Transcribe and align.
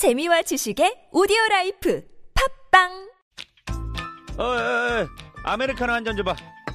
재미와 0.00 0.40
지식의 0.40 1.08
오디오 1.12 1.36
라이프 1.50 2.02
팟빵 2.72 2.88
어, 4.38 4.42
어, 4.42 4.46
어, 4.46 5.06
아메리카노 5.44 5.92
한 5.92 6.04
잔 6.06 6.16
줘봐. 6.16 6.34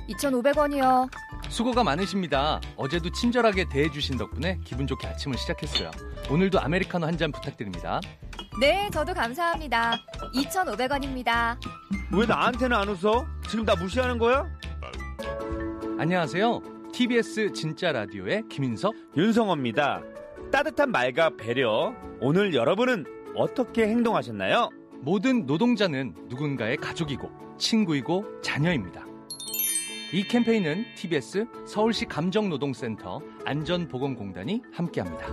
2,500원이요. 0.09 1.09
수고가 1.49 1.83
많으십니다. 1.83 2.61
어제도 2.77 3.11
친절하게 3.11 3.65
대해주신 3.69 4.17
덕분에 4.19 4.59
기분 4.63 4.85
좋게 4.85 5.07
아침을 5.07 5.39
시작했어요. 5.39 5.89
오늘도 6.29 6.59
아메리카노 6.59 7.07
한 7.07 7.17
잔 7.17 7.31
부탁드립니다. 7.31 7.99
네, 8.59 8.88
저도 8.93 9.15
감사합니다. 9.15 9.96
2,500원입니다. 10.35 11.57
왜 12.13 12.26
나한테는 12.28 12.78
안 12.78 12.89
웃어? 12.89 13.26
지금 13.49 13.65
나 13.65 13.73
무시하는 13.76 14.19
거야? 14.19 14.46
안녕하세요. 15.97 16.62
TBS 16.94 17.53
진짜 17.53 17.91
라디오의 17.91 18.44
김인석. 18.52 18.94
윤성호입니다. 19.17 20.02
따뜻한 20.52 20.91
말과 20.91 21.31
배려. 21.35 21.95
오늘 22.21 22.53
여러분은 22.53 23.15
어떻게 23.36 23.88
행동하셨나요? 23.88 24.70
모든 25.02 25.46
노동자는 25.46 26.16
누군가의 26.30 26.78
가족이고 26.78 27.30
친구이고 27.58 28.26
자녀입니다. 28.42 29.05
이 30.14 30.23
캠페인은 30.23 30.86
TBS 30.96 31.45
서울시 31.68 32.06
감정노동센터 32.06 33.22
안전보건공단이 33.45 34.62
함께합니다. 34.73 35.28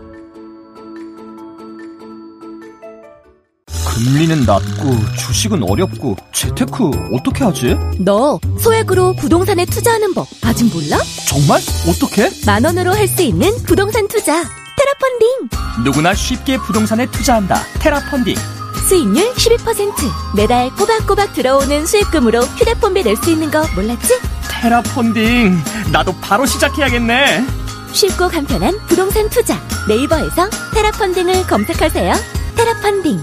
금리는 3.95 4.45
낮고 4.47 5.17
주식은 5.19 5.63
어렵고 5.63 6.17
재테크 6.33 6.91
어떻게 7.13 7.45
하지? 7.45 7.77
너 8.01 8.41
소액으로 8.59 9.13
부동산에 9.13 9.65
투자하는 9.67 10.15
법 10.15 10.27
아직 10.45 10.65
몰라? 10.75 10.99
정말? 11.29 11.61
어떻게? 11.89 12.29
만 12.47 12.65
원으로 12.65 12.91
할 12.93 13.07
수 13.07 13.23
있는 13.23 13.51
부동산 13.67 14.09
투자 14.09 14.43
테라펀딩 14.87 15.49
누구나 15.85 16.13
쉽게 16.13 16.59
부동산에 16.59 17.07
투자한다. 17.07 17.63
테라펀딩. 17.79 18.35
수익률 18.89 19.33
12% 19.35 19.93
매달 20.37 20.71
꼬박꼬박 20.75 21.35
들어오는 21.35 21.87
수익금으로 21.87 22.41
휴대폰비 22.43 23.05
낼 23.05 23.17
수 23.17 23.31
있는 23.31 23.51
거 23.51 23.65
몰랐지? 23.77 24.19
테라펀딩. 24.51 25.63
나도 25.93 26.15
바로 26.21 26.47
시작해야겠네. 26.47 27.47
쉽고 27.93 28.29
간편한 28.29 28.77
부동산 28.89 29.29
투자 29.31 29.61
네이버에서 29.87 30.49
테라펀딩을 30.75 31.47
검색하세요 31.47 32.15
테라펀딩 32.57 33.21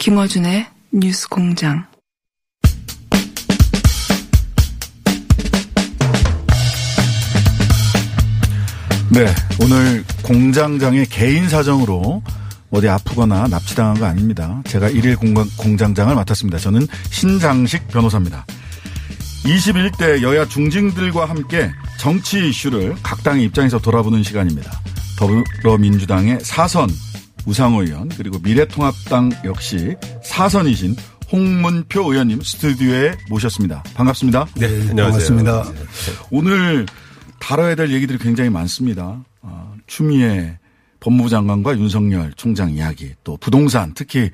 김어준의 0.00 0.66
뉴스 0.92 1.28
공장. 1.28 1.84
네, 9.10 9.26
오늘 9.62 10.02
공장장의 10.22 11.04
개인 11.10 11.50
사정으로 11.50 12.22
어디 12.70 12.88
아프거나 12.88 13.48
납치당한 13.48 13.98
거 13.98 14.06
아닙니다. 14.06 14.62
제가 14.68 14.88
일일 14.88 15.16
공장, 15.16 15.46
공장장을 15.58 16.14
맡았습니다. 16.14 16.56
저는 16.56 16.86
신장식 17.10 17.88
변호사입니다. 17.88 18.46
21대 19.44 20.22
여야 20.22 20.46
중진들과 20.46 21.26
함께 21.26 21.70
정치 21.98 22.48
이슈를 22.48 22.96
각 23.02 23.22
당의 23.22 23.44
입장에서 23.44 23.78
돌아보는 23.78 24.22
시간입니다. 24.22 24.80
더불어민주당의 25.18 26.38
사선 26.40 26.88
우상호 27.46 27.82
의원 27.82 28.08
그리고 28.10 28.38
미래통합당 28.38 29.30
역시 29.44 29.96
사선이신 30.22 30.96
홍문표 31.32 32.12
의원님 32.12 32.40
스튜디오에 32.42 33.16
모셨습니다. 33.28 33.82
반갑습니다. 33.94 34.46
네, 34.56 34.66
안녕하세요. 34.66 35.36
반갑습니다. 35.36 35.64
오늘 36.30 36.86
다뤄야 37.38 37.74
될 37.74 37.90
얘기들이 37.92 38.18
굉장히 38.18 38.50
많습니다. 38.50 39.24
어, 39.42 39.74
추미애 39.86 40.58
법무부 41.00 41.28
장관과 41.28 41.78
윤석열 41.78 42.32
총장 42.34 42.70
이야기, 42.70 43.14
또 43.24 43.36
부동산, 43.38 43.92
특히 43.94 44.30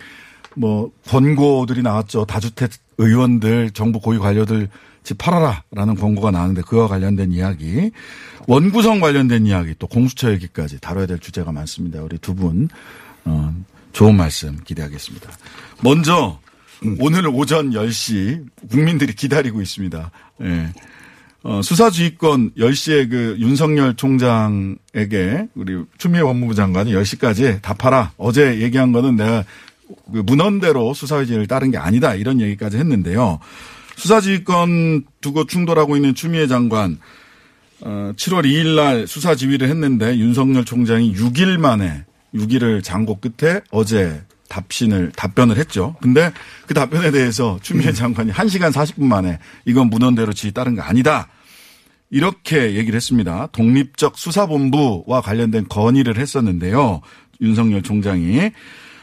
뭐 0.56 0.90
권고들이 1.06 1.82
나왔죠. 1.82 2.24
다주택 2.24 2.70
의원들, 2.98 3.70
정부 3.70 4.00
고위 4.00 4.18
관료들 4.18 4.68
집 5.06 5.18
팔아라라는 5.18 5.94
권고가 5.94 6.32
나왔는데 6.32 6.62
그와 6.62 6.88
관련된 6.88 7.30
이야기, 7.30 7.92
원구성 8.48 8.98
관련된 8.98 9.46
이야기, 9.46 9.72
또 9.78 9.86
공수처 9.86 10.32
얘기까지 10.32 10.80
다뤄야 10.80 11.06
될 11.06 11.20
주제가 11.20 11.52
많습니다. 11.52 12.02
우리 12.02 12.18
두 12.18 12.34
분, 12.34 12.68
어, 13.24 13.54
좋은 13.92 14.16
말씀 14.16 14.58
기대하겠습니다. 14.64 15.30
먼저 15.84 16.40
오늘 16.98 17.28
오전 17.28 17.70
10시 17.70 18.46
국민들이 18.68 19.14
기다리고 19.14 19.62
있습니다. 19.62 20.10
예. 20.42 20.72
어, 21.44 21.62
수사주의권 21.62 22.54
10시에 22.54 23.08
그 23.08 23.36
윤석열 23.38 23.94
총장에게 23.94 25.46
우리 25.54 25.84
추미애 25.98 26.22
법무부 26.22 26.56
장관이 26.56 26.92
10시까지 26.92 27.62
답하라. 27.62 28.10
어제 28.16 28.60
얘기한 28.60 28.90
거는 28.90 29.14
내가 29.14 29.44
그 30.12 30.18
문헌대로 30.18 30.94
수사의지를 30.94 31.46
따른 31.46 31.70
게 31.70 31.78
아니다. 31.78 32.16
이런 32.16 32.40
얘기까지 32.40 32.78
했는데요. 32.78 33.38
수사지휘권 33.96 35.04
두고 35.20 35.46
충돌하고 35.46 35.96
있는 35.96 36.14
추미애 36.14 36.46
장관 36.46 36.98
어, 37.80 38.12
7월 38.16 38.44
2일 38.44 38.74
날 38.76 39.06
수사 39.06 39.34
지휘를 39.34 39.68
했는데 39.68 40.16
윤석열 40.18 40.64
총장이 40.64 41.14
6일 41.14 41.58
만에 41.58 42.04
6일을 42.34 42.82
장고 42.82 43.18
끝에 43.20 43.60
어제 43.70 44.22
답신을 44.48 45.12
답변을 45.16 45.56
했죠. 45.56 45.96
근데 46.00 46.32
그 46.66 46.74
답변에 46.74 47.10
대해서 47.10 47.58
추미애 47.62 47.92
장관이 47.92 48.32
1시간 48.32 48.72
40분 48.72 49.04
만에 49.04 49.38
이건 49.64 49.90
문헌대로 49.90 50.32
지휘 50.32 50.52
따른 50.52 50.74
거 50.76 50.82
아니다. 50.82 51.28
이렇게 52.10 52.76
얘기를 52.76 52.94
했습니다. 52.94 53.48
독립적 53.52 54.16
수사본부와 54.16 55.20
관련된 55.22 55.66
건의를 55.68 56.18
했었는데요. 56.18 57.00
윤석열 57.40 57.82
총장이 57.82 58.52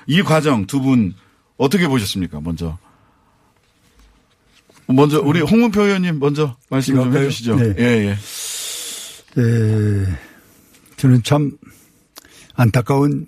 이 0.08 0.22
과정 0.24 0.66
두 0.66 0.82
분 0.82 1.14
어떻게 1.58 1.88
보셨습니까? 1.88 2.40
먼저 2.42 2.78
먼저 4.88 5.22
우리 5.22 5.42
홍문표 5.42 5.82
의원님 5.82 6.20
먼저 6.20 6.56
말씀 6.70 6.96
좀? 6.96 7.16
해주시죠. 7.16 7.56
네. 7.56 7.76
예, 7.80 7.84
예. 7.84 9.42
에, 9.42 10.06
저는 10.98 11.24
참 11.24 11.52
안타까운 12.56 13.28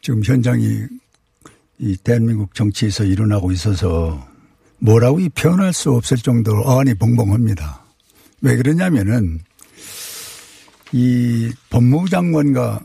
지금 0.00 0.22
현장이 0.24 0.84
이 1.78 1.96
대한민국 2.02 2.54
정치에서 2.54 3.04
일어나고 3.04 3.52
있어서 3.52 4.26
뭐라고 4.78 5.20
이 5.20 5.28
표현할 5.28 5.72
수 5.72 5.92
없을 5.92 6.16
정도로 6.16 6.62
어안이 6.64 6.94
벙벙합니다. 6.94 7.84
왜 8.42 8.56
그러냐면은 8.56 9.40
이 10.92 11.50
법무부 11.70 12.08
장관과 12.08 12.80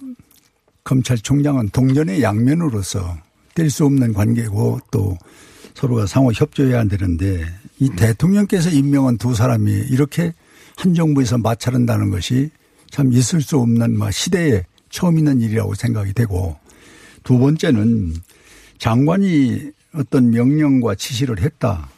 검찰총장은 0.83 1.69
동전의 1.69 2.21
양면으로서 2.21 3.17
뗄 3.53 3.69
수 3.69 3.85
없는 3.85 4.13
관계고 4.13 4.79
또 4.91 5.17
서로가 5.75 6.05
상호 6.05 6.31
협조해야 6.31 6.83
되는데 6.85 7.45
이 7.79 7.89
대통령께서 7.89 8.69
임명한 8.69 9.17
두 9.17 9.33
사람이 9.33 9.71
이렇게 9.89 10.33
한 10.77 10.93
정부에서 10.93 11.37
마찰한다는 11.37 12.09
것이 12.09 12.49
참 12.89 13.11
있을 13.13 13.41
수 13.41 13.57
없는 13.57 13.97
막 13.97 14.11
시대에 14.11 14.65
처음 14.89 15.17
있는 15.17 15.39
일이라고 15.41 15.75
생각이 15.75 16.13
되고 16.13 16.57
두 17.23 17.37
번째는 17.37 18.13
장관이 18.77 19.71
어떤 19.93 20.31
명령과 20.31 20.95
지시를 20.95 21.41
했다. 21.41 21.89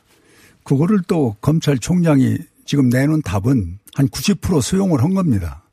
그거를 0.63 1.01
또 1.07 1.35
검찰총장이 1.41 2.37
지금 2.65 2.89
내놓은 2.89 3.21
답은 3.21 3.79
한 3.95 4.07
90% 4.07 4.61
수용을 4.61 5.03
한 5.03 5.13
겁니다. 5.13 5.63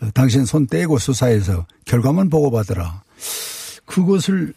어, 0.00 0.08
당신 0.14 0.44
손 0.44 0.66
떼고 0.66 0.98
수사해서 0.98 1.66
결과만 1.84 2.30
보고받으라. 2.30 3.02
그것을 3.86 4.54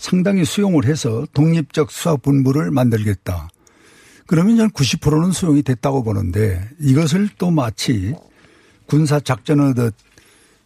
상당히 0.00 0.46
수용을 0.46 0.86
해서 0.86 1.26
독립적 1.34 1.90
수사본부를 1.90 2.70
만들겠다. 2.70 3.50
그러면 4.26 4.56
저는 4.56 4.70
90%는 4.70 5.30
수용이 5.32 5.62
됐다고 5.62 6.02
보는데 6.02 6.66
이것을 6.80 7.28
또 7.36 7.50
마치 7.50 8.14
군사 8.86 9.20
작전하듯 9.20 9.94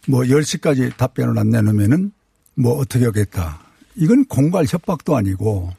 뭐 0.07 0.21
10시까지 0.21 0.95
답변을 0.95 1.37
안 1.37 1.49
내놓으면은 1.49 2.13
뭐 2.55 2.77
어떻게 2.77 3.03
하겠다. 3.03 3.59
이건 3.95 4.23
공갈 4.25 4.65
협박도 4.65 5.17
아니고 5.17 5.69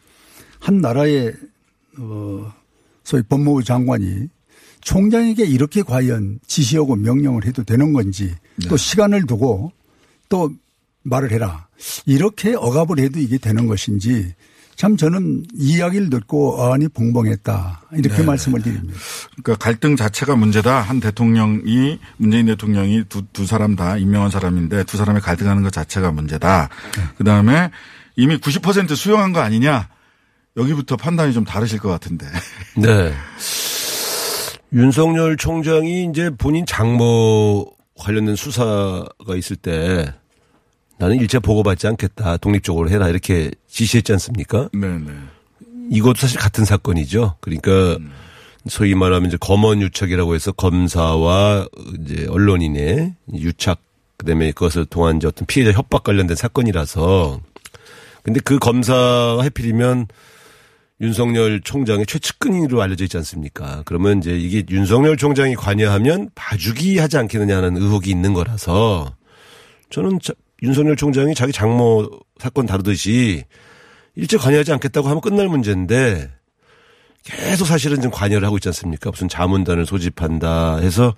한 0.61 0.83
나라의 0.83 1.33
어 1.99 2.53
소위 3.05 3.23
법무부 3.23 3.65
장관이 3.65 4.29
총장에게 4.83 5.47
이렇게 5.47 5.83
과연 5.83 6.41
지시하고 6.47 6.97
명령을 6.97 7.47
해도 7.47 7.65
되는 7.65 7.95
건지 7.95 8.35
또 8.69 8.77
시간을 8.77 9.25
두고 9.27 9.73
또 10.29 10.53
말을 11.07 11.31
해라. 11.31 11.69
이렇게 12.05 12.55
억압을 12.55 12.99
해도 12.99 13.19
이게 13.21 13.39
되는 13.39 13.67
것인지 13.67 14.35
참 14.77 14.97
저는 14.97 15.45
이야기를 15.55 16.11
듣고 16.11 16.61
어안이 16.61 16.89
벙벙했다. 16.89 17.83
이렇게 17.95 18.19
네. 18.19 18.23
말씀을 18.25 18.61
드립니다. 18.61 18.99
그러니까 19.43 19.65
갈등 19.65 19.97
자체가 19.97 20.37
문제다. 20.37 20.83
한 20.83 21.01
대통령이 21.01 21.99
문재인 22.19 22.47
대통령이 22.47 23.05
두, 23.09 23.23
두 23.33 23.47
사람 23.47 23.75
다 23.75 23.97
임명한 23.97 24.31
사람인데 24.31 24.85
두 24.85 24.99
사람이 24.99 25.21
갈등하는 25.21 25.63
것 25.63 25.73
자체가 25.73 26.13
문제다. 26.13 26.69
그 27.17 27.25
다음에 27.25 27.71
이미 28.17 28.37
90% 28.37 28.95
수용한 28.95 29.33
거 29.33 29.41
아니냐 29.41 29.89
여기부터 30.59 30.97
판단이 30.97 31.33
좀 31.33 31.45
다르실 31.45 31.79
것 31.79 31.89
같은데. 31.89 32.27
네. 32.77 33.15
윤석열 34.73 35.39
총장이 35.39 36.09
이제 36.11 36.31
본인 36.37 36.67
장모 36.67 37.73
관련된 37.99 38.37
수사가 38.37 39.37
있을 39.37 39.57
때 39.57 40.13
나는 40.99 41.17
일체 41.21 41.39
보고받지 41.39 41.87
않겠다. 41.89 42.39
독립적으로 42.39 42.89
해라. 42.91 43.09
이렇게 43.09 43.51
지시했지 43.69 44.13
않습니까? 44.13 44.69
네네. 44.73 45.11
이것도 45.91 46.15
사실 46.17 46.39
같은 46.41 46.65
사건이죠. 46.65 47.37
그러니까 47.41 47.99
소위 48.69 48.95
말하면 48.95 49.29
이제 49.29 49.37
검언 49.39 49.81
유착이라고 49.83 50.35
해서 50.35 50.53
검사와 50.53 51.67
이제 52.01 52.27
언론인의 52.29 53.15
유착 53.35 53.81
그다음에 54.17 54.51
그것을 54.53 54.87
통한 54.87 55.19
이제 55.19 55.27
어떤 55.29 55.47
피해자 55.47 55.71
협박 55.77 56.03
관련된 56.03 56.35
사건이라서 56.37 57.41
근데 58.23 58.41
그 58.41 58.59
검사가 58.59 59.43
해필이면 59.43 60.09
윤석열 61.03 61.61
총장의 61.61 62.07
최측근으로 62.07 62.81
알려져 62.81 63.05
있지 63.05 63.19
않습니까? 63.19 63.83
그러면 63.85 64.19
이제 64.19 64.37
이게 64.37 64.65
윤석열 64.71 65.19
총장이 65.19 65.55
관여하면 65.55 66.31
봐주기 66.35 66.99
하지 66.99 67.19
않겠느냐 67.19 67.59
하는 67.59 67.77
의혹이 67.77 68.11
있는 68.11 68.33
거라서 68.33 69.15
저는 69.91 70.19
자- 70.23 70.33
윤석열 70.63 70.97
총장이 70.97 71.35
자기 71.35 71.53
장모 71.53 72.09
사건 72.39 72.67
다루듯이 72.67 73.45
일제 74.15 74.37
관여하지 74.37 74.73
않겠다고 74.73 75.09
하면 75.09 75.21
끝날 75.21 75.49
문제인데 75.49 76.31
계속 77.23 77.67
사실은 77.67 77.97
지금 77.97 78.11
관여를 78.11 78.47
하고 78.47 78.57
있지 78.57 78.69
않습니까? 78.69 79.11
무슨 79.11 79.29
자문단을 79.29 79.85
소집한다 79.85 80.79
해서 80.79 81.15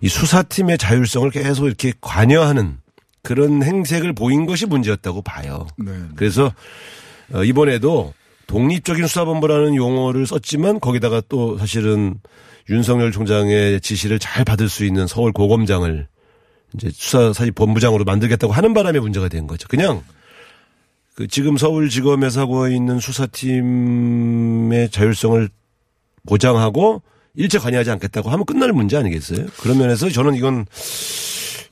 이 0.00 0.08
수사팀의 0.08 0.78
자율성을 0.78 1.28
계속 1.30 1.66
이렇게 1.66 1.92
관여하는 2.00 2.78
그런 3.22 3.62
행색을 3.62 4.12
보인 4.14 4.46
것이 4.46 4.66
문제였다고 4.66 5.22
봐요. 5.22 5.66
네. 5.76 5.92
그래서 6.14 6.52
어, 7.32 7.44
이번에도 7.44 8.14
독립적인 8.46 9.06
수사본부라는 9.06 9.74
용어를 9.76 10.26
썼지만 10.26 10.80
거기다가 10.80 11.20
또 11.28 11.58
사실은 11.58 12.14
윤석열 12.68 13.12
총장의 13.12 13.80
지시를 13.80 14.18
잘 14.18 14.44
받을 14.44 14.68
수 14.68 14.84
있는 14.84 15.06
서울 15.06 15.32
고검장을 15.32 16.08
이제 16.74 16.90
수사사실 16.92 17.52
본부장으로 17.52 18.04
만들겠다고 18.04 18.52
하는 18.52 18.74
바람에 18.74 19.00
문제가 19.00 19.28
된 19.28 19.46
거죠. 19.46 19.68
그냥 19.68 20.02
그 21.14 21.26
지금 21.26 21.56
서울지검에서 21.56 22.40
하고 22.40 22.68
있는 22.68 22.98
수사팀의 23.00 24.90
자율성을 24.90 25.48
보장하고 26.26 27.02
일체 27.34 27.58
관여하지 27.58 27.90
않겠다고 27.90 28.30
하면 28.30 28.44
끝날 28.44 28.72
문제 28.72 28.96
아니겠어요? 28.96 29.46
그런 29.60 29.78
면에서 29.78 30.08
저는 30.08 30.34
이건 30.34 30.66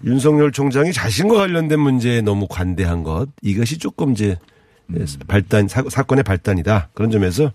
윤석열 0.05 0.53
총장이 0.53 0.93
자신과 0.93 1.37
관련된 1.37 1.81
문제에 1.81 2.21
너무 2.21 2.47
관대한 2.49 3.03
것 3.03 3.29
이것이 3.43 3.79
조금 3.79 4.13
이제 4.13 4.39
발단 5.27 5.69
사, 5.69 5.83
사건의 5.89 6.23
발단이다 6.25 6.91
그런 6.95 7.11
점에서 7.11 7.53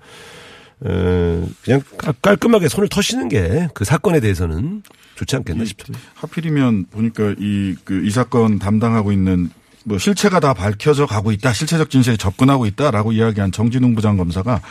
어, 0.82 1.48
그냥 1.64 1.82
깔- 1.98 2.14
깔끔하게 2.22 2.68
손을 2.68 2.90
터시는 2.90 3.30
게 3.30 3.68
그 3.74 3.86
사건에 3.86 4.20
대해서는 4.20 4.84
좋지 5.16 5.36
않겠나 5.38 5.64
싶습니다. 5.66 6.04
하필이면 6.16 6.86
보니까 6.92 7.36
이, 7.40 7.76
그, 7.84 8.04
이 8.06 8.10
사건 8.12 8.60
담당하고 8.60 9.12
있는 9.12 9.50
뭐 9.86 9.98
실체가 9.98 10.40
다 10.40 10.54
밝혀져 10.54 11.06
가고 11.06 11.32
있다. 11.32 11.52
실체적 11.54 11.90
진실에 11.90 12.16
접근하고 12.18 12.66
있다라고 12.66 13.12
이야기한 13.12 13.52
정진웅 13.52 13.96
부장검사가 13.96 14.62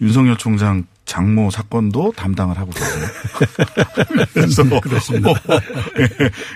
윤석열 0.00 0.36
총장 0.36 0.84
장모 1.06 1.50
사건도 1.50 2.12
담당을 2.16 2.58
하고 2.58 2.70
계세요. 2.70 3.06
그래서 4.34 4.62
그렇습니다. 4.80 5.32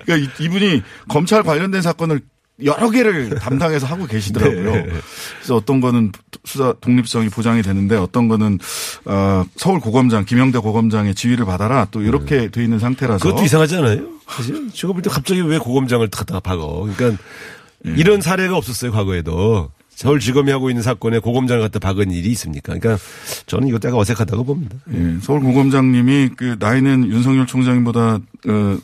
그러니까 0.05 0.17
이- 0.17 0.45
이분이 0.45 0.83
검찰 1.09 1.43
관련된 1.43 1.83
사건을 1.83 2.21
여러 2.65 2.91
개를 2.91 3.31
담당해서 3.41 3.87
하고 3.87 4.07
계시더라고요. 4.07 4.85
그래서 5.39 5.57
어떤 5.57 5.81
거는 5.81 6.13
수사 6.45 6.73
독립성이 6.81 7.29
보장이 7.29 7.63
되는데 7.63 7.97
어떤 7.97 8.29
거는 8.29 8.59
어, 9.05 9.45
서울 9.57 9.81
고검장 9.81 10.25
김영대 10.25 10.59
고검장의 10.61 11.15
지휘를 11.15 11.45
받아라 11.45 11.87
또 11.91 12.01
이렇게 12.03 12.49
돼 12.51 12.63
있는 12.65 12.79
상태라서 12.79 13.23
그것도 13.29 13.45
이상하잖아요. 13.45 14.07
사실 14.29 14.71
제가 14.73 14.93
볼 14.93 15.03
때 15.03 15.11
갑자기 15.11 15.41
왜 15.43 15.59
고검장을 15.59 16.09
갖다가 16.09 16.41
박어. 16.41 16.89
그러니까 16.97 17.23
이런 17.85 18.21
사례가 18.21 18.57
없었어요 18.57 18.91
과거에도. 18.93 19.71
서울지검이 19.91 20.51
하고 20.51 20.69
있는 20.69 20.83
사건에 20.83 21.19
고검장을 21.21 21.63
갖다 21.63 21.79
박은 21.79 22.11
일이 22.11 22.29
있습니까? 22.33 22.75
그러니까 22.75 23.03
저는 23.47 23.69
이것도 23.69 23.89
약간 23.89 23.99
어색하다고 24.01 24.45
봅니다. 24.45 24.77
예, 24.93 25.17
서울 25.23 25.41
고검장님이 25.41 26.31
그 26.37 26.57
나이는 26.59 27.07
윤석열 27.11 27.47
총장보다 27.47 28.19
어, 28.49 28.79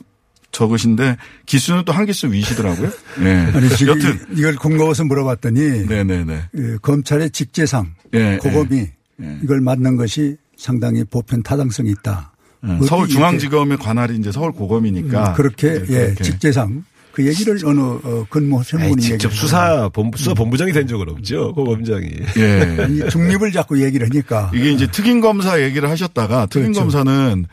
적으신데 0.52 1.16
기수는 1.46 1.84
또 1.84 1.92
한 1.92 2.06
기수 2.06 2.30
위시더라고요. 2.32 2.90
예. 3.22 3.28
아니 3.54 3.68
지금 3.70 3.98
여튼 3.98 4.18
이걸 4.36 4.56
공고해서 4.56 5.04
물어봤더니 5.04 5.86
네네네. 5.86 6.42
그 6.52 6.78
검찰의 6.80 7.30
직제상 7.30 7.94
예, 8.14 8.38
고검이 8.40 8.78
예. 9.22 9.38
이걸 9.42 9.60
맡는 9.60 9.96
것이 9.96 10.36
상당히 10.56 11.04
보편 11.04 11.42
타당성이 11.42 11.90
있다. 11.90 12.32
어, 12.62 12.66
그것도 12.66 12.86
서울중앙지검의 12.86 13.78
관할이 13.78 14.16
이제 14.18 14.30
서울 14.30 14.52
고검이니까 14.52 15.34
이렇게, 15.38 15.68
음, 15.68 15.82
그렇게 15.82 15.92
예 15.94 16.04
그렇게. 16.06 16.24
직제상 16.24 16.84
그 17.12 17.26
얘기를 17.26 17.58
어느 17.66 17.80
어, 17.80 18.24
근무 18.30 18.62
전문이 18.64 19.02
직접 19.02 19.32
수사 19.34 19.88
본부 19.90 20.16
수사 20.16 20.32
본부장이 20.32 20.72
된 20.72 20.86
적은 20.86 21.08
없죠 21.10 21.52
고 21.52 21.64
검장이. 21.64 22.08
예. 22.38 22.76
아니, 22.80 23.10
중립을 23.10 23.52
자꾸 23.52 23.82
얘기를 23.82 24.06
하니까 24.06 24.50
이게 24.54 24.70
이제 24.72 24.86
특임 24.86 25.20
검사 25.20 25.60
얘기를 25.60 25.90
하셨다가 25.90 26.46
특임 26.46 26.72
그렇죠. 26.72 26.80
검사는 26.80 27.44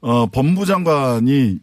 어 0.00 0.26
법무부 0.26 0.66
장관이 0.66 1.58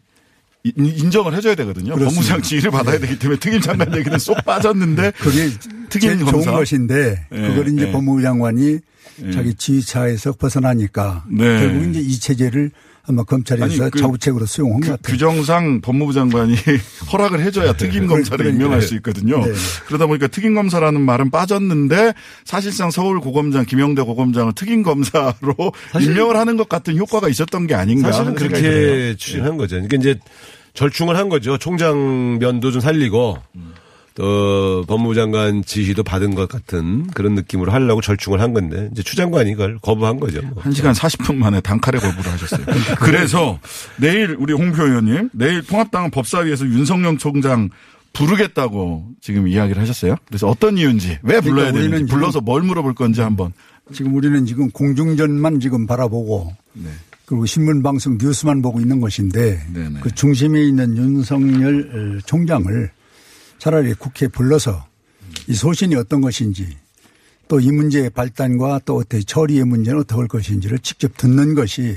인- 0.64 0.86
인정을 0.86 1.34
해줘야 1.34 1.54
되거든요. 1.56 1.96
법무장 1.96 2.40
지휘를 2.42 2.70
받아야 2.70 2.98
되기 2.98 3.18
때문에 3.18 3.38
특임 3.40 3.60
장관 3.60 3.94
얘기는 3.96 4.16
쏙 4.18 4.36
빠졌는데 4.46 5.12
그게 5.18 5.48
특임 5.88 6.10
제일 6.10 6.24
검사? 6.24 6.50
좋은 6.50 6.56
것인데 6.58 7.26
예, 7.32 7.36
그걸 7.48 7.68
이제 7.68 7.88
예. 7.88 7.92
법무부 7.92 8.22
장관이 8.22 8.78
예. 9.24 9.30
자기 9.32 9.54
지휘차에서 9.54 10.32
벗어나니까 10.32 11.24
네. 11.30 11.44
결국 11.60 11.90
이제 11.90 12.00
이 12.00 12.18
체제를 12.18 12.70
아마 13.12 13.22
검찰에서 13.24 13.64
아니, 13.84 13.90
그 13.90 13.98
자구책으로 14.00 14.46
수용한 14.46 14.80
것그 14.80 14.90
같아요. 14.92 15.12
규정상 15.12 15.80
법무부 15.80 16.12
장관이 16.12 16.54
허락을 17.12 17.40
해줘야 17.40 17.72
특임 17.76 18.06
검사를 18.06 18.36
그러니까요. 18.38 18.54
임명할 18.54 18.82
수 18.82 18.94
있거든요. 18.96 19.44
네. 19.44 19.52
그러다 19.86 20.06
보니까 20.06 20.26
특임 20.28 20.54
검사라는 20.54 21.00
말은 21.00 21.30
빠졌는데 21.30 22.14
사실상 22.44 22.90
서울 22.90 23.20
고검장 23.20 23.64
김영대 23.66 24.02
고검장을 24.02 24.54
특임 24.54 24.82
검사로 24.82 25.54
임명을 26.00 26.36
하는 26.36 26.56
것 26.56 26.68
같은 26.68 26.96
효과가 26.96 27.28
있었던 27.28 27.66
게 27.66 27.74
아닌가. 27.74 28.10
사실은. 28.12 28.34
그렇게 28.34 29.14
추진한 29.16 29.56
거죠. 29.56 29.76
그러니까 29.76 29.96
이제 29.96 30.18
절충을 30.74 31.16
한 31.16 31.28
거죠. 31.28 31.58
총장 31.58 32.38
면도 32.38 32.70
좀 32.72 32.80
살리고 32.80 33.38
또 34.14 34.84
법무부 34.86 35.14
장관 35.14 35.64
지휘도 35.64 36.02
받은 36.02 36.34
것 36.34 36.48
같은 36.48 37.06
그런 37.08 37.34
느낌으로 37.34 37.72
하려고 37.72 38.00
절충을 38.00 38.40
한 38.40 38.52
건데 38.52 38.88
이제 38.92 39.02
추 39.02 39.16
장관이 39.16 39.50
이걸 39.52 39.78
거부한 39.78 40.20
거죠. 40.20 40.42
뭐. 40.42 40.62
1시간 40.64 40.94
40분 40.94 41.36
만에 41.36 41.60
단칼에 41.60 41.98
거부를 41.98 42.32
하셨어요. 42.32 42.66
그래서 43.00 43.58
내일 43.96 44.36
우리 44.38 44.52
홍표 44.52 44.84
의원님 44.84 45.30
내일 45.32 45.62
통합당은 45.62 46.10
법사위에서 46.10 46.66
윤석열 46.66 47.16
총장 47.18 47.70
부르겠다고 48.12 49.06
지금 49.20 49.48
이야기를 49.48 49.80
하셨어요. 49.80 50.16
그래서 50.26 50.48
어떤 50.48 50.76
이유인지 50.76 51.18
왜 51.22 51.40
불러야 51.40 51.70
그러니까 51.70 51.78
우리는 51.78 51.90
되는지 51.90 52.12
불러서 52.12 52.40
뭘 52.40 52.62
물어볼 52.62 52.94
건지 52.94 53.20
한번. 53.20 53.52
지금 53.92 54.14
우리는 54.14 54.44
지금 54.46 54.70
공중전만 54.70 55.60
지금 55.60 55.86
바라보고 55.86 56.52
네. 56.74 56.90
그리고 57.24 57.46
신문 57.46 57.82
방송 57.82 58.18
뉴스만 58.20 58.62
보고 58.62 58.80
있는 58.80 59.00
것인데 59.00 59.60
네네. 59.72 60.00
그 60.00 60.14
중심에 60.14 60.62
있는 60.62 60.96
윤석열 60.96 62.18
어, 62.18 62.20
총장을 62.26 62.90
차라리 63.62 63.94
국회에 63.94 64.26
불러서 64.28 64.84
이 65.46 65.54
소신이 65.54 65.94
어떤 65.94 66.20
것인지 66.20 66.76
또 67.46 67.60
이 67.60 67.70
문제의 67.70 68.10
발단과 68.10 68.80
또 68.84 68.96
어떻게 68.96 69.22
처리의 69.22 69.62
문제는 69.64 70.00
어떻게 70.00 70.18
할 70.18 70.26
것인지를 70.26 70.80
직접 70.80 71.16
듣는 71.16 71.54
것이 71.54 71.96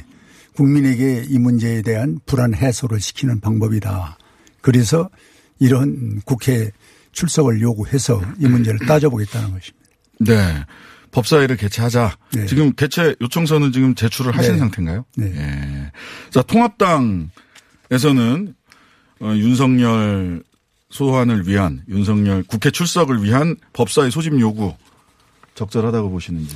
국민에게 0.56 1.26
이 1.28 1.40
문제에 1.40 1.82
대한 1.82 2.20
불안 2.28 2.54
해소를 2.54 3.00
시키는 3.00 3.40
방법이다. 3.40 4.16
그래서 4.62 5.10
이런 5.58 6.22
국회 6.24 6.70
출석을 7.14 7.60
요구해서 7.62 8.22
이 8.40 8.48
문제를 8.48 8.82
따져보겠다는 8.86 9.52
것입니다. 9.52 9.90
네. 10.20 10.64
법사위를 11.10 11.58
개최하자. 11.58 12.16
네. 12.34 12.46
지금 12.46 12.74
개최 12.74 13.16
요청서는 13.22 13.72
지금 13.72 13.96
제출을 13.96 14.38
하신 14.38 14.52
네. 14.52 14.60
상태인가요? 14.60 15.04
네. 15.18 15.34
예. 15.36 15.92
자, 16.30 16.44
통합당에서는 16.44 17.32
어, 19.22 19.34
윤석열 19.36 20.44
소환을 20.96 21.48
위한 21.48 21.84
윤석열 21.90 22.42
국회 22.44 22.72
출석을 22.72 23.22
위한 23.22 23.58
법사위 23.74 24.12
소집 24.12 24.40
요구 24.40 24.74
적절하다고 25.56 26.10
보시는지. 26.10 26.56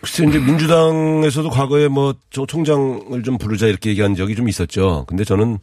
글쎄 0.00 0.26
이제 0.26 0.38
민주당에서도 0.38 1.48
과거에 1.48 1.88
뭐 1.88 2.14
저 2.30 2.44
총장을 2.46 3.22
좀 3.22 3.38
부르자 3.38 3.66
이렇게 3.66 3.90
얘기한 3.90 4.14
적이 4.14 4.34
좀 4.34 4.48
있었죠. 4.48 5.06
근데 5.08 5.24
저는 5.24 5.58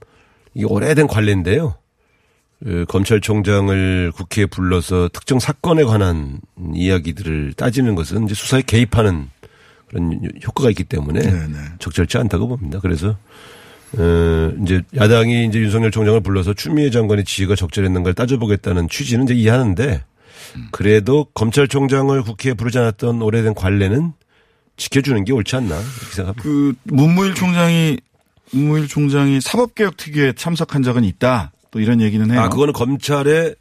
이게 0.56 0.66
오래된 0.66 1.08
관례인데요. 1.08 1.76
그 2.64 2.86
검찰총장을 2.88 4.12
국회에 4.16 4.46
불러서 4.46 5.10
특정 5.14 5.40
사건에 5.40 5.84
관한 5.84 6.40
이야기들을 6.74 7.54
따지는 7.54 7.96
것은 7.96 8.26
이제 8.26 8.34
수사에 8.34 8.62
개입하는 8.62 9.30
그런 9.90 10.22
효과가 10.46 10.70
있기 10.70 10.86
때문에 10.86 11.20
네네. 11.20 11.58
적절치 11.80 12.18
않다고 12.18 12.48
봅니다. 12.48 12.80
그래서 12.80 13.18
어 13.98 14.54
이제 14.64 14.82
야당이 14.96 15.46
이제 15.46 15.60
윤석열 15.60 15.92
총장을 15.92 16.20
불러서 16.22 16.54
추미애 16.54 16.90
장관의 16.90 17.26
지휘가 17.26 17.56
적절했는가를 17.56 18.14
따져보겠다는 18.14 18.88
취지는 18.90 19.26
이제 19.26 19.34
이해하는데 19.34 20.04
그래도 20.72 21.26
검찰총장을 21.34 22.22
국회에 22.24 22.54
부르지 22.54 22.78
않았던 22.78 23.22
오래된 23.22 23.54
관례는 23.54 24.14
지켜주는 24.78 25.24
게 25.26 25.34
옳지 25.34 25.56
않나 25.56 25.76
이렇게 25.76 26.16
생각합니다. 26.16 26.42
그 26.42 26.74
문무일 26.84 27.36
총장이 27.36 27.98
문무일 28.52 28.88
총장이 28.88 29.42
사법개혁 29.42 29.98
특위에 29.98 30.34
참석한 30.34 30.84
적은 30.84 31.04
있다. 31.04 31.52
또 31.72 31.80
이런 31.80 32.02
얘기는 32.02 32.30
해요. 32.30 32.42
아 32.42 32.50
그거는 32.50 32.74
검찰의 32.74 33.56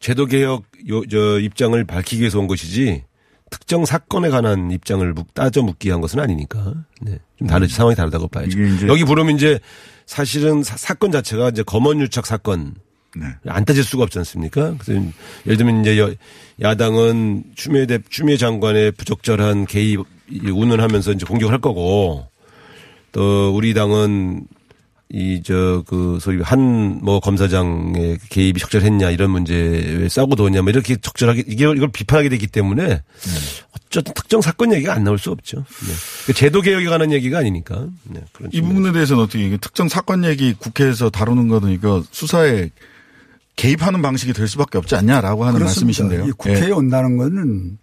제도개혁 0.00 0.64
요, 0.90 1.06
저 1.06 1.40
입장을 1.40 1.82
밝히기 1.84 2.20
위해서 2.20 2.38
온 2.38 2.46
것이지 2.46 3.02
특정 3.50 3.84
사건에 3.84 4.30
관한 4.30 4.70
입장을 4.70 5.12
묵- 5.12 5.32
따져 5.34 5.62
묻기 5.62 5.88
위한 5.88 6.00
것은 6.00 6.18
아니니까. 6.20 6.74
네. 7.00 7.18
좀 7.38 7.48
다르지 7.48 7.74
상황이 7.74 7.94
다르다고 7.96 8.28
봐야죠. 8.28 8.58
여기 8.88 9.04
부르면 9.04 9.36
이제 9.36 9.58
사실은 10.06 10.62
사, 10.62 10.94
건 10.94 11.12
자체가 11.12 11.50
이제 11.50 11.62
검언유착 11.62 12.26
사건 12.26 12.74
네. 13.16 13.26
안 13.46 13.64
따질 13.64 13.84
수가 13.84 14.02
없지 14.04 14.18
않습니까? 14.18 14.74
그래서 14.78 15.00
예를 15.46 15.56
들면 15.56 15.80
이제 15.82 15.98
여- 15.98 16.12
야당은 16.60 17.44
추미애 17.54 17.86
대 17.86 17.98
추미애 18.10 18.36
장관의 18.36 18.92
부적절한 18.92 19.66
개입 19.66 20.00
운운하면서 20.30 21.12
이제 21.12 21.24
공격을 21.26 21.52
할 21.52 21.60
거고 21.60 22.26
또 23.12 23.54
우리 23.54 23.72
당은 23.74 24.46
이 25.10 25.42
저 25.42 25.82
그 25.86 26.18
소위 26.20 26.40
한 26.42 26.98
뭐 27.02 27.20
검사장의 27.20 28.18
개입이 28.30 28.58
적절했냐 28.58 29.10
이런 29.10 29.30
문제에 29.30 29.94
왜 29.96 30.08
싸고 30.08 30.34
도냐 30.34 30.62
뭐 30.62 30.70
이렇게 30.70 30.96
적절하게 30.96 31.44
이게 31.46 31.64
이걸 31.70 31.88
비판하게 31.92 32.30
되기 32.30 32.46
때문에 32.46 33.02
어쨌든 33.76 34.14
특정 34.14 34.40
사건 34.40 34.72
얘기가 34.72 34.94
안 34.94 35.04
나올 35.04 35.18
수 35.18 35.30
없죠. 35.30 35.58
네. 35.58 35.92
그 36.26 36.32
제도 36.32 36.62
개혁에 36.62 36.86
관한 36.86 37.12
얘기가 37.12 37.38
아니니까. 37.38 37.86
네. 38.04 38.20
그런 38.32 38.50
이. 38.52 38.60
부분에 38.62 38.92
대해서는 38.92 39.22
어떻게 39.22 39.46
이게 39.46 39.56
특정 39.58 39.88
사건 39.88 40.24
얘기 40.24 40.54
국회에서 40.54 41.10
다루는 41.10 41.48
거는 41.48 41.70
이거 41.72 42.02
수사에 42.10 42.70
개입하는 43.56 44.02
방식이 44.02 44.32
될 44.32 44.48
수밖에 44.48 44.78
없지 44.78 44.96
않냐라고 44.96 45.44
하는 45.44 45.58
그렇습니다. 45.58 46.02
말씀이신데요. 46.02 46.28
이 46.28 46.32
국회에 46.32 46.68
예. 46.68 46.70
온다는 46.72 47.16
것은 47.18 47.78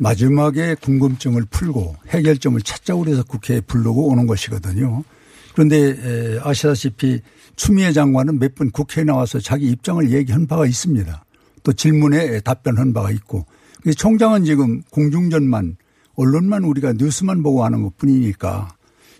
마지막에 0.00 0.76
궁금증을 0.80 1.44
풀고 1.50 1.96
해결점을 2.08 2.58
찾자고 2.62 3.04
그래서 3.04 3.22
국회에 3.24 3.60
부르고 3.60 4.06
오는 4.08 4.26
것이거든요. 4.26 5.04
그런데 5.52 5.76
에, 5.76 6.38
아시다시피 6.42 7.20
추미애 7.56 7.92
장관은 7.92 8.38
몇 8.38 8.54
번 8.54 8.70
국회에 8.70 9.04
나와서 9.04 9.38
자기 9.40 9.68
입장을 9.70 10.10
얘기한 10.10 10.46
바가 10.46 10.66
있습니다. 10.66 11.24
또 11.62 11.72
질문에 11.72 12.40
답변한 12.40 12.92
바가 12.92 13.10
있고 13.10 13.44
그래서 13.82 13.96
총장은 13.96 14.44
지금 14.44 14.82
공중전만 14.90 15.76
언론만 16.14 16.64
우리가 16.64 16.94
뉴스만 16.94 17.42
보고 17.42 17.64
하는 17.64 17.82
것 17.82 17.96
뿐이니까 17.98 18.74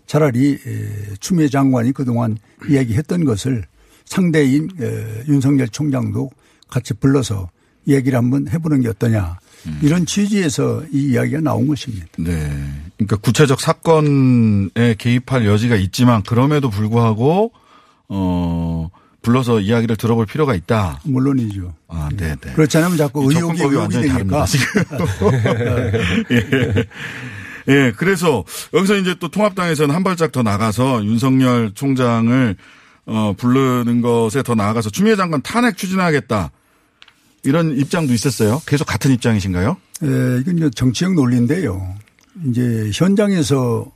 차라리 0.07 0.59
에, 0.67 1.15
추미애 1.21 1.49
장관이 1.49 1.93
그동안 1.93 2.37
이야기했던 2.69 3.25
것을 3.25 3.65
상대인 4.05 4.69
에, 4.81 5.25
윤석열 5.29 5.69
총장도 5.69 6.31
같이 6.69 6.95
불러서 6.95 7.51
얘기를 7.89 8.17
한번 8.19 8.49
해보는 8.49 8.81
게 8.83 8.89
어떠냐 8.89 9.39
이런 9.83 10.07
취지에서 10.07 10.83
이 10.93 11.11
이야기가 11.13 11.41
나온 11.41 11.67
것입니다. 11.67 12.07
네. 12.19 12.51
그러니까 13.01 13.17
구체적 13.17 13.61
사건에 13.61 14.95
개입할 14.99 15.47
여지가 15.47 15.77
있지만 15.77 16.23
그럼에도 16.23 16.69
불구하고 16.69 17.53
어 18.09 18.91
불러서 19.23 19.61
이야기를 19.61 19.97
들어볼 19.97 20.27
필요가 20.27 20.55
있다. 20.55 21.01
물론이죠. 21.05 21.75
아, 21.89 22.11
네, 22.15 22.35
네. 22.41 22.53
그렇지 22.53 22.77
않으면 22.77 22.99
자꾸 22.99 23.33
이 23.33 23.37
의혹이 23.37 23.63
의혹이 23.63 24.01
되니까. 24.03 24.45
예. 26.31 26.87
예, 27.69 27.93
그래서 27.97 28.45
여기서 28.75 28.97
이제 28.97 29.15
또 29.19 29.29
통합당에서는 29.29 29.95
한 29.95 30.05
발짝 30.05 30.33
더 30.33 30.43
나가서 30.43 31.05
윤석열 31.05 31.73
총장을 31.75 32.57
어 33.07 33.35
부르는 33.37 34.03
것에 34.03 34.43
더 34.43 34.55
나아가서 34.55 34.91
추미애 34.91 35.17
장관 35.17 35.41
탄핵 35.41 35.79
추진하겠다. 35.79 36.51
이런 37.45 37.79
입장도 37.79 38.13
있었어요. 38.13 38.61
계속 38.67 38.85
같은 38.85 39.11
입장이신가요? 39.13 39.77
에, 40.03 40.41
이건 40.41 40.71
정치적 40.75 41.15
논리인데요. 41.15 41.95
이제 42.49 42.91
현장에서 42.95 43.91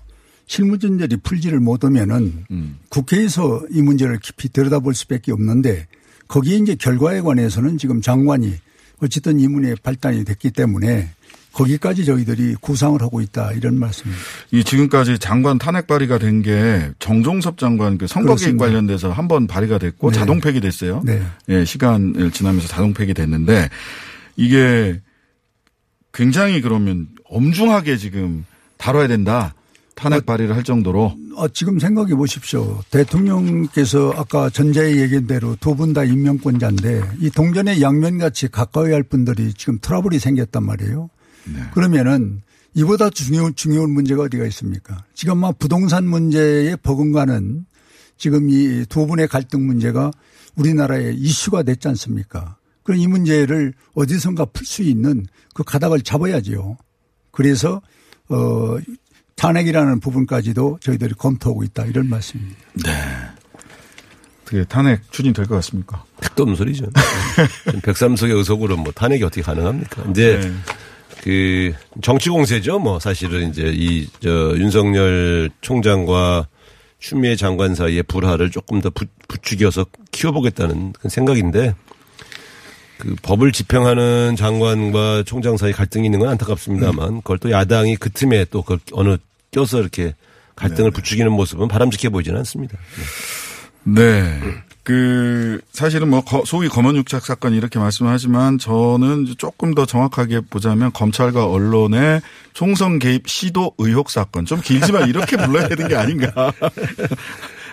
실무진들이 0.46 1.16
풀지를 1.18 1.60
못하면은 1.60 2.44
음. 2.50 2.78
국회에서 2.90 3.62
이 3.70 3.80
문제를 3.82 4.18
깊이 4.18 4.48
들여다볼 4.50 4.94
수밖에 4.94 5.32
없는데 5.32 5.86
거기에 6.28 6.56
이제 6.58 6.74
결과에 6.74 7.20
관해서는 7.20 7.78
지금 7.78 8.00
장관이 8.02 8.54
어쨌든 9.02 9.40
이 9.40 9.48
문에 9.48 9.74
발단이 9.82 10.24
됐기 10.24 10.50
때문에 10.50 11.10
거기까지 11.52 12.04
저희들이 12.04 12.56
구상을 12.60 13.00
하고 13.00 13.20
있다 13.20 13.52
이런 13.52 13.78
말씀입니다. 13.78 14.24
이 14.50 14.64
지금까지 14.64 15.18
장관 15.18 15.56
탄핵 15.58 15.86
발의가 15.86 16.18
된 16.18 16.42
게 16.42 16.90
정종섭 16.98 17.58
장관 17.58 17.96
그 17.96 18.06
선거 18.06 18.30
개입 18.34 18.38
그렇습니다. 18.58 18.64
관련돼서 18.66 19.12
한 19.12 19.28
번 19.28 19.46
발의가 19.46 19.78
됐고 19.78 20.10
네. 20.10 20.18
자동 20.18 20.40
폐기 20.40 20.60
됐어요. 20.60 21.00
네. 21.04 21.22
예, 21.48 21.64
시간을 21.64 22.32
지나면서 22.32 22.66
자동 22.68 22.92
폐기 22.92 23.14
됐는데 23.14 23.68
이게 24.36 25.00
굉장히 26.14 26.60
그러면 26.60 27.08
엄중하게 27.28 27.96
지금 27.98 28.46
다뤄야 28.78 29.08
된다. 29.08 29.54
탄핵 29.96 30.26
발의를 30.26 30.56
할 30.56 30.64
정도로 30.64 31.14
어, 31.36 31.48
지금 31.48 31.78
생각해 31.78 32.14
보십시오. 32.16 32.82
대통령께서 32.90 34.12
아까 34.16 34.50
전자의 34.50 34.98
얘기한 34.98 35.26
대로 35.28 35.56
두 35.60 35.74
분 35.76 35.92
다 35.92 36.02
임명권자인데 36.04 37.02
이 37.20 37.30
동전의 37.30 37.80
양면같이 37.80 38.48
가까이 38.48 38.92
할 38.92 39.02
분들이 39.04 39.52
지금 39.54 39.78
트러블이 39.80 40.18
생겼단 40.18 40.64
말이에요. 40.64 41.10
그러면은 41.74 42.42
이보다 42.74 43.10
중요, 43.10 43.52
중요한 43.52 43.90
문제가 43.90 44.22
어디가 44.24 44.46
있습니까? 44.46 45.04
지금 45.14 45.38
막 45.38 45.58
부동산 45.60 46.06
문제에 46.08 46.74
버금가는 46.76 47.66
지금 48.18 48.48
이 48.50 48.84
두 48.88 49.06
분의 49.06 49.28
갈등 49.28 49.66
문제가 49.66 50.10
우리나라에 50.56 51.12
이슈가 51.16 51.62
됐지 51.62 51.86
않습니까? 51.88 52.56
그럼 52.84 53.00
이 53.00 53.06
문제를 53.08 53.72
어디선가 53.94 54.44
풀 54.46 54.64
수 54.66 54.82
있는 54.82 55.26
그 55.54 55.64
가닥을 55.64 56.02
잡아야지요. 56.02 56.76
그래서 57.32 57.80
어 58.28 58.76
탄핵이라는 59.36 59.98
부분까지도 60.00 60.78
저희들이 60.80 61.14
검토하고 61.14 61.64
있다 61.64 61.84
이런 61.86 62.08
말씀입니다. 62.08 62.62
어떻게 64.42 64.64
탄핵 64.64 65.10
추진될 65.10 65.46
것 65.46 65.54
같습니까? 65.56 66.04
택도 66.20 66.42
없는 66.44 66.56
소리죠. 66.56 66.86
백삼석의 67.82 68.36
의석으로 68.36 68.76
뭐 68.76 68.92
탄핵이 68.92 69.22
어떻게 69.24 69.42
가능합니까? 69.42 70.04
이제 70.10 70.38
네. 70.40 70.52
그 71.22 71.72
정치 72.02 72.28
공세죠. 72.30 72.78
뭐 72.78 73.00
사실은 73.00 73.48
이제 73.50 73.72
이 73.74 74.06
저 74.20 74.54
윤석열 74.56 75.50
총장과 75.62 76.48
추미애 76.98 77.36
장관 77.36 77.74
사이의 77.74 78.02
불화를 78.04 78.50
조금 78.50 78.80
더 78.80 78.90
부, 78.90 79.04
부추겨서 79.28 79.86
키워보겠다는 80.12 80.92
그런 80.92 81.10
생각인데 81.10 81.74
그 83.04 83.14
법을 83.22 83.52
집행하는 83.52 84.34
장관과 84.36 85.24
총장 85.26 85.56
사이 85.58 85.72
갈등이 85.72 86.06
있는 86.06 86.18
건 86.20 86.30
안타깝습니다만 86.30 87.18
그걸 87.18 87.38
또 87.38 87.50
야당이 87.50 87.96
그 87.96 88.10
틈에 88.10 88.46
또 88.50 88.62
그걸 88.62 88.78
어느 88.92 89.16
껴서 89.50 89.80
이렇게 89.80 90.14
갈등을 90.56 90.90
부추기는 90.90 91.30
모습은 91.30 91.68
바람직해 91.68 92.08
보이지는 92.10 92.38
않습니다. 92.38 92.78
네. 93.82 94.22
네. 94.22 94.40
그 94.82 95.60
사실은 95.72 96.08
뭐 96.08 96.22
거- 96.22 96.42
소위 96.44 96.68
검언육착 96.68 97.24
사건 97.24 97.54
이렇게 97.54 97.78
말씀하지만 97.78 98.58
저는 98.58 99.26
조금 99.38 99.74
더 99.74 99.86
정확하게 99.86 100.40
보자면 100.50 100.92
검찰과 100.92 101.46
언론의 101.46 102.20
총선 102.52 102.98
개입 102.98 103.26
시도 103.28 103.72
의혹 103.78 104.10
사건 104.10 104.44
좀 104.44 104.60
길지만 104.60 105.08
이렇게 105.08 105.36
불러야 105.38 105.68
되는 105.68 105.88
게 105.88 105.96
아닌가. 105.96 106.52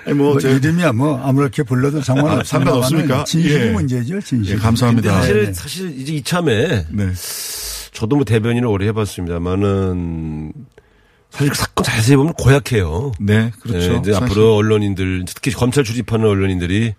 아니 0.06 0.16
뭐 0.16 0.32
뭐 0.32 0.40
제- 0.40 0.52
이름이야 0.52 0.94
뭐 0.94 1.20
아무렇게 1.22 1.64
불러도. 1.64 2.00
아, 2.00 2.44
상관없습니까? 2.44 3.24
진실이 3.24 3.54
예. 3.54 3.72
문제죠, 3.72 4.20
진실. 4.22 4.56
예, 4.56 4.60
감사합니다. 4.60 5.12
근데 5.12 5.22
사실 5.28 5.46
네. 5.46 5.54
사실 5.54 6.00
이제 6.00 6.14
이참에 6.14 6.86
네. 6.90 7.14
저도 7.94 8.16
뭐 8.16 8.26
대변인을 8.26 8.68
오래 8.68 8.88
해봤습니다만은 8.88 10.54
사실 11.30 11.50
그 11.50 11.56
사건 11.58 11.84
자세히 11.84 12.16
보면 12.18 12.34
고약해요. 12.34 13.12
네, 13.20 13.52
그렇죠. 13.62 13.94
네, 13.94 14.00
이제 14.00 14.12
사실. 14.14 14.26
앞으로 14.26 14.56
언론인들 14.56 15.26
특히 15.28 15.52
검찰 15.52 15.84
출입하는 15.84 16.26
언론인들이 16.26 16.94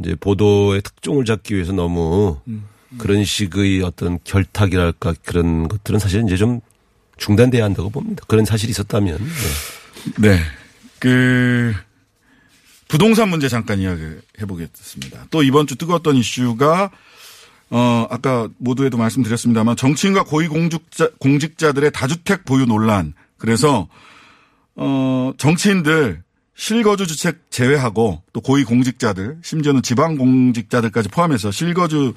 이제 0.00 0.14
보도의 0.18 0.82
특종을 0.82 1.24
잡기 1.24 1.54
위해서 1.54 1.72
너무 1.72 2.38
음. 2.48 2.64
그런 2.98 3.24
식의 3.24 3.82
어떤 3.82 4.18
결탁이랄까 4.24 5.14
그런 5.24 5.68
것들은 5.68 5.98
사실 5.98 6.22
이제 6.24 6.36
좀 6.36 6.60
중단돼야 7.16 7.64
한다고 7.64 7.90
봅니다. 7.90 8.24
그런 8.26 8.44
사실이 8.44 8.70
있었다면. 8.70 9.18
네. 10.18 10.28
네. 10.30 10.40
그 10.98 11.72
부동산 12.88 13.28
문제 13.28 13.48
잠깐 13.48 13.78
이야기 13.80 14.02
해 14.02 14.46
보겠습니다. 14.46 15.26
또 15.30 15.42
이번 15.42 15.66
주 15.66 15.76
뜨거웠던 15.76 16.16
이슈가 16.16 16.90
어 17.70 18.06
아까 18.10 18.48
모두에도 18.58 18.98
말씀드렸습니다만 18.98 19.76
정치인과 19.76 20.24
고위 20.24 20.48
공직자 20.48 21.08
공직자들의 21.18 21.90
다주택 21.92 22.44
보유 22.44 22.66
논란. 22.66 23.14
그래서 23.38 23.88
어 24.76 25.32
정치인들 25.38 26.22
실거주 26.56 27.06
주택 27.06 27.50
제외하고 27.50 28.22
또 28.32 28.40
고위 28.40 28.64
공직자들 28.64 29.38
심지어는 29.42 29.82
지방 29.82 30.16
공직자들까지 30.16 31.08
포함해서 31.08 31.50
실거주 31.50 32.14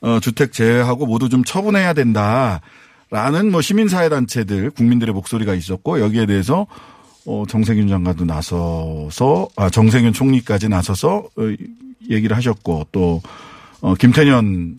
어, 0.00 0.20
주택 0.20 0.52
제외하고 0.52 1.06
모두 1.06 1.28
좀 1.28 1.44
처분해야 1.44 1.92
된다라는 1.94 3.50
뭐 3.50 3.60
시민사회 3.60 4.08
단체들 4.08 4.70
국민들의 4.70 5.14
목소리가 5.14 5.54
있었고 5.54 6.00
여기에 6.00 6.26
대해서 6.26 6.66
어, 7.26 7.44
정세균 7.48 7.88
장관도 7.88 8.24
나서서 8.24 9.48
아 9.56 9.68
정세균 9.68 10.12
총리까지 10.12 10.68
나서서 10.68 11.28
어, 11.36 11.42
얘기를 12.08 12.36
하셨고 12.36 12.86
또 12.92 13.20
어, 13.80 13.94
김태년 13.94 14.78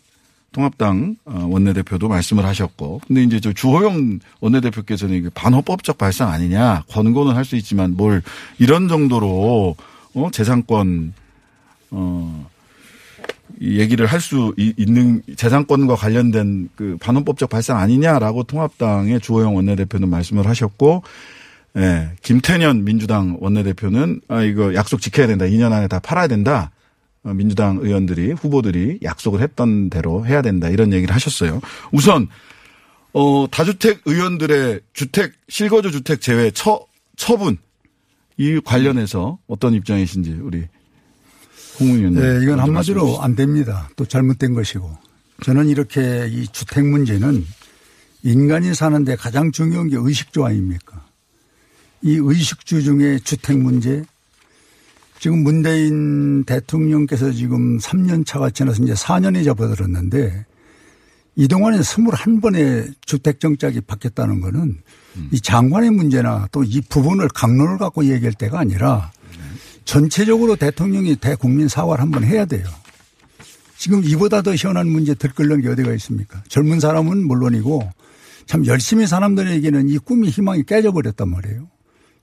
통합당 0.53 1.17
어, 1.25 1.45
원내대표도 1.49 2.07
말씀을 2.07 2.45
하셨고, 2.45 3.01
근데 3.05 3.21
이제 3.21 3.39
저 3.39 3.53
주호영 3.53 4.19
원내대표께서는 4.39 5.15
이게 5.15 5.29
반헌법적 5.33 5.97
발상 5.97 6.29
아니냐 6.29 6.83
권고는 6.89 7.35
할 7.35 7.45
수 7.45 7.55
있지만 7.57 7.95
뭘 7.95 8.23
이런 8.57 8.87
정도로 8.87 9.75
어 10.15 10.29
재산권 10.31 11.13
어. 11.91 12.47
이 13.59 13.79
얘기를 13.79 14.05
할 14.05 14.19
수 14.19 14.53
있는 14.57 15.21
재산권과 15.35 15.95
관련된 15.95 16.69
그 16.75 16.97
반헌법적 16.99 17.49
발상 17.49 17.77
아니냐라고 17.79 18.43
통합당의 18.43 19.19
주호영 19.19 19.55
원내대표는 19.55 20.09
말씀을 20.09 20.47
하셨고, 20.47 21.03
예, 21.77 22.09
김태년 22.23 22.83
민주당 22.83 23.37
원내대표는 23.39 24.21
아 24.27 24.41
이거 24.41 24.73
약속 24.73 24.99
지켜야 24.99 25.27
된다. 25.27 25.45
2년 25.45 25.71
안에 25.71 25.87
다 25.87 25.99
팔아야 25.99 26.27
된다. 26.27 26.71
어, 27.23 27.33
민주당 27.33 27.77
의원들이 27.81 28.31
후보들이 28.31 28.99
약속을 29.03 29.41
했던 29.41 29.89
대로 29.89 30.25
해야 30.25 30.41
된다. 30.41 30.69
이런 30.69 30.91
얘기를 30.91 31.13
하셨어요. 31.13 31.61
우선 31.91 32.27
어 33.13 33.47
다주택 33.49 34.01
의원들의 34.05 34.81
주택 34.93 35.33
실거주 35.49 35.91
주택 35.91 36.21
제외 36.21 36.51
처 36.51 36.85
처분 37.15 37.57
이 38.37 38.59
관련해서 38.63 39.37
어떤 39.47 39.73
입장이신지 39.73 40.39
우리 40.41 40.67
홍 41.79 41.89
의원님. 41.89 42.21
네, 42.21 42.43
이건 42.43 42.59
한마디로 42.59 43.21
안 43.21 43.35
됩니다. 43.35 43.89
또 43.95 44.05
잘못된 44.05 44.53
것이고. 44.53 44.97
저는 45.43 45.67
이렇게 45.67 46.27
이 46.31 46.47
주택 46.47 46.83
문제는 46.85 47.45
인간이 48.23 48.73
사는데 48.73 49.15
가장 49.15 49.51
중요한 49.51 49.89
게 49.89 49.95
의식주 49.99 50.43
아닙니까? 50.43 50.96
이 52.01 52.19
의식주 52.21 52.83
중에 52.83 53.19
주택 53.19 53.57
문제 53.57 54.03
지금 55.19 55.39
문재인 55.43 56.43
대통령께서 56.43 57.31
지금 57.31 57.77
3년 57.79 58.25
차가 58.25 58.49
지나서 58.49 58.83
이제 58.83 58.93
4년이 58.93 59.43
접어들었는데 59.45 60.45
이동안에 61.35 61.79
21번의 61.79 62.93
주택 63.05 63.39
정책이 63.39 63.81
바뀌었다는 63.81 64.41
거는 64.41 64.59
음. 65.15 65.29
이 65.31 65.39
장관의 65.39 65.91
문제나 65.91 66.47
또 66.51 66.63
이 66.63 66.81
부분을 66.81 67.27
강론을 67.29 67.77
갖고 67.77 68.05
얘기할 68.05 68.33
때가 68.33 68.59
아니라 68.59 69.11
전체적으로 69.85 70.55
대통령이 70.55 71.15
대국민 71.15 71.67
사과를 71.67 72.01
한번 72.01 72.23
해야 72.23 72.45
돼요. 72.45 72.65
지금 73.77 74.03
이보다 74.03 74.41
더 74.41 74.55
시원한 74.55 74.87
문제 74.89 75.13
들끓는 75.13 75.61
게 75.61 75.69
어디가 75.69 75.93
있습니까? 75.93 76.43
젊은 76.49 76.79
사람은 76.79 77.25
물론이고 77.25 77.89
참 78.47 78.65
열심히 78.65 79.07
사람들에게는 79.07 79.89
이 79.89 79.97
꿈이 79.99 80.29
희망이 80.29 80.63
깨져버렸단 80.63 81.29
말이에요. 81.29 81.67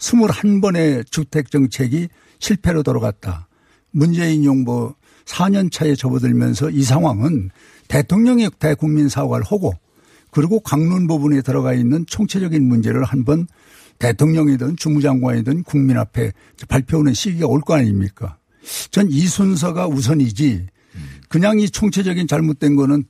21번의 0.04 1.10
주택 1.10 1.50
정책이 1.50 2.08
실패로 2.38 2.82
돌아갔다. 2.82 3.48
문재인 3.90 4.44
용보 4.44 4.94
4년 5.24 5.72
차에 5.72 5.94
접어들면서 5.94 6.70
이 6.70 6.82
상황은 6.82 7.50
대통령의 7.88 8.50
대국민 8.58 9.08
사과를 9.08 9.46
하고 9.46 9.72
그리고 10.30 10.60
강론 10.60 11.06
부분에 11.06 11.40
들어가 11.42 11.72
있는 11.72 12.04
총체적인 12.06 12.66
문제를 12.66 13.04
한번 13.04 13.46
대통령이든 13.98 14.76
주무장관이든 14.76 15.62
국민 15.62 15.96
앞에 15.96 16.32
발표하는 16.68 17.14
시기가 17.14 17.46
올 17.46 17.60
거 17.60 17.74
아닙니까? 17.74 18.36
전 18.90 19.08
이 19.10 19.26
순서가 19.26 19.86
우선이지 19.86 20.66
그냥 21.28 21.60
이 21.60 21.68
총체적인 21.70 22.26
잘못된 22.26 22.76
거는 22.76 23.04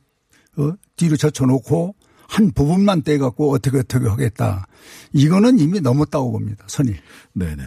어, 0.57 0.73
뒤로 0.97 1.17
젖혀놓고 1.17 1.95
한 2.35 2.51
부분만 2.51 3.03
떼갖고 3.03 3.53
어떻게 3.53 3.79
어떻게 3.79 4.09
하겠다. 4.09 4.67
이거는 5.13 5.61
이미 5.61 5.81
넘었다고 5.81 6.33
봅니다. 6.33 6.65
선이. 6.67 6.93
네네. 7.33 7.63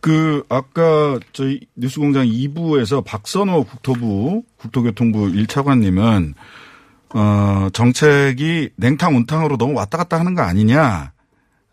그 0.00 0.42
아까 0.48 1.20
저희 1.32 1.60
뉴스공장 1.76 2.26
2부에서 2.26 3.04
박선호 3.04 3.62
국토부 3.62 4.42
국토교통부 4.56 5.28
1차관님은 5.28 6.34
어 7.14 7.68
정책이 7.72 8.70
냉탕 8.74 9.14
온탕으로 9.14 9.56
너무 9.56 9.74
왔다 9.74 9.98
갔다 9.98 10.18
하는 10.18 10.34
거 10.34 10.42
아니냐. 10.42 11.12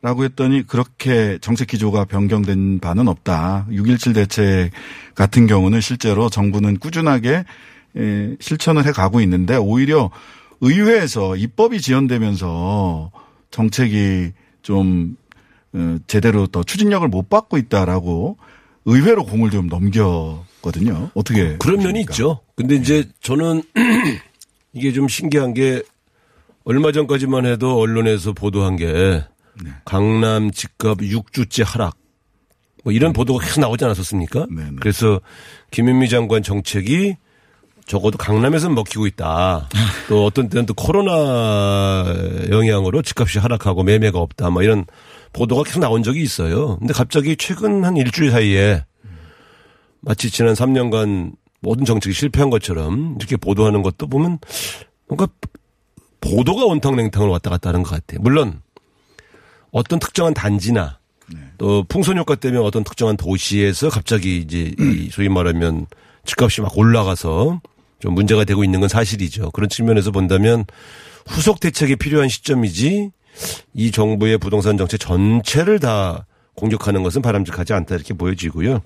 라고 0.03 0.23
했더니 0.23 0.67
그렇게 0.67 1.39
정책 1.41 1.67
기조가 1.69 2.05
변경된 2.05 2.79
바는 2.79 3.07
없다. 3.07 3.65
6.17 3.71 4.13
대책 4.13 4.69
같은 5.15 5.47
경우는 5.47 5.81
실제로 5.81 6.29
정부는 6.29 6.77
꾸준하게 6.77 7.43
실천을 8.39 8.85
해 8.85 8.91
가고 8.91 9.19
있는데 9.21 9.55
오히려 9.55 10.11
의회에서 10.65 11.35
입법이 11.35 11.79
지연되면서 11.79 13.11
정책이 13.51 14.31
좀 14.63 15.15
어, 15.73 15.97
제대로 16.07 16.47
더 16.47 16.63
추진력을 16.63 17.07
못 17.07 17.29
받고 17.29 17.57
있다라고 17.57 18.37
의회로 18.85 19.25
공을 19.25 19.51
좀 19.51 19.67
넘겼거든요. 19.67 21.11
어떻게 21.13 21.57
그런 21.57 21.79
면이 21.79 22.01
있죠. 22.01 22.39
근데 22.55 22.75
이제 22.75 23.07
저는 23.21 23.61
이게 24.73 24.91
좀 24.91 25.07
신기한 25.07 25.53
게 25.53 25.83
얼마 26.63 26.91
전까지만 26.91 27.45
해도 27.45 27.79
언론에서 27.79 28.33
보도한 28.33 28.75
게 28.75 29.23
네. 29.63 29.71
강남 29.85 30.49
집값 30.51 30.97
6주째 30.97 31.63
하락 31.65 31.95
뭐 32.83 32.91
이런 32.91 33.13
네. 33.13 33.17
보도가 33.17 33.45
계속 33.45 33.61
나오지 33.61 33.85
않았었습니까? 33.85 34.47
네, 34.49 34.63
네. 34.63 34.75
그래서 34.79 35.21
김현미 35.71 36.09
장관 36.09 36.41
정책이 36.41 37.17
적어도 37.85 38.17
강남에서 38.17 38.69
먹히고 38.69 39.05
있다. 39.07 39.69
또 40.09 40.25
어떤 40.25 40.49
때는 40.49 40.65
또 40.65 40.73
코로나 40.73 42.03
영향으로 42.49 43.01
집값이 43.01 43.39
하락하고 43.39 43.83
매매가 43.83 44.19
없다. 44.19 44.49
뭐 44.49 44.63
이런 44.63 44.85
보도가 45.33 45.63
계속 45.63 45.79
나온 45.79 46.01
적이 46.01 46.21
있어요. 46.21 46.77
근데 46.77 46.93
갑자기 46.93 47.35
최근 47.37 47.83
한 47.83 47.95
일주일 47.95 48.31
사이에 48.31 48.83
마치 50.01 50.29
지난 50.31 50.53
3년간 50.53 51.33
모든 51.61 51.85
정책이 51.85 52.13
실패한 52.13 52.49
것처럼 52.49 53.15
이렇게 53.19 53.37
보도하는 53.37 53.81
것도 53.81 54.07
보면 54.07 54.39
뭔가 55.07 55.27
보도가 56.21 56.65
온탕냉탕을 56.65 57.29
왔다 57.29 57.49
갔다 57.49 57.69
하는 57.69 57.83
것 57.83 57.91
같아요. 57.91 58.19
물론 58.21 58.61
어떤 59.71 59.99
특정한 59.99 60.33
단지나 60.33 60.99
네. 61.33 61.39
또 61.57 61.83
풍선 61.87 62.17
효과 62.17 62.35
때문에 62.35 62.63
어떤 62.63 62.83
특정한 62.83 63.17
도시에서 63.17 63.89
갑자기 63.89 64.37
이제 64.37 64.73
이 64.79 65.09
소위 65.11 65.27
말하면 65.27 65.87
집값이 66.25 66.61
막 66.61 66.77
올라가서 66.77 67.61
좀 68.05 68.13
문제가 68.13 68.43
되고 68.43 68.63
있는 68.63 68.79
건 68.79 68.87
사실이죠. 68.87 69.49
그런 69.51 69.67
측면에서 69.67 70.11
본다면 70.11 70.65
후속 71.25 71.59
대책이 71.59 71.95
필요한 71.95 72.29
시점이지 72.29 73.09
이 73.73 73.91
정부의 73.91 74.37
부동산 74.37 74.77
정책 74.77 74.99
전체를 74.99 75.79
다 75.79 76.27
공격하는 76.53 77.01
것은 77.01 77.23
바람직하지 77.23 77.73
않다 77.73 77.95
이렇게 77.95 78.13
보여지고요. 78.13 78.81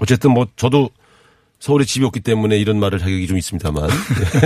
어쨌든 0.00 0.30
뭐 0.30 0.46
저도 0.54 0.90
서울에 1.58 1.84
집이 1.84 2.04
없기 2.06 2.20
때문에 2.20 2.56
이런 2.56 2.78
말을 2.78 3.00
자격이 3.00 3.26
좀 3.26 3.36
있습니다만 3.36 3.90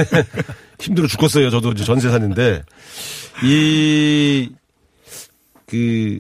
힘들어 0.81 1.07
죽겠어요. 1.07 1.51
저도 1.51 1.75
전세 1.75 2.09
사는데 2.11 2.63
이 3.45 4.49
그 5.67 6.19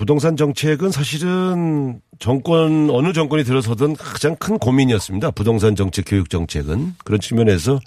부동산 0.00 0.34
정책은 0.34 0.92
사실은 0.92 2.00
정권 2.18 2.88
어느 2.88 3.12
정권이 3.12 3.44
들어서든 3.44 3.96
가장 3.96 4.34
큰 4.36 4.58
고민이었습니다. 4.58 5.30
부동산 5.32 5.76
정책, 5.76 6.06
교육 6.06 6.30
정책은 6.30 6.94
그런 7.04 7.20
측면에서 7.20 7.78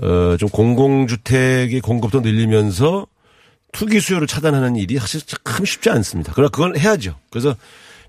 어 0.00 0.36
좀 0.38 0.48
공공주택의 0.48 1.80
공급도 1.80 2.20
늘리면서 2.20 3.08
투기 3.72 3.98
수요를 3.98 4.28
차단하는 4.28 4.76
일이 4.76 4.98
사실 4.98 5.20
참 5.22 5.64
쉽지 5.64 5.90
않습니다. 5.90 6.30
그러나 6.32 6.48
그걸 6.48 6.76
해야죠. 6.78 7.16
그래서 7.30 7.56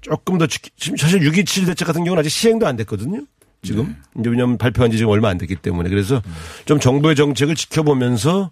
조금 0.02 0.38
더 0.38 0.46
지금 0.46 0.96
사실 0.96 1.22
6.27 1.22 1.66
대책 1.66 1.88
같은 1.88 2.04
경우는 2.04 2.20
아직 2.20 2.30
시행도 2.30 2.68
안 2.68 2.76
됐거든요. 2.76 3.24
지금 3.64 3.88
네. 3.88 3.96
이제 4.20 4.30
왜냐하면 4.30 4.60
발표한 4.60 4.92
지 4.92 4.98
지금 4.98 5.12
얼마 5.12 5.30
안 5.30 5.40
됐기 5.40 5.56
때문에 5.56 5.90
그래서 5.90 6.22
좀 6.66 6.80
정부의 6.80 7.16
정책을 7.16 7.56
지켜보면서 7.56 8.52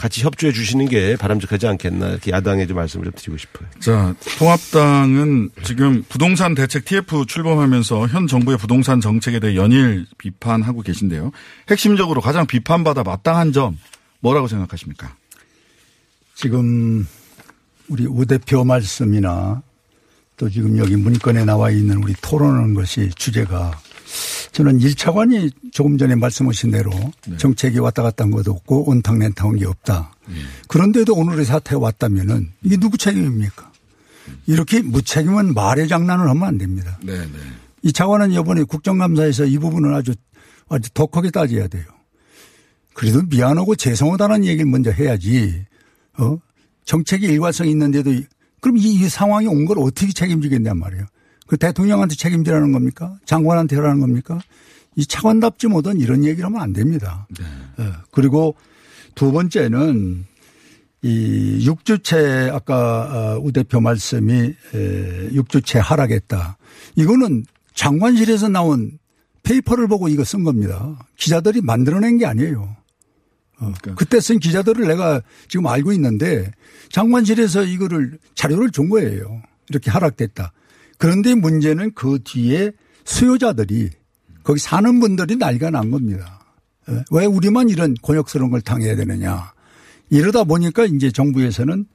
같이 0.00 0.22
협조해 0.22 0.54
주시는 0.54 0.88
게 0.88 1.14
바람직하지 1.16 1.66
않겠나 1.66 2.08
이렇게 2.08 2.30
야당에 2.30 2.66
좀 2.66 2.78
말씀을 2.78 3.04
좀 3.04 3.12
드리고 3.14 3.36
싶어요. 3.36 3.68
자, 3.80 4.14
통합당은 4.38 5.50
지금 5.62 6.02
부동산 6.08 6.54
대책 6.54 6.86
TF 6.86 7.26
출범하면서 7.26 8.06
현 8.06 8.26
정부의 8.26 8.56
부동산 8.56 9.02
정책에 9.02 9.40
대해 9.40 9.56
연일 9.56 10.06
비판하고 10.16 10.80
계신데요. 10.80 11.32
핵심적으로 11.68 12.22
가장 12.22 12.46
비판받아 12.46 13.02
마땅한 13.02 13.52
점 13.52 13.76
뭐라고 14.20 14.48
생각하십니까? 14.48 15.14
지금 16.34 17.06
우리 17.88 18.06
우 18.06 18.24
대표 18.24 18.64
말씀이나 18.64 19.62
또 20.38 20.48
지금 20.48 20.78
여기 20.78 20.96
문건에 20.96 21.44
나와 21.44 21.70
있는 21.70 21.98
우리 22.02 22.14
토론하는 22.22 22.72
것이 22.72 23.10
주제가 23.16 23.78
저는 24.52 24.78
1차관이 24.78 25.52
조금 25.72 25.96
전에 25.98 26.14
말씀하신 26.16 26.70
대로 26.72 26.90
네. 27.26 27.36
정책이 27.36 27.78
왔다 27.78 28.02
갔다 28.02 28.24
한 28.24 28.30
것도 28.30 28.50
없고 28.52 28.90
온탕냉탕한 28.90 29.56
게 29.56 29.66
없다. 29.66 30.12
네. 30.28 30.34
그런데도 30.68 31.14
오늘의 31.14 31.44
사태가 31.44 31.78
왔다면은 31.80 32.50
이게 32.62 32.76
누구 32.76 32.98
책임입니까? 32.98 33.70
이렇게 34.46 34.80
무책임한 34.82 35.54
말의 35.54 35.88
장난을 35.88 36.28
하면 36.28 36.42
안 36.42 36.58
됩니다. 36.58 36.98
네, 37.02 37.16
네. 37.18 37.28
이 37.82 37.92
차관은 37.92 38.32
이번에 38.32 38.64
국정감사에서 38.64 39.44
이 39.46 39.58
부분을 39.58 39.94
아주 39.94 40.14
아주 40.68 40.90
독하게 40.92 41.30
따져야 41.30 41.66
돼요. 41.68 41.84
그래도 42.94 43.22
미안하고 43.22 43.76
죄송하다는 43.76 44.44
얘기를 44.44 44.66
먼저 44.66 44.90
해야지. 44.90 45.64
어? 46.18 46.38
정책이 46.84 47.26
일관성이 47.26 47.70
있는데도 47.70 48.12
그럼 48.60 48.76
이, 48.76 48.82
이 48.94 49.08
상황이 49.08 49.46
온 49.46 49.64
걸 49.64 49.78
어떻게 49.78 50.12
책임지겠냔 50.12 50.78
말이에요. 50.78 51.06
그 51.50 51.56
대통령한테 51.56 52.14
책임지라는 52.14 52.70
겁니까? 52.70 53.18
장관한테 53.24 53.74
하라는 53.74 53.98
겁니까? 53.98 54.38
이 54.94 55.04
차관답지 55.04 55.66
못한 55.66 55.98
이런 55.98 56.22
얘기를 56.22 56.44
하면 56.44 56.60
안 56.60 56.72
됩니다. 56.72 57.26
예. 57.80 57.86
그리고 58.12 58.54
두 59.16 59.32
번째는 59.32 60.26
이 61.02 61.66
6주채 61.68 62.54
아까 62.54 63.34
어, 63.34 63.40
우 63.42 63.50
대표 63.50 63.80
말씀이 63.80 64.32
에, 64.74 65.30
6주채 65.30 65.80
하락했다. 65.82 66.56
이거는 66.94 67.44
장관실에서 67.74 68.48
나온 68.48 69.00
페이퍼를 69.42 69.88
보고 69.88 70.06
이거 70.06 70.22
쓴 70.22 70.44
겁니다. 70.44 71.00
기자들이 71.16 71.62
만들어낸 71.62 72.18
게 72.18 72.26
아니에요. 72.26 72.76
어, 73.58 73.72
그때 73.96 74.20
쓴 74.20 74.38
기자들을 74.38 74.86
내가 74.86 75.20
지금 75.48 75.66
알고 75.66 75.92
있는데 75.94 76.52
장관실에서 76.90 77.64
이거를 77.64 78.18
자료를 78.36 78.70
준 78.70 78.88
거예요. 78.88 79.42
이렇게 79.68 79.90
하락됐다. 79.90 80.52
그런데 81.00 81.34
문제는 81.34 81.92
그 81.94 82.20
뒤에 82.22 82.70
수요자들이 83.04 83.90
거기 84.44 84.60
사는 84.60 85.00
분들이 85.00 85.34
난리가 85.34 85.70
난 85.70 85.90
겁니다. 85.90 86.40
예. 86.88 87.02
왜 87.10 87.26
우리만 87.26 87.68
이런 87.68 87.94
곤욕스러운 88.00 88.52
걸 88.52 88.60
당해야 88.60 88.94
되느냐. 88.94 89.52
이러다 90.10 90.44
보니까 90.44 90.84
이제 90.84 91.10
정부에서는 91.10 91.86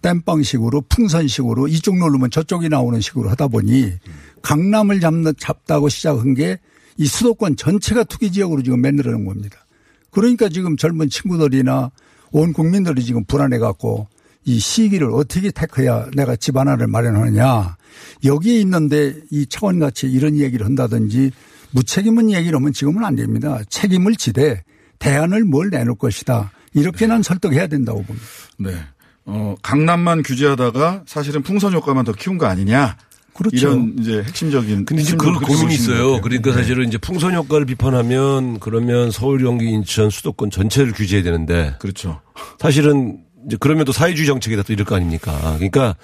땜빵식으로 0.00 0.84
풍선식으로 0.88 1.68
이쪽 1.68 1.98
누르면 1.98 2.30
저쪽이 2.30 2.70
나오는 2.70 3.00
식으로 3.00 3.28
하다 3.30 3.48
보니 3.48 3.92
강남을 4.40 5.00
잡는, 5.00 5.34
잡다고 5.38 5.90
시작한 5.90 6.32
게 6.32 6.58
이 6.96 7.06
수도권 7.06 7.56
전체가 7.56 8.04
투기 8.04 8.30
지역으로 8.30 8.62
지금 8.62 8.80
만들어 8.80 9.10
놓은 9.12 9.24
겁니다. 9.24 9.66
그러니까 10.10 10.48
지금 10.48 10.76
젊은 10.76 11.08
친구들이나 11.08 11.90
온 12.30 12.52
국민들이 12.52 13.04
지금 13.04 13.24
불안해 13.24 13.58
갖고 13.58 14.08
이 14.44 14.58
시기를 14.58 15.10
어떻게 15.12 15.50
택해야 15.50 16.06
내가 16.14 16.36
집 16.36 16.56
하나를 16.56 16.86
마련하느냐. 16.86 17.76
여기에 18.24 18.60
있는데 18.60 19.14
이 19.30 19.46
차원같이 19.46 20.06
이런 20.06 20.36
얘기를 20.36 20.66
한다든지 20.66 21.30
무책임한 21.70 22.30
얘기를 22.30 22.56
하면 22.56 22.72
지금은 22.72 23.04
안 23.04 23.16
됩니다. 23.16 23.60
책임을 23.68 24.16
지되 24.16 24.62
대안을 24.98 25.44
뭘 25.44 25.70
내놓을 25.70 25.96
것이다. 25.96 26.52
이렇게 26.72 27.06
난 27.06 27.22
설득해야 27.22 27.66
된다고 27.66 28.02
봅니다. 28.02 28.26
네. 28.58 28.74
어, 29.26 29.54
강남만 29.62 30.22
규제하다가 30.22 31.04
사실은 31.06 31.42
풍선 31.42 31.72
효과만 31.72 32.04
더 32.04 32.12
키운 32.12 32.38
거 32.38 32.46
아니냐. 32.46 32.96
그렇죠. 33.32 33.56
이런 33.56 33.96
이제 33.98 34.22
핵심적인. 34.22 34.84
근데 34.84 35.02
이제 35.02 35.16
그 35.16 35.26
그렇게 35.26 35.46
고민이 35.46 35.74
있어요. 35.74 36.20
그러니까 36.20 36.50
네. 36.50 36.58
사실은 36.58 36.86
이제 36.86 36.98
풍선 36.98 37.34
효과를 37.34 37.66
비판하면 37.66 38.60
그러면 38.60 39.10
서울, 39.10 39.42
경기, 39.42 39.66
인천, 39.70 40.08
수도권 40.10 40.50
전체를 40.50 40.92
규제해야 40.92 41.24
되는데 41.24 41.74
그렇죠. 41.80 42.20
사실은 42.60 43.18
이제 43.46 43.56
그러면 43.60 43.84
또 43.84 43.92
사회주의 43.92 44.26
정책이다 44.26 44.62
또 44.62 44.72
이럴 44.72 44.84
거 44.84 44.96
아닙니까? 44.96 45.32
그러니까 45.56 45.96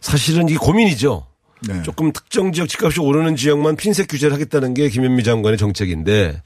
사실은 0.00 0.48
이게 0.48 0.58
고민이죠. 0.58 1.26
네. 1.68 1.82
조금 1.82 2.12
특정 2.12 2.52
지역 2.52 2.68
집값이 2.68 3.00
오르는 3.00 3.36
지역만 3.36 3.76
핀셋 3.76 4.08
규제를 4.08 4.34
하겠다는 4.34 4.74
게 4.74 4.88
김현미 4.88 5.24
장관의 5.24 5.58
정책인데 5.58 6.42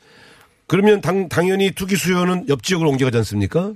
그러면 0.66 1.00
당, 1.00 1.28
당연히 1.28 1.72
투기 1.72 1.96
수요는 1.96 2.48
옆 2.48 2.62
지역으로 2.62 2.90
옮겨가지 2.90 3.16
않습니까? 3.18 3.72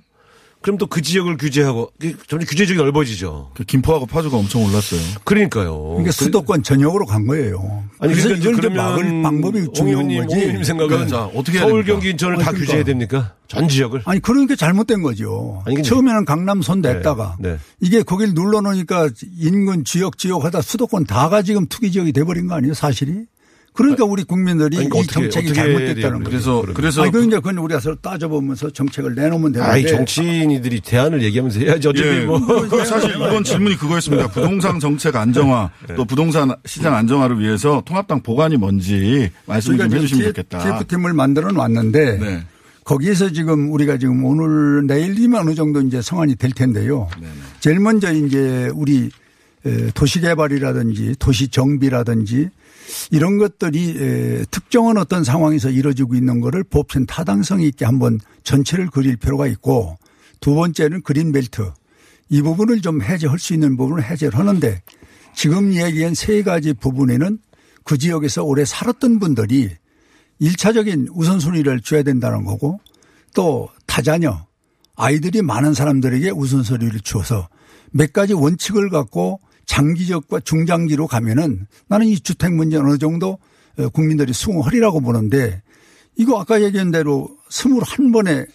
그럼 0.64 0.78
또 0.78 0.86
그 0.86 1.02
지역을 1.02 1.36
규제하고 1.36 1.90
이게 2.00 2.14
점점 2.26 2.46
규제 2.48 2.64
지역이 2.64 2.80
넓어지죠. 2.82 3.50
그 3.52 3.64
김포하고 3.64 4.06
파주가 4.06 4.38
엄청 4.38 4.64
올랐어요. 4.64 4.98
그러니까요. 5.24 5.78
그러니까 5.88 6.10
수도권 6.12 6.62
전역으로 6.62 7.04
간 7.04 7.26
거예요. 7.26 7.84
아니 7.98 8.14
그래서 8.14 8.28
그러니까 8.30 8.50
이런 8.68 8.74
막을 8.74 9.22
방법이 9.22 9.58
홍 9.60 9.72
중요한 9.74 10.08
의원님, 10.10 10.22
거지. 10.22 10.34
홍 10.34 10.40
의원님 10.42 10.64
생각은 10.64 10.88
그러니까 10.88 11.16
자, 11.16 11.24
어떻게 11.38 11.58
서울? 11.58 11.84
경기, 11.84 12.10
인천을 12.10 12.38
다 12.38 12.48
아니, 12.48 12.58
규제해야 12.60 12.82
그러니까. 12.82 13.08
됩니까? 13.08 13.34
전 13.46 13.68
지역을? 13.68 14.02
아니 14.06 14.20
그러니까 14.20 14.56
잘못된 14.56 15.02
거죠. 15.02 15.62
아니, 15.66 15.82
처음에는 15.82 16.24
강남 16.24 16.62
손 16.62 16.80
댔다가 16.80 17.36
네, 17.40 17.50
네. 17.52 17.58
이게 17.80 18.02
거길 18.02 18.32
눌러놓으니까 18.32 19.10
인근 19.38 19.84
지역 19.84 20.16
지역 20.16 20.44
하다 20.44 20.62
수도권 20.62 21.04
다가 21.04 21.42
지금 21.42 21.66
투기 21.66 21.92
지역이 21.92 22.12
돼버린 22.12 22.46
거 22.46 22.54
아니에요 22.54 22.72
사실이? 22.72 23.26
그러니까 23.74 24.04
우리 24.04 24.22
국민들이 24.22 24.76
아니, 24.78 24.86
이 24.86 24.88
어떻게- 24.88 25.06
정책이 25.12 25.48
어떻게 25.50 25.52
잘못됐다는 25.52 26.18
거죠. 26.20 26.30
그래서 26.30 26.52
그러면. 26.60 26.74
그래서 26.74 27.02
아니 27.02 27.10
그러니까 27.10 27.40
그건 27.40 27.58
우리가 27.58 27.80
서로 27.80 27.96
따져보면서 27.96 28.70
정책을 28.70 29.16
내놓으면 29.16 29.50
되는데 29.52 29.72
아이 29.72 29.84
정치인이들이 29.86 30.80
대안을 30.80 31.22
얘기하면서 31.24 31.58
해야지 31.58 31.88
어차피 31.88 32.08
예, 32.08 32.24
뭐그 32.24 32.84
사실 32.84 33.10
이번 33.10 33.42
질문이 33.42 33.76
그거였습니다. 33.76 34.28
부동산 34.28 34.78
정책 34.78 35.16
안정화 35.16 35.70
네. 35.88 35.94
또 35.96 36.04
부동산 36.04 36.54
시장 36.64 36.94
안정화를 36.94 37.40
위해서 37.40 37.82
통합당 37.84 38.22
보관이 38.22 38.56
뭔지 38.56 39.30
말씀 39.46 39.76
좀 39.76 39.92
해주시면 39.92 40.26
좋겠다. 40.28 40.58
TF팀을 40.60 41.12
만들어 41.12 41.50
놨는데 41.50 42.18
네. 42.18 42.44
거기에서 42.84 43.32
지금 43.32 43.72
우리가 43.72 43.98
지금 43.98 44.24
오늘 44.24 44.86
내일이면 44.86 45.40
어느 45.40 45.54
정도 45.56 45.80
이제 45.80 46.00
성안이 46.00 46.36
될 46.36 46.52
텐데요. 46.52 47.08
제일 47.58 47.80
먼저 47.80 48.12
이제 48.12 48.70
우리 48.72 49.10
에, 49.66 49.90
도시개발이라든지 49.94 51.16
도시 51.18 51.48
정비라든지 51.48 52.50
이런 53.10 53.38
것들이 53.38 53.96
에, 53.98 54.44
특정한 54.50 54.96
어떤 54.96 55.24
상황에서 55.24 55.70
이루어지고 55.70 56.14
있는 56.14 56.40
거를 56.40 56.64
보편 56.64 57.06
타당성 57.06 57.60
있게 57.62 57.84
한번 57.84 58.20
전체를 58.42 58.88
그릴 58.88 59.16
필요가 59.16 59.46
있고 59.46 59.96
두 60.40 60.54
번째는 60.54 61.02
그린벨트. 61.02 61.72
이 62.30 62.42
부분을 62.42 62.80
좀 62.80 63.02
해제할 63.02 63.38
수 63.38 63.54
있는 63.54 63.76
부분을 63.76 64.02
해제를 64.02 64.38
하는데 64.38 64.82
지금 65.34 65.74
얘기한 65.74 66.14
세 66.14 66.42
가지 66.42 66.72
부분에는 66.72 67.38
그 67.84 67.98
지역에서 67.98 68.42
오래 68.44 68.64
살았던 68.64 69.18
분들이 69.18 69.70
일차적인 70.38 71.08
우선순위를 71.12 71.80
줘야 71.82 72.02
된다는 72.02 72.44
거고 72.44 72.80
또 73.34 73.68
다자녀 73.86 74.46
아이들이 74.96 75.42
많은 75.42 75.74
사람들에게 75.74 76.30
우선순위를 76.30 77.00
주어서 77.00 77.48
몇 77.90 78.12
가지 78.12 78.32
원칙을 78.32 78.90
갖고 78.90 79.40
장기적과 79.66 80.40
중장기로 80.40 81.06
가면은 81.06 81.66
나는 81.88 82.06
이 82.06 82.18
주택 82.20 82.52
문제 82.52 82.76
어느 82.76 82.98
정도 82.98 83.38
어, 83.78 83.88
국민들이 83.88 84.32
수긍하리라고 84.32 85.00
보는데 85.00 85.62
이거 86.16 86.40
아까 86.40 86.62
얘기한 86.62 86.90
대로 86.90 87.28
스물 87.50 87.82
한 87.84 88.12
번에 88.12 88.46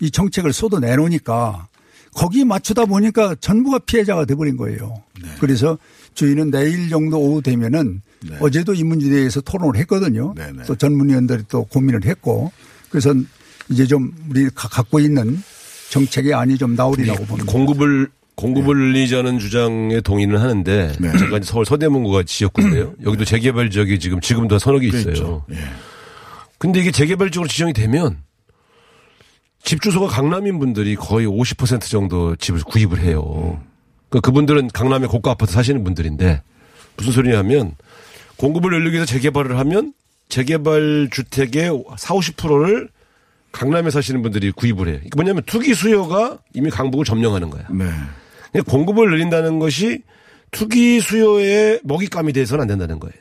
이 0.00 0.10
정책을 0.10 0.52
쏟아 0.52 0.78
내놓으니까 0.78 1.66
거기에 2.14 2.44
맞추다 2.44 2.86
보니까 2.86 3.34
전부가 3.40 3.78
피해자가 3.80 4.24
돼버린 4.24 4.56
거예요. 4.56 5.02
그래서 5.40 5.78
저희는 6.14 6.50
내일 6.50 6.88
정도 6.88 7.20
오후 7.20 7.42
되면은 7.42 8.02
어제도 8.40 8.74
이 8.74 8.82
문제에 8.84 9.10
대해서 9.10 9.40
토론을 9.40 9.78
했거든요. 9.80 10.34
네, 10.36 10.50
네. 10.52 10.62
또 10.66 10.74
전문위원들이 10.76 11.44
또 11.48 11.64
고민을 11.64 12.04
했고 12.04 12.50
그래서 12.90 13.14
이제 13.68 13.86
좀 13.86 14.12
우리 14.28 14.48
가- 14.50 14.68
갖고 14.68 14.98
있는 15.00 15.40
정책의 15.90 16.34
안이 16.34 16.58
좀 16.58 16.74
나오리라고 16.74 17.24
봅니다. 17.26 17.50
공급을 17.52 18.08
공급을 18.40 18.74
늘리자는 18.74 19.38
주장에 19.38 20.00
동의는 20.00 20.38
하는데 20.38 20.92
네. 20.98 21.12
이제 21.36 21.40
서울 21.44 21.66
서대문구가 21.66 22.22
지역구인데요. 22.22 22.94
여기도 23.04 23.24
재개발 23.24 23.70
지역이 23.70 23.98
지금 23.98 24.20
지금도 24.20 24.58
서너 24.58 24.78
개 24.78 24.86
있어요. 24.88 25.02
그렇죠. 25.04 25.44
예. 25.52 25.56
근데 26.58 26.80
이게 26.80 26.90
재개발 26.90 27.30
지역으로 27.30 27.48
지정이 27.48 27.74
되면 27.74 28.22
집 29.62 29.82
주소가 29.82 30.06
강남인 30.06 30.58
분들이 30.58 30.96
거의 30.96 31.26
50% 31.26 31.82
정도 31.82 32.34
집을 32.36 32.62
구입을 32.62 33.00
해요. 33.00 33.62
그 34.08 34.20
그분들은 34.20 34.68
강남의 34.68 35.08
고가 35.08 35.32
아파트 35.32 35.52
사시는 35.52 35.84
분들인데 35.84 36.42
무슨 36.96 37.12
소리냐면 37.12 37.74
공급을 38.36 38.70
늘리기 38.70 38.94
위해서 38.94 39.06
재개발을 39.06 39.58
하면 39.58 39.92
재개발 40.30 41.08
주택의 41.12 41.84
4, 41.96 42.14
50%를 42.14 42.88
강남에 43.52 43.90
사시는 43.90 44.22
분들이 44.22 44.50
구입을 44.50 44.88
해요. 44.88 44.98
이게 45.00 45.10
뭐냐면 45.14 45.42
투기 45.44 45.74
수요가 45.74 46.38
이미 46.54 46.70
강북을 46.70 47.04
점령하는 47.04 47.50
거야. 47.50 47.66
네. 47.70 47.84
공급을 48.66 49.10
늘린다는 49.10 49.58
것이 49.58 50.02
투기 50.50 51.00
수요의 51.00 51.80
먹잇감이 51.84 52.32
돼서는 52.32 52.62
안 52.62 52.68
된다는 52.68 52.98
거예요. 52.98 53.14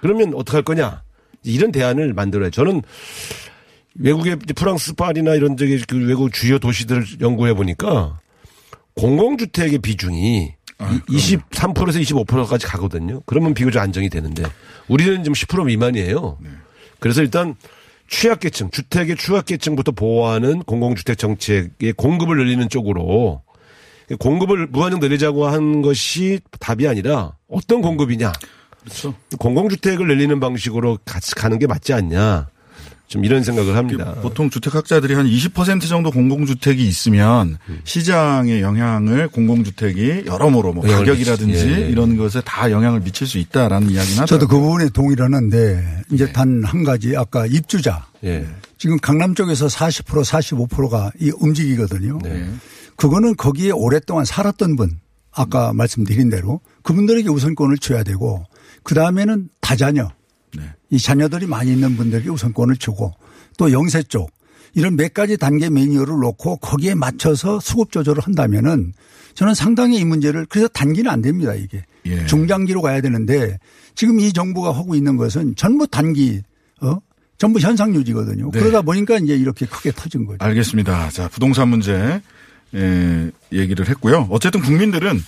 그러면 0.00 0.34
어떡할 0.34 0.62
거냐? 0.62 1.02
이런 1.42 1.72
대안을 1.72 2.12
만들어야 2.12 2.50
저는 2.50 2.82
외국의 3.94 4.36
프랑스 4.54 4.94
파리나 4.94 5.34
이런 5.34 5.56
저기 5.56 5.80
그 5.86 5.96
외국 6.06 6.32
주요 6.32 6.58
도시들을 6.58 7.20
연구해 7.20 7.54
보니까 7.54 8.18
공공주택의 8.94 9.78
비중이 9.78 10.54
아, 10.78 11.00
23%에서 11.08 11.98
25%까지 11.98 12.66
가거든요. 12.66 13.22
그러면 13.24 13.54
비교적 13.54 13.80
안정이 13.80 14.10
되는데 14.10 14.44
우리는 14.88 15.24
지금 15.24 15.32
10% 15.32 15.64
미만이에요. 15.64 16.38
네. 16.40 16.50
그래서 17.00 17.22
일단 17.22 17.54
취약계층, 18.08 18.70
주택의 18.70 19.16
취약계층부터 19.16 19.92
보호하는 19.92 20.60
공공주택 20.60 21.18
정책의 21.18 21.94
공급을 21.94 22.36
늘리는 22.36 22.68
쪽으로 22.68 23.42
공급을 24.14 24.68
무한정 24.68 25.00
늘리자고 25.00 25.46
한 25.46 25.82
것이 25.82 26.40
답이 26.60 26.86
아니라 26.86 27.32
어떤 27.48 27.82
공급이냐. 27.82 28.32
그렇죠. 28.80 29.14
공공주택을 29.38 30.06
늘리는 30.06 30.38
방식으로 30.38 30.98
같이 31.04 31.34
가는 31.34 31.58
게 31.58 31.66
맞지 31.66 31.92
않냐. 31.92 32.46
좀 33.08 33.24
이런 33.24 33.44
생각을 33.44 33.76
합니다. 33.76 34.14
보통 34.20 34.50
주택학자들이 34.50 35.14
한 35.14 35.26
20% 35.26 35.88
정도 35.88 36.10
공공주택이 36.10 36.84
있으면 36.84 37.56
음. 37.68 37.80
시장의 37.84 38.62
영향을 38.62 39.28
공공주택이 39.28 40.24
여러모로 40.26 40.72
뭐 40.72 40.84
가격이라든지. 40.84 41.68
예, 41.68 41.82
예. 41.84 41.88
이런 41.88 42.16
것에 42.16 42.40
다 42.44 42.70
영향을 42.70 43.00
미칠 43.00 43.28
수 43.28 43.38
있다라는 43.38 43.90
이야기는 43.90 44.22
하죠. 44.22 44.26
저도 44.26 44.48
그 44.48 44.58
부분에 44.58 44.88
동의를 44.88 45.24
하는데 45.24 46.02
이제 46.10 46.32
단한 46.32 46.82
가지 46.82 47.16
아까 47.16 47.46
입주자 47.46 48.06
예. 48.24 48.44
지금 48.76 48.98
강남 48.98 49.36
쪽에서 49.36 49.66
40% 49.66 50.24
45%가 50.24 51.12
이 51.20 51.30
움직이거든요. 51.38 52.18
네. 52.24 52.44
그거는 52.96 53.36
거기에 53.36 53.70
오랫동안 53.70 54.24
살았던 54.24 54.76
분 54.76 55.00
아까 55.32 55.72
말씀드린 55.72 56.30
대로 56.30 56.60
그분들에게 56.82 57.28
우선권을 57.28 57.78
줘야 57.78 58.02
되고 58.02 58.44
그 58.82 58.94
다음에는 58.94 59.48
다자녀 59.60 60.10
네. 60.56 60.62
이 60.90 60.98
자녀들이 60.98 61.46
많이 61.46 61.72
있는 61.72 61.96
분들에게 61.96 62.28
우선권을 62.30 62.76
주고 62.76 63.12
또 63.58 63.70
영세 63.72 64.02
쪽 64.02 64.30
이런 64.74 64.96
몇 64.96 65.12
가지 65.14 65.36
단계 65.36 65.68
매뉴얼을 65.70 66.20
놓고 66.20 66.58
거기에 66.58 66.94
맞춰서 66.94 67.60
수급 67.60 67.92
조절을 67.92 68.22
한다면은 68.22 68.92
저는 69.34 69.54
상당히 69.54 69.98
이 69.98 70.04
문제를 70.04 70.46
그래서 70.48 70.68
단기는 70.68 71.10
안 71.10 71.20
됩니다 71.20 71.54
이게 71.54 71.84
예. 72.06 72.24
중장기로 72.26 72.80
가야 72.80 73.00
되는데 73.00 73.58
지금 73.94 74.20
이 74.20 74.32
정부가 74.32 74.72
하고 74.72 74.94
있는 74.94 75.16
것은 75.16 75.56
전부 75.56 75.86
단기 75.86 76.42
어 76.80 76.98
전부 77.38 77.58
현상 77.58 77.94
유지거든요. 77.94 78.50
네. 78.50 78.58
그러다 78.58 78.82
보니까 78.82 79.18
이제 79.18 79.34
이렇게 79.34 79.66
크게 79.66 79.92
터진 79.92 80.24
거죠. 80.24 80.38
알겠습니다. 80.40 81.10
자, 81.10 81.28
부동산 81.28 81.68
문제 81.68 82.20
에, 82.74 83.30
얘기를 83.52 83.88
했고요. 83.88 84.26
어쨌든 84.30 84.60
국민들은 84.62 85.22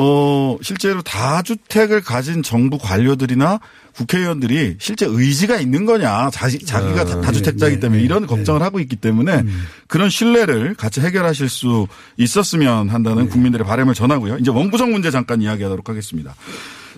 어 0.00 0.56
실제로 0.62 1.02
다주택을 1.02 2.02
가진 2.02 2.42
정부 2.44 2.78
관료들이나 2.78 3.58
국회의원들이 3.96 4.76
실제 4.78 5.06
의지가 5.08 5.56
있는 5.58 5.86
거냐 5.86 6.30
자기, 6.30 6.60
자기가 6.60 7.04
다- 7.04 7.20
다주택자이기 7.20 7.76
네, 7.76 7.80
때문에 7.80 7.98
네, 7.98 8.04
이런 8.04 8.22
네. 8.22 8.26
걱정을 8.28 8.62
하고 8.62 8.78
있기 8.78 8.94
때문에 8.94 9.42
그런 9.88 10.08
신뢰를 10.08 10.74
같이 10.76 11.00
해결하실 11.00 11.48
수 11.48 11.88
있었으면 12.16 12.90
한다는 12.90 13.24
네. 13.24 13.28
국민들의 13.28 13.66
바람을 13.66 13.94
전하고요. 13.94 14.38
이제 14.38 14.52
원구성 14.52 14.92
문제 14.92 15.10
잠깐 15.10 15.42
이야기하도록 15.42 15.88
하겠습니다. 15.88 16.36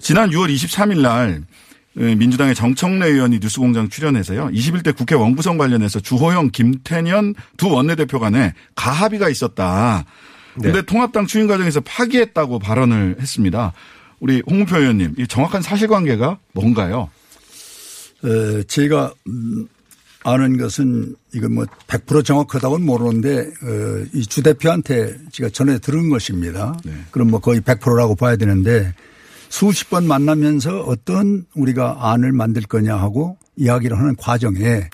지난 0.01 0.29
6월 0.31 0.55
23일 0.55 1.01
날 1.01 1.31
에, 1.31 1.41
민주당의 1.95 2.55
정청래 2.55 3.07
의원이 3.09 3.41
뉴스공장 3.41 3.89
출연해서요. 3.89 4.49
21대 4.53 4.97
국회 4.97 5.15
원구성 5.15 5.59
관련해서 5.59 6.01
주호영, 6.01 6.51
김태년 6.51 7.35
두 7.57 7.69
원내대표 7.69 8.21
간에 8.21 8.55
가합의가 8.77 9.29
있었다. 9.29 10.05
근데 10.55 10.83
통합당 10.83 11.27
추인 11.27 11.47
과정에서 11.47 11.81
파기했다고 11.81 12.59
발언을 12.59 13.17
했습니다. 13.21 13.73
우리 14.21 14.43
홍문표 14.49 14.77
의원님, 14.77 15.15
이 15.19 15.27
정확한 15.27 15.63
사실관계가 15.63 16.39
뭔가요? 16.53 17.11
어, 18.23 18.63
제가 18.69 19.15
음, 19.27 19.67
아는 20.23 20.59
것은 20.59 21.15
이건 21.33 21.55
뭐 21.55 21.65
100% 21.87 22.25
정확하다고는 22.25 22.85
모르는데 22.85 23.39
어, 23.41 24.07
이주 24.13 24.43
대표한테 24.43 25.17
제가 25.33 25.49
전에 25.49 25.79
들은 25.79 26.11
것입니다. 26.11 26.77
네. 26.85 26.93
그럼 27.11 27.31
뭐 27.31 27.41
거의 27.41 27.61
100%라고 27.61 28.15
봐야 28.17 28.37
되는데 28.37 28.93
수십 29.51 29.91
번 29.91 30.07
만나면서 30.07 30.83
어떤 30.85 31.45
우리가 31.55 32.13
안을 32.13 32.33
만들 32.33 32.63
거냐 32.63 32.97
하고 32.97 33.37
이야기를 33.57 33.99
하는 33.99 34.15
과정에 34.17 34.89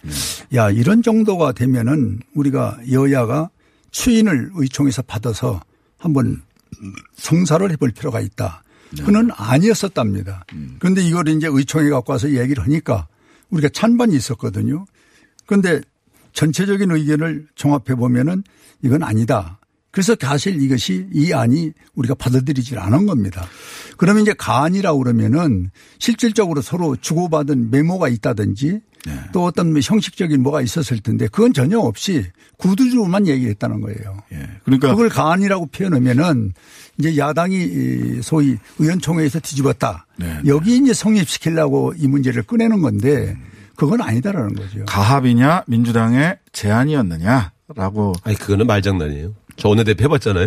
야 0.55 0.71
이런 0.71 1.03
정도가 1.03 1.53
되면은 1.53 2.21
우리가 2.35 2.79
여야가 2.91 3.51
추인을 3.91 4.51
의총에서 4.55 5.03
받아서 5.03 5.61
한번 5.99 6.43
성사를 7.15 7.71
해볼 7.71 7.93
필요가 7.93 8.21
있다. 8.21 8.63
그는 9.05 9.31
아니었었답니다. 9.35 10.47
그런데 10.79 11.03
이걸 11.03 11.29
이제 11.29 11.49
의총에 11.51 11.91
갖고 11.91 12.13
와서 12.13 12.31
얘기를 12.31 12.65
하니까 12.65 13.07
우리가 13.51 13.69
찬반이 13.69 14.17
있었거든요. 14.17 14.87
그런데 15.45 15.81
전체적인 16.33 16.91
의견을 16.91 17.47
종합해 17.55 17.95
보면은 17.95 18.43
이건 18.83 19.03
아니다. 19.03 19.59
그래서 19.97 20.15
사실 20.21 20.63
이것이 20.63 21.07
이 21.11 21.33
안이 21.33 21.73
우리가 21.95 22.17
받아들이질 22.17 22.79
않은 22.79 23.07
겁니다. 23.07 23.47
그러면 23.97 24.25
이제 24.25 24.35
가안이라고 24.35 24.99
그러면은 24.99 25.71
실질적으로 25.99 26.61
서로 26.61 26.97
주고받은 26.97 27.71
메모가 27.71 28.11
있다든지 28.11 28.81
또 29.33 29.45
어떤 29.45 29.73
뭐 29.73 29.81
형식적인 29.83 30.43
뭐가 30.43 30.61
있었을 30.61 30.99
텐데 30.99 31.29
그건 31.29 31.55
전혀 31.55 31.79
없이 31.79 32.27
구두주만 32.59 33.27
얘기했다는 33.27 33.81
거예요. 33.81 34.19
예. 34.33 34.47
그러니까 34.65 34.91
그걸 34.91 35.09
가안이라고 35.09 35.69
표현하면은 35.69 36.53
이제 36.99 37.17
야당이 37.17 37.57
이 37.57 38.21
소위 38.23 38.59
의원총회에서 38.79 39.41
뒤집었다. 39.41 40.07
네, 40.19 40.27
네. 40.27 40.41
여기 40.45 40.77
이제 40.77 40.93
성립시키려고 40.93 41.95
이 41.97 42.07
문제를 42.07 42.43
꺼내는 42.43 42.83
건데 42.83 43.35
그건 43.77 44.03
아니다라는 44.03 44.57
거죠. 44.57 44.85
가합이냐 44.85 45.65
민주당의 45.67 46.37
제안이었느냐라고 46.53 48.13
아니 48.25 48.37
그거는 48.37 48.67
말장난이에요. 48.67 49.46
저 49.57 49.69
원내대표 49.69 50.05
해봤잖아요. 50.05 50.47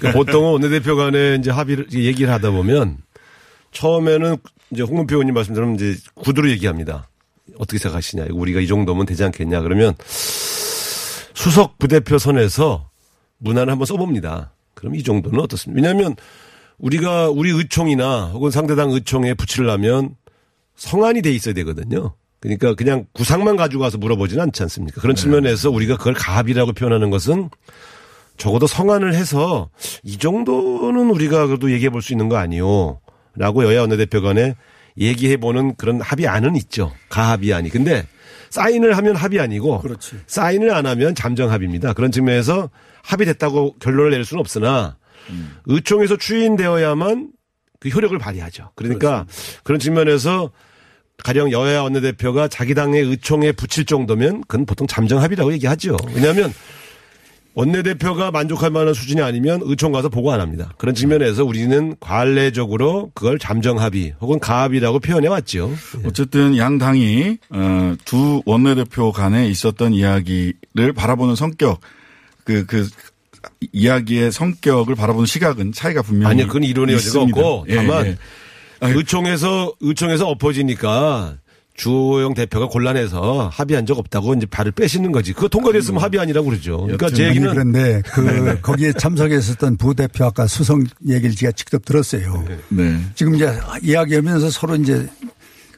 그 0.00 0.12
보통은 0.12 0.52
원내대표 0.52 0.96
간에 0.96 1.36
이제 1.36 1.50
합의를 1.50 1.92
얘기를 1.92 2.32
하다 2.32 2.50
보면 2.50 2.98
처음에는 3.72 4.36
이제 4.70 4.82
홍문표 4.82 5.16
의원님 5.16 5.34
말씀처럼 5.34 5.74
이제 5.74 5.96
구두로 6.14 6.50
얘기합니다. 6.50 7.08
어떻게 7.58 7.78
생각하시냐. 7.78 8.26
우리가 8.30 8.60
이 8.60 8.66
정도면 8.66 9.06
되지 9.06 9.24
않겠냐. 9.24 9.60
그러면 9.60 9.94
수석 11.34 11.78
부대표 11.78 12.18
선에서 12.18 12.90
문안을 13.38 13.70
한번 13.70 13.86
써봅니다. 13.86 14.52
그럼 14.74 14.94
이 14.94 15.02
정도는 15.02 15.40
어떻습니까? 15.40 15.80
왜냐하면 15.80 16.16
우리가 16.78 17.30
우리 17.30 17.50
의총이나 17.50 18.26
혹은 18.26 18.50
상대당 18.50 18.90
의총에 18.90 19.34
붙이려면 19.34 20.16
성안이 20.76 21.22
돼 21.22 21.32
있어야 21.32 21.54
되거든요. 21.54 22.14
그러니까 22.40 22.74
그냥 22.74 23.06
구상만 23.12 23.56
가지고 23.56 23.82
가서 23.82 23.98
물어보지는 23.98 24.42
않지 24.44 24.62
않습니까? 24.64 25.00
그런 25.00 25.16
측면에서 25.16 25.70
우리가 25.70 25.96
그걸 25.96 26.14
가합이라고 26.14 26.72
표현하는 26.72 27.10
것은 27.10 27.48
적어도 28.36 28.66
성안을 28.66 29.14
해서 29.14 29.70
이 30.02 30.18
정도는 30.18 31.10
우리가 31.10 31.46
그래도 31.46 31.70
얘기해 31.72 31.90
볼 31.90 32.02
수 32.02 32.12
있는 32.12 32.28
거 32.28 32.36
아니요. 32.36 33.00
라고 33.34 33.64
여야 33.64 33.80
원내대표 33.82 34.22
간에 34.22 34.54
얘기해 34.98 35.36
보는 35.38 35.76
그런 35.76 36.00
합의안은 36.00 36.56
있죠. 36.56 36.92
가합의안이. 37.08 37.68
근데 37.70 38.06
사인을 38.50 38.96
하면 38.96 39.16
합의 39.16 39.40
아니고 39.40 39.80
그렇지. 39.80 40.20
사인을 40.26 40.72
안 40.72 40.86
하면 40.86 41.14
잠정 41.14 41.50
합의입니다. 41.50 41.92
그런 41.92 42.10
측면에서 42.12 42.70
합의됐다고 43.02 43.76
결론을 43.78 44.12
낼 44.12 44.24
수는 44.24 44.40
없으나 44.40 44.96
의총에서 45.66 46.16
추인되어야만 46.16 47.30
그 47.80 47.88
효력을 47.90 48.16
발휘하죠. 48.18 48.70
그러니까 48.74 49.26
그런 49.64 49.78
측면에서 49.78 50.50
가령 51.24 51.50
여야 51.52 51.82
원내대표가 51.82 52.48
자기 52.48 52.74
당의 52.74 53.02
의총에 53.02 53.52
붙일 53.52 53.84
정도면 53.84 54.42
그건 54.48 54.64
보통 54.66 54.86
잠정 54.86 55.20
합의라고 55.20 55.52
얘기하죠. 55.54 55.96
왜냐하면 56.14 56.52
원내대표가 57.56 58.30
만족할 58.30 58.70
만한 58.70 58.92
수준이 58.92 59.22
아니면 59.22 59.60
의총 59.64 59.90
가서 59.90 60.10
보고 60.10 60.30
안 60.30 60.40
합니다. 60.40 60.74
그런 60.76 60.94
측면에서 60.94 61.42
우리는 61.42 61.96
관례적으로 62.00 63.10
그걸 63.14 63.38
잠정 63.38 63.80
합의 63.80 64.14
혹은 64.20 64.38
가합이라고 64.38 65.00
표현해 65.00 65.26
왔죠. 65.28 65.72
어쨌든 66.04 66.58
양 66.58 66.76
당이 66.76 67.38
어, 67.48 67.94
두 68.04 68.42
원내대표 68.44 69.10
간에 69.10 69.48
있었던 69.48 69.94
이야기를 69.94 70.92
바라보는 70.94 71.34
성격 71.34 71.80
그그 72.44 72.90
이야기의 73.72 74.32
성격을 74.32 74.94
바라보는 74.94 75.24
시각은 75.24 75.72
차이가 75.72 76.02
분명히 76.02 76.30
아니, 76.30 76.46
그건 76.46 76.62
이론의 76.62 76.94
여지가. 76.96 77.22
없고 77.22 77.66
예, 77.70 77.76
다만 77.76 78.06
예. 78.06 78.18
아니, 78.80 78.94
의총에서 78.98 79.72
의총에서 79.80 80.28
엎어지니까 80.28 81.38
주호영 81.76 82.34
대표가 82.34 82.66
곤란해서 82.68 83.48
합의한 83.52 83.84
적 83.86 83.98
없다고 83.98 84.34
이제 84.34 84.46
발을 84.46 84.72
빼시는 84.72 85.12
거지. 85.12 85.32
그거 85.32 85.48
통과됐으면 85.48 86.00
합의안이라고 86.02 86.48
그러죠. 86.48 86.78
그러니까 86.82 87.10
제 87.10 87.28
얘기는 87.28 87.48
그런데 87.50 88.02
그 88.12 88.60
거기에 88.62 88.92
참석했었던 88.94 89.76
부대표 89.76 90.24
아까 90.24 90.46
수석 90.46 90.84
얘기를 91.06 91.34
제가 91.34 91.52
직접 91.52 91.84
들었어요. 91.84 92.44
네. 92.70 92.98
지금 93.14 93.34
이제 93.34 93.50
이야기하면서 93.82 94.50
서로 94.50 94.76
이제 94.76 95.06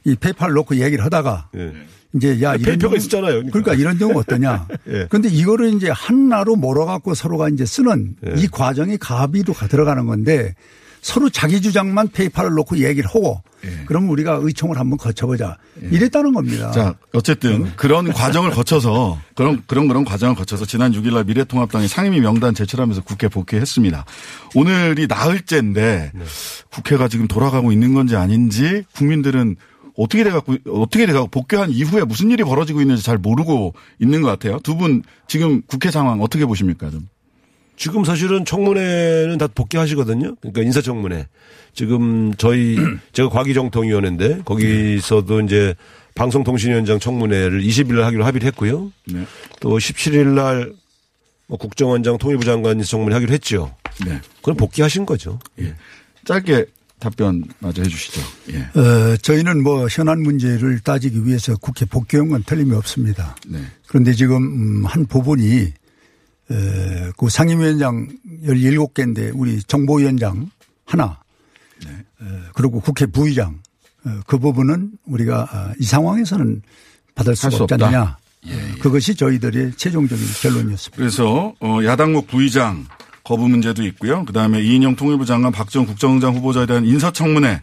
이 0.05 0.15
paper를 0.15 0.53
놓고 0.53 0.77
얘기를 0.77 1.05
하다가 1.05 1.49
예. 1.57 1.73
이제 2.15 2.41
야 2.43 2.55
이런 2.55 2.63
paper가 2.63 2.79
경우- 2.79 2.97
있었잖아요. 2.97 3.33
그러니까. 3.33 3.51
그러니까 3.61 3.75
이런 3.75 3.99
경우 3.99 4.19
어떠냐. 4.21 4.69
예. 4.89 5.07
그런데 5.11 5.29
이거를 5.29 5.75
이제 5.75 5.91
하나로 5.91 6.57
몰아갖고 6.57 7.15
서로가 7.15 7.49
이제 7.51 7.67
쓰는 7.67 8.15
예. 8.27 8.41
이 8.41 8.47
과정이 8.47 8.97
합의로 8.99 9.53
가- 9.53 9.67
들어가는 9.67 10.07
건데 10.07 10.55
서로 11.01 11.29
자기 11.31 11.61
주장만 11.61 12.09
paper를 12.09 12.51
놓고 12.53 12.79
얘기를 12.79 13.09
하고 13.09 13.43
예. 13.65 13.85
그럼 13.87 14.09
우리가 14.11 14.39
의총을 14.41 14.79
한번 14.79 14.99
거쳐보자 14.99 15.57
이랬다는 15.91 16.33
겁니다. 16.33 16.71
자, 16.71 16.95
어쨌든 17.13 17.75
그런 17.77 18.13
과정을 18.13 18.51
거쳐서 18.53 19.19
그런 19.35 19.63
그런 19.67 19.89
그런 19.89 20.05
과정을 20.05 20.37
거쳐서 20.37 20.65
지난 20.65 20.93
6일날 20.93 21.27
미래통합당이 21.27 21.89
상임위 21.89 22.21
명단 22.21 22.55
제출하면서 22.55 23.03
국회 23.03 23.27
복귀했습니다. 23.29 24.05
오늘이 24.55 25.07
나흘째인데 25.09 26.13
국회가 26.71 27.09
지금 27.09 27.27
돌아가고 27.27 27.73
있는 27.73 27.95
건지 27.95 28.15
아닌지 28.17 28.85
국민들은 28.95 29.57
어떻게 29.97 30.23
돼갖고 30.23 30.57
어떻게 30.71 31.07
돼갖고 31.07 31.27
복귀한 31.29 31.71
이후에 31.71 32.05
무슨 32.05 32.31
일이 32.31 32.45
벌어지고 32.45 32.81
있는지 32.81 33.03
잘 33.03 33.19
모르고 33.19 33.75
있는 33.99 34.23
것 34.23 34.29
같아요. 34.29 34.61
두 34.61 34.77
분 34.77 35.03
지금 35.27 35.63
국회 35.67 35.91
상황 35.91 36.21
어떻게 36.23 36.47
보십니까 36.47 36.89
좀? 36.91 37.09
지금 37.79 38.05
사실은 38.05 38.45
청문회는 38.45 39.39
다 39.39 39.47
복귀하시거든요. 39.47 40.35
그러니까 40.41 40.63
인사청문회. 40.63 41.27
지금 41.73 42.35
저희 42.35 42.77
제가 43.13 43.29
과기정통위원회인데 43.29 44.43
거기서도 44.45 45.41
이제 45.43 45.75
방송통신위원장 46.17 46.99
청문회를 46.99 47.63
20일 47.63 48.01
하기로 48.01 48.25
합의를 48.25 48.47
했고요. 48.49 48.93
네. 49.07 49.25
또 49.61 49.79
17일 49.79 50.27
날뭐 50.27 51.59
국정원장 51.59 52.19
통일부 52.19 52.45
장관 52.45 52.83
청문회 52.83 53.15
하기로 53.15 53.33
했죠. 53.33 53.75
네. 54.05 54.21
그건 54.39 54.57
복귀하신 54.57 55.07
거죠. 55.07 55.39
예. 55.61 55.75
짧게 56.25 56.67
답변 56.99 57.45
마저 57.61 57.83
해주시죠. 57.83 58.21
예. 58.55 58.81
어, 58.81 59.17
저희는 59.19 59.63
뭐 59.63 59.87
현안 59.89 60.21
문제를 60.21 60.81
따지기 60.81 61.25
위해서 61.25 61.57
국회 61.57 61.85
복귀한 61.85 62.29
건 62.29 62.43
틀림이 62.43 62.75
없습니다. 62.75 63.37
네. 63.47 63.61
그런데 63.87 64.13
지금 64.15 64.37
음, 64.43 64.85
한 64.85 65.07
부분이 65.07 65.47
에, 65.55 65.73
그 66.49 67.29
상임위원장 67.29 68.09
17개인데 68.45 69.33
우리 69.35 69.63
정보위원장 69.63 70.51
하나 70.87 71.21
에, 71.87 71.89
그리고 72.55 72.81
국회 72.81 73.07
부의장 73.07 73.61
어, 74.05 74.21
그 74.27 74.39
부분은 74.39 74.93
우리가 75.07 75.49
아, 75.51 75.73
이 75.79 75.85
상황에서는 75.85 76.63
받을 77.15 77.37
수가 77.37 77.51
수 77.51 77.63
없지. 77.65 77.75
않느냐. 77.75 78.17
그것이 78.81 79.15
저희들의 79.17 79.73
최종적인 79.77 80.25
결론이었습니다. 80.41 80.97
그래서 80.97 81.53
어, 81.61 81.81
야당목 81.85 82.29
부의장 82.29 82.87
거부 83.25 83.49
문제도 83.49 83.83
있고요. 83.85 84.25
그다음에 84.25 84.63
이인영 84.63 84.97
통일부 84.97 85.27
장관 85.27 85.53
박정 85.53 85.85
국정원장 85.85 86.35
후보자에 86.37 86.67
대한 86.67 86.87
인사청문회 86.87 87.61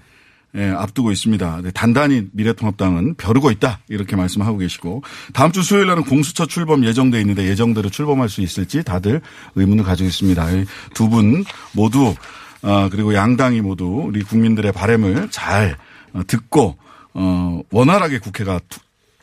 예, 0.58 0.70
앞두고 0.70 1.12
있습니다. 1.12 1.62
네, 1.64 1.72
단단히 1.72 2.28
미래통합당은 2.32 3.16
벼르고 3.16 3.52
있다 3.52 3.80
이렇게 3.90 4.16
말씀하고 4.16 4.58
계시고 4.58 5.04
다음 5.34 5.52
주 5.52 5.62
수요일 5.64 5.88
날은 5.88 6.04
공수처 6.06 6.46
출범 6.46 6.86
예정돼 6.86 7.20
있는데 7.22 7.46
예정대로 7.48 7.90
출범할 7.90 8.30
수 8.30 8.42
있을지 8.42 8.84
다들 8.84 9.22
의문을 9.56 9.84
가지고 9.84 10.08
있습니다. 10.08 10.46
두 10.94 11.10
분 11.10 11.44
모두 11.74 12.16
아, 12.62 12.88
그리고 12.92 13.14
양당이 13.14 13.62
모두 13.62 13.86
우리 14.08 14.24
국민들의 14.24 14.72
바램을 14.72 15.28
잘 15.30 15.78
어, 16.14 16.22
듣고 16.26 16.78
어, 17.14 17.62
원활하게 17.72 18.20
국회가 18.20 18.60
투- 18.70 18.80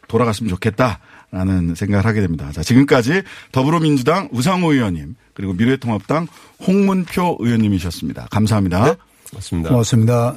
돌아갔으면 0.09 0.51
좋겠다라는 0.51 1.75
생각을 1.75 2.05
하게 2.05 2.21
됩니다. 2.21 2.53
자, 2.53 2.62
지금까지 2.62 3.23
더불어민주당 3.53 4.29
우상호 4.33 4.73
의원님 4.75 5.14
그리고 5.35 5.55
미래통합당 5.55 6.27
홍문표 6.66 7.38
의원님이셨습니다. 7.40 8.29
감사합니다. 8.31 8.97
맞습니다. 9.35 9.71
고맙습니다. 9.71 10.37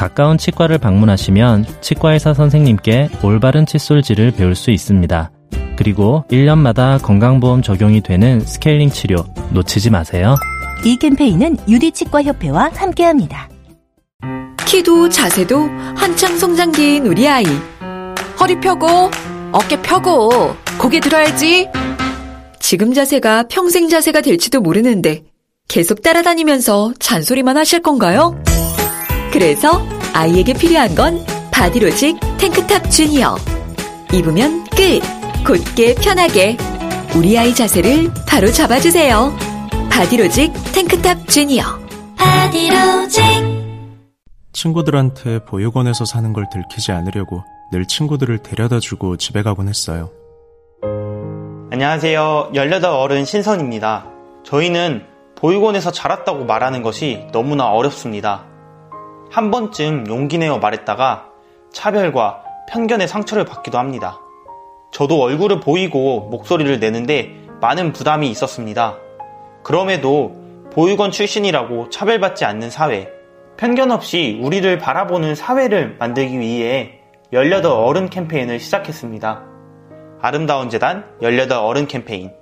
가까운 0.00 0.38
치과를 0.38 0.78
방문하시면 0.78 1.66
치과의사 1.82 2.32
선생님께 2.32 3.10
올바른 3.22 3.66
칫솔질을 3.66 4.30
배울 4.30 4.54
수 4.54 4.70
있습니다. 4.70 5.30
그리고 5.76 6.24
1년마다 6.30 7.02
건강보험 7.02 7.60
적용이 7.60 8.00
되는 8.00 8.40
스케일링 8.40 8.88
치료 8.88 9.26
놓치지 9.50 9.90
마세요. 9.90 10.36
이 10.86 10.96
캠페인은 10.96 11.58
유디치과협회와 11.68 12.70
함께합니다. 12.74 13.50
키도 14.64 15.10
자세도 15.10 15.68
한창 15.94 16.38
성장기인 16.38 17.06
우리 17.06 17.28
아이. 17.28 17.44
허리 18.40 18.58
펴고, 18.58 19.10
어깨 19.52 19.82
펴고, 19.82 20.56
고개 20.78 21.00
들어야지. 21.00 21.68
지금 22.58 22.94
자세가 22.94 23.48
평생 23.50 23.90
자세가 23.90 24.22
될지도 24.22 24.62
모르는데 24.62 25.24
계속 25.68 26.00
따라다니면서 26.00 26.94
잔소리만 26.98 27.58
하실 27.58 27.82
건가요? 27.82 28.42
그래서 29.32 29.86
아이에게 30.12 30.52
필요한 30.54 30.94
건 30.94 31.24
바디로직 31.52 32.18
탱크탑 32.38 32.90
주니어. 32.90 33.36
입으면 34.12 34.64
끝. 34.70 35.00
곧게 35.46 35.94
편하게. 35.94 36.56
우리 37.16 37.38
아이 37.38 37.54
자세를 37.54 38.10
바로 38.26 38.50
잡아주세요. 38.50 39.32
바디로직 39.90 40.52
탱크탑 40.72 41.28
주니어. 41.28 41.64
바디로직. 42.16 43.22
친구들한테 44.52 45.44
보육원에서 45.44 46.04
사는 46.04 46.32
걸 46.32 46.46
들키지 46.52 46.92
않으려고 46.92 47.42
늘 47.72 47.86
친구들을 47.86 48.38
데려다 48.38 48.80
주고 48.80 49.16
집에 49.16 49.42
가곤 49.42 49.68
했어요. 49.68 50.10
안녕하세요. 51.72 52.50
18 52.54 52.84
어른 52.84 53.24
신선입니다. 53.24 54.06
저희는 54.44 55.06
보육원에서 55.36 55.92
자랐다고 55.92 56.44
말하는 56.44 56.82
것이 56.82 57.26
너무나 57.32 57.70
어렵습니다. 57.70 58.49
한 59.30 59.52
번쯤 59.52 60.06
용기 60.08 60.38
내어 60.38 60.58
말했다가 60.58 61.28
차별과 61.72 62.42
편견의 62.68 63.06
상처를 63.06 63.44
받기도 63.44 63.78
합니다. 63.78 64.20
저도 64.90 65.22
얼굴을 65.22 65.60
보이고 65.60 66.28
목소리를 66.30 66.80
내는데 66.80 67.36
많은 67.60 67.92
부담이 67.92 68.28
있었습니다. 68.28 68.96
그럼에도 69.62 70.34
보육원 70.72 71.12
출신이라고 71.12 71.90
차별받지 71.90 72.44
않는 72.44 72.70
사회, 72.70 73.08
편견 73.56 73.92
없이 73.92 74.40
우리를 74.42 74.78
바라보는 74.78 75.36
사회를 75.36 75.96
만들기 75.98 76.40
위해 76.40 77.00
18 77.32 77.66
어른 77.66 78.10
캠페인을 78.10 78.58
시작했습니다. 78.58 79.44
아름다운 80.20 80.70
재단 80.70 81.04
18 81.22 81.52
어른 81.52 81.86
캠페인 81.86 82.32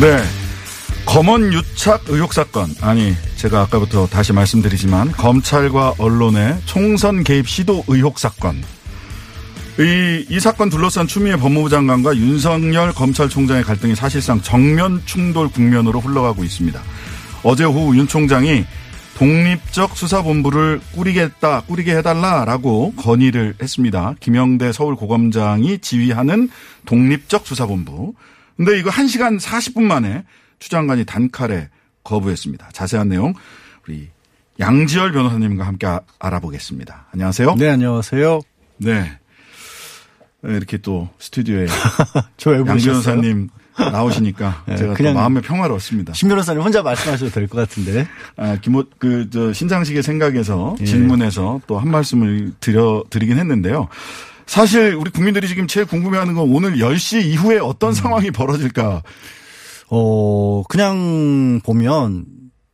네. 0.00 0.18
검언 1.06 1.52
유착 1.52 2.04
의혹 2.08 2.32
사건. 2.32 2.74
아니, 2.80 3.14
제가 3.36 3.60
아까부터 3.62 4.08
다시 4.08 4.32
말씀드리지만 4.32 5.12
검찰과 5.12 5.94
언론의 5.98 6.58
총선 6.64 7.22
개입 7.22 7.48
시도 7.48 7.84
의혹 7.86 8.18
사건. 8.18 8.56
이, 9.78 10.26
이 10.28 10.40
사건 10.40 10.68
둘러싼 10.68 11.06
추미애 11.06 11.36
법무부 11.36 11.68
장관과 11.68 12.16
윤석열 12.16 12.92
검찰총장의 12.92 13.62
갈등이 13.62 13.94
사실상 13.94 14.40
정면 14.40 15.00
충돌 15.04 15.48
국면으로 15.48 16.00
흘러가고 16.00 16.42
있습니다. 16.42 16.80
어제 17.44 17.64
오후 17.64 17.96
윤 17.96 18.08
총장이 18.08 18.64
독립적 19.16 19.96
수사본부를 19.96 20.80
꾸리겠다, 20.92 21.60
꾸리게 21.62 21.96
해달라라고 21.98 22.94
건의를 22.96 23.54
했습니다. 23.62 24.14
김영대 24.18 24.72
서울고검장이 24.72 25.78
지휘하는 25.78 26.50
독립적 26.84 27.46
수사본부. 27.46 28.14
근데 28.56 28.78
이거 28.78 28.90
1시간 28.90 29.40
40분 29.40 29.82
만에 29.82 30.24
추 30.58 30.70
장관이 30.70 31.04
단칼에 31.04 31.68
거부했습니다. 32.04 32.70
자세한 32.72 33.08
내용 33.08 33.34
우리 33.86 34.08
양지열 34.60 35.12
변호사님과 35.12 35.66
함께 35.66 35.86
아- 35.86 36.00
알아보겠습니다. 36.20 37.06
안녕하세요. 37.12 37.56
네, 37.56 37.68
안녕하세요. 37.70 38.40
네. 38.78 39.18
이렇게 40.44 40.76
또 40.78 41.08
스튜디오에 41.18 41.66
양? 41.66 41.72
변호사님 42.92 43.48
나오시니까 43.76 44.64
네, 44.68 44.76
제가 44.76 44.94
그냥 44.94 45.14
또 45.14 45.18
마음의 45.20 45.42
평화로웠습니다. 45.42 46.12
신 46.12 46.28
변호사님 46.28 46.62
혼자 46.62 46.82
말씀하셔도 46.82 47.30
될 47.32 47.48
것 47.48 47.58
같은데. 47.58 48.06
아, 48.36 48.56
김호, 48.60 48.84
그, 48.98 49.28
저, 49.30 49.52
신장식의 49.52 50.02
생각에서 50.02 50.76
예. 50.80 50.84
질문에서 50.84 51.60
또 51.66 51.78
한 51.78 51.90
말씀을 51.90 52.52
드려, 52.60 53.02
드리긴 53.10 53.38
했는데요. 53.38 53.88
사실 54.46 54.94
우리 54.94 55.10
국민들이 55.10 55.48
지금 55.48 55.66
제일 55.66 55.86
궁금해하는 55.86 56.34
건 56.34 56.50
오늘 56.50 56.76
10시 56.76 57.24
이후에 57.24 57.58
어떤 57.58 57.90
음. 57.90 57.94
상황이 57.94 58.30
벌어질까. 58.30 59.02
어, 59.88 60.62
그냥 60.68 61.60
보면 61.64 62.24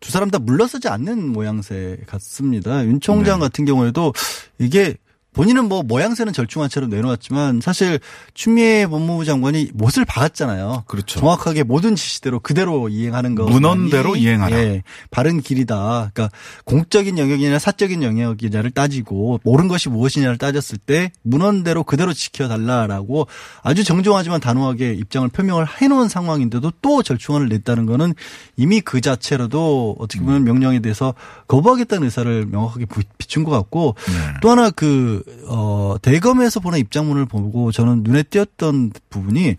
두 0.00 0.10
사람 0.10 0.30
다 0.30 0.38
물러서지 0.38 0.88
않는 0.88 1.28
모양새 1.28 1.98
같습니다. 2.06 2.84
윤 2.84 3.00
총장 3.00 3.38
네. 3.38 3.46
같은 3.46 3.64
경우에도 3.64 4.12
이게 4.58 4.96
본인은 5.32 5.68
뭐 5.68 5.82
모양새는 5.82 6.32
절충한 6.32 6.68
채로 6.70 6.88
내놓았지만 6.88 7.60
사실 7.62 8.00
추미애 8.34 8.86
법무부 8.88 9.24
장관이 9.24 9.70
못을 9.74 10.04
박았잖아요. 10.04 10.84
그렇죠. 10.88 11.20
정확하게 11.20 11.62
모든 11.62 11.94
지시대로 11.94 12.40
그대로 12.40 12.88
이행하는 12.88 13.36
거. 13.36 13.44
문헌대로 13.44 14.16
이행하라. 14.16 14.56
예, 14.58 14.82
바른 15.10 15.40
길이다. 15.40 16.10
그러니까 16.12 16.30
공적인 16.64 17.16
영역이냐 17.18 17.58
사적인 17.60 18.02
영역이냐를 18.02 18.72
따지고 18.72 19.40
옳은 19.44 19.68
것이 19.68 19.88
무엇이냐를 19.88 20.36
따졌을 20.36 20.78
때 20.78 21.12
문헌대로 21.22 21.84
그대로 21.84 22.12
지켜달라라고 22.12 23.26
아주 23.62 23.84
정중하지만 23.84 24.40
단호하게 24.40 24.94
입장을 24.94 25.28
표명을 25.28 25.66
해놓은 25.80 26.08
상황인데도 26.08 26.72
또 26.82 27.02
절충안을 27.02 27.48
냈다는 27.48 27.86
거는 27.86 28.14
이미 28.56 28.80
그 28.80 29.00
자체로도 29.00 29.96
어떻게 30.00 30.20
보면 30.24 30.44
명령에 30.44 30.80
대해서 30.80 31.14
거부하겠다는 31.46 32.04
의사를 32.04 32.46
명확하게 32.46 32.86
부- 32.86 33.02
비춘 33.18 33.44
것 33.44 33.50
같고 33.52 33.94
또 34.42 34.50
하나 34.50 34.70
그, 34.70 35.19
어, 35.46 35.96
대검에서 36.02 36.60
보낸 36.60 36.80
입장문을 36.80 37.26
보고 37.26 37.72
저는 37.72 38.02
눈에 38.02 38.22
띄었던 38.22 38.92
부분이 39.10 39.56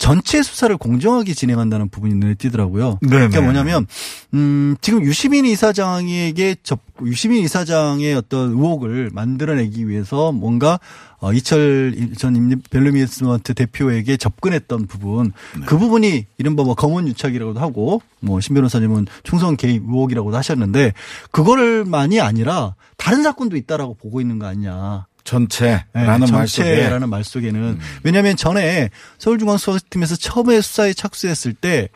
전체 0.00 0.42
수사를 0.42 0.74
공정하게 0.78 1.34
진행한다는 1.34 1.90
부분이 1.90 2.14
눈에 2.14 2.34
띄더라고요. 2.34 2.98
네네. 3.02 3.28
그러니까 3.28 3.42
뭐냐면 3.42 3.86
음 4.32 4.74
지금 4.80 5.04
유시민 5.04 5.44
이사장에게 5.44 6.56
접 6.62 6.80
유시민 7.04 7.44
이사장의 7.44 8.14
어떤 8.14 8.48
의혹을 8.48 9.10
만들어내기 9.12 9.86
위해서 9.88 10.32
뭔가 10.32 10.80
어 11.18 11.34
이철 11.34 12.14
전 12.16 12.62
벨루미스먼트 12.70 13.52
대표에게 13.52 14.16
접근했던 14.16 14.86
부분 14.86 15.32
그 15.66 15.76
부분이 15.76 16.24
이른바 16.38 16.64
뭐 16.64 16.74
검언 16.74 17.06
유착이라고도 17.06 17.60
하고 17.60 18.00
뭐신 18.20 18.54
변호사님은 18.54 19.06
총선 19.22 19.58
개입 19.58 19.82
의혹이라고도 19.82 20.34
하셨는데 20.34 20.94
그거를만이 21.30 22.22
아니라 22.22 22.74
다른 22.96 23.22
사건도 23.22 23.56
있다라고 23.58 23.94
보고 23.94 24.22
있는 24.22 24.38
거 24.38 24.46
아니냐. 24.46 25.06
전체라는 25.24 26.26
네, 26.26 26.32
말 26.32 26.48
속에 26.48 26.76
전체라는 26.76 27.08
말 27.08 27.24
속에는 27.24 27.78
왜냐하면 28.02 28.36
전에 28.36 28.90
서울중앙 29.18 29.56
수사팀에서 29.58 30.16
처음에 30.16 30.60
수사에 30.60 30.92
착수했을 30.92 31.54
때 31.54 31.88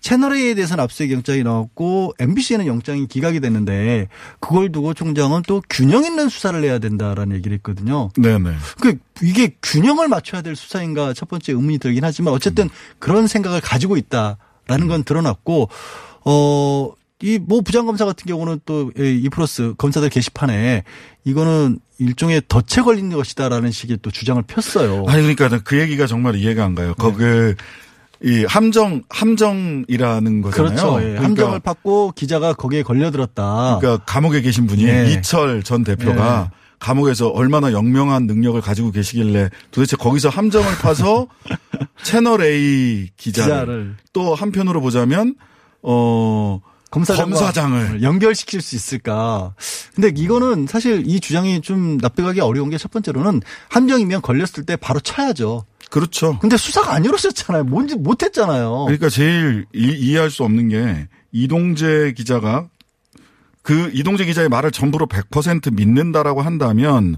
채널 0.00 0.34
A에 0.34 0.54
대해서는 0.54 0.82
압수수색 0.82 1.12
영장이 1.12 1.42
나왔고 1.42 2.14
MBC에는 2.18 2.66
영장이 2.66 3.06
기각이 3.06 3.40
됐는데 3.40 4.08
그걸 4.40 4.72
두고 4.72 4.94
총장은 4.94 5.42
또 5.46 5.62
균형 5.68 6.04
있는 6.04 6.28
수사를 6.28 6.62
해야 6.64 6.78
된다라는 6.78 7.36
얘기를 7.36 7.54
했거든요. 7.58 8.10
네네. 8.16 8.54
그 8.80 8.98
이게 9.22 9.54
균형을 9.62 10.08
맞춰야 10.08 10.40
될 10.42 10.56
수사인가 10.56 11.12
첫 11.12 11.28
번째 11.28 11.52
의문이 11.52 11.78
들긴 11.78 12.04
하지만 12.04 12.32
어쨌든 12.32 12.70
그런 12.98 13.26
생각을 13.26 13.60
가지고 13.60 13.96
있다라는 13.98 14.88
건 14.88 15.04
드러났고 15.04 15.68
어. 16.24 16.92
이 17.22 17.38
뭐 17.38 17.60
부장검사 17.60 18.04
같은 18.04 18.26
경우는 18.26 18.60
또이 18.64 19.28
플러스 19.30 19.74
검사들 19.76 20.08
게시판에 20.08 20.84
이거는 21.24 21.78
일종의 21.98 22.42
덫에 22.48 22.82
걸린 22.82 23.10
것이다라는 23.10 23.70
식의 23.70 23.98
또 24.02 24.10
주장을 24.10 24.42
폈어요. 24.42 25.04
아니 25.06 25.34
그러니까 25.34 25.60
그 25.62 25.78
얘기가 25.78 26.06
정말 26.06 26.34
이해가 26.36 26.64
안 26.64 26.74
가요. 26.74 26.94
거기 26.96 27.24
이 28.22 28.44
함정 28.48 29.02
함정이라는 29.08 30.42
거잖아요. 30.42 30.68
그렇죠. 30.74 30.96
예. 31.00 31.14
그러니까 31.14 31.24
함정을 31.24 31.60
팠고 31.60 32.14
기자가 32.14 32.54
거기에 32.54 32.82
걸려들었다. 32.82 33.78
그러니까 33.80 34.04
감옥에 34.04 34.40
계신 34.40 34.66
분이 34.66 34.84
예. 34.84 35.10
이철 35.12 35.62
전 35.62 35.84
대표가 35.84 36.50
감옥에서 36.78 37.28
얼마나 37.28 37.72
영명한 37.72 38.26
능력을 38.26 38.58
가지고 38.62 38.90
계시길래 38.90 39.50
도대체 39.70 39.96
거기서 39.96 40.30
함정을 40.30 40.66
파서 40.80 41.28
채널 42.02 42.42
A 42.42 43.08
기자를, 43.16 43.50
기자를. 43.52 43.96
또 44.14 44.34
한편으로 44.34 44.80
보자면 44.80 45.34
어 45.82 46.60
검사장과 46.90 47.36
검사장을 47.36 48.02
연결시킬 48.02 48.60
수 48.60 48.74
있을까. 48.74 49.54
근데 49.94 50.12
이거는 50.14 50.66
사실 50.66 51.04
이 51.06 51.20
주장이 51.20 51.60
좀 51.60 51.98
납득하기 51.98 52.40
어려운 52.40 52.68
게 52.70 52.78
첫 52.78 52.90
번째로는 52.90 53.42
함정이면 53.68 54.22
걸렸을 54.22 54.64
때 54.66 54.74
바로 54.76 55.00
쳐야죠. 55.00 55.66
그렇죠. 55.90 56.38
근데 56.38 56.56
수사가 56.56 56.94
안 56.94 57.04
이루어졌잖아요. 57.04 57.64
뭔지 57.64 57.94
못했잖아요. 57.96 58.84
그러니까 58.86 59.08
제일 59.10 59.66
이, 59.74 59.88
이해할 59.90 60.30
수 60.30 60.44
없는 60.44 60.68
게 60.68 61.08
이동재 61.32 62.14
기자가 62.16 62.68
그 63.62 63.90
이동재 63.92 64.24
기자의 64.24 64.48
말을 64.48 64.70
전부로 64.70 65.06
100% 65.06 65.74
믿는다라고 65.74 66.40
한다면 66.42 67.16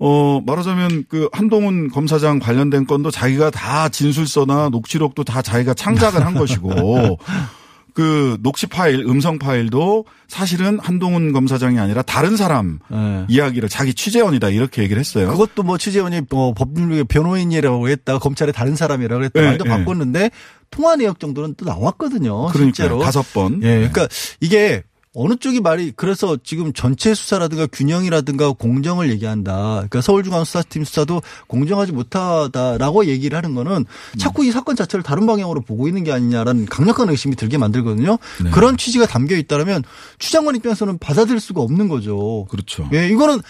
어 0.00 0.40
말하자면 0.44 1.04
그 1.08 1.28
한동훈 1.32 1.90
검사장 1.90 2.38
관련된 2.38 2.86
건도 2.86 3.10
자기가 3.10 3.50
다 3.50 3.88
진술서나 3.88 4.68
녹취록도 4.70 5.24
다 5.24 5.42
자기가 5.42 5.74
창작을 5.74 6.24
한 6.24 6.34
것이고 6.34 7.18
그 7.98 8.38
녹취 8.42 8.68
파일, 8.68 9.00
음성 9.08 9.40
파일도 9.40 10.04
사실은 10.28 10.78
한동훈 10.78 11.32
검사장이 11.32 11.80
아니라 11.80 12.02
다른 12.02 12.36
사람 12.36 12.78
네. 12.88 13.24
이야기를 13.26 13.68
자기 13.68 13.92
취재원이다 13.92 14.50
이렇게 14.50 14.84
얘기를 14.84 15.00
했어요. 15.00 15.28
그것도 15.32 15.64
뭐 15.64 15.78
취재원이 15.78 16.20
뭐 16.30 16.54
법률 16.54 17.02
변호인이라고 17.02 17.88
했다 17.88 18.20
검찰의 18.20 18.54
다른 18.54 18.76
사람이라고 18.76 19.24
했다 19.24 19.40
네, 19.40 19.46
말도 19.48 19.64
네. 19.64 19.70
바꿨는데 19.70 20.30
통화 20.70 20.94
내역 20.94 21.18
정도는 21.18 21.56
또 21.56 21.64
나왔거든요. 21.64 22.46
그러니까요. 22.46 22.72
실제로 22.72 23.00
다섯 23.00 23.22
번. 23.32 23.60
예, 23.64 23.78
그러니까 23.78 24.06
이게 24.38 24.84
어느 25.20 25.34
쪽이 25.34 25.60
말이 25.60 25.92
그래서 25.96 26.36
지금 26.44 26.72
전체 26.72 27.12
수사라든가 27.12 27.66
균형이라든가 27.66 28.52
공정을 28.52 29.10
얘기한다. 29.10 29.74
그러니까 29.74 30.00
서울중앙수사팀 30.00 30.84
수사도 30.84 31.22
공정하지 31.48 31.90
못하다라고 31.90 33.06
얘기를 33.06 33.36
하는 33.36 33.56
거는 33.56 33.84
자꾸 34.16 34.44
이 34.44 34.52
사건 34.52 34.76
자체를 34.76 35.02
다른 35.02 35.26
방향으로 35.26 35.62
보고 35.62 35.88
있는 35.88 36.04
게 36.04 36.12
아니냐라는 36.12 36.66
강력한 36.66 37.08
의심이 37.08 37.34
들게 37.34 37.58
만들거든요. 37.58 38.16
네. 38.44 38.50
그런 38.50 38.76
취지가 38.76 39.06
담겨 39.06 39.34
있다면 39.34 39.82
추장관 40.20 40.54
입장에서는 40.54 40.98
받아들일 40.98 41.40
수가 41.40 41.62
없는 41.62 41.88
거죠. 41.88 42.46
그렇죠. 42.48 42.88
예, 42.92 43.08
이거는 43.08 43.40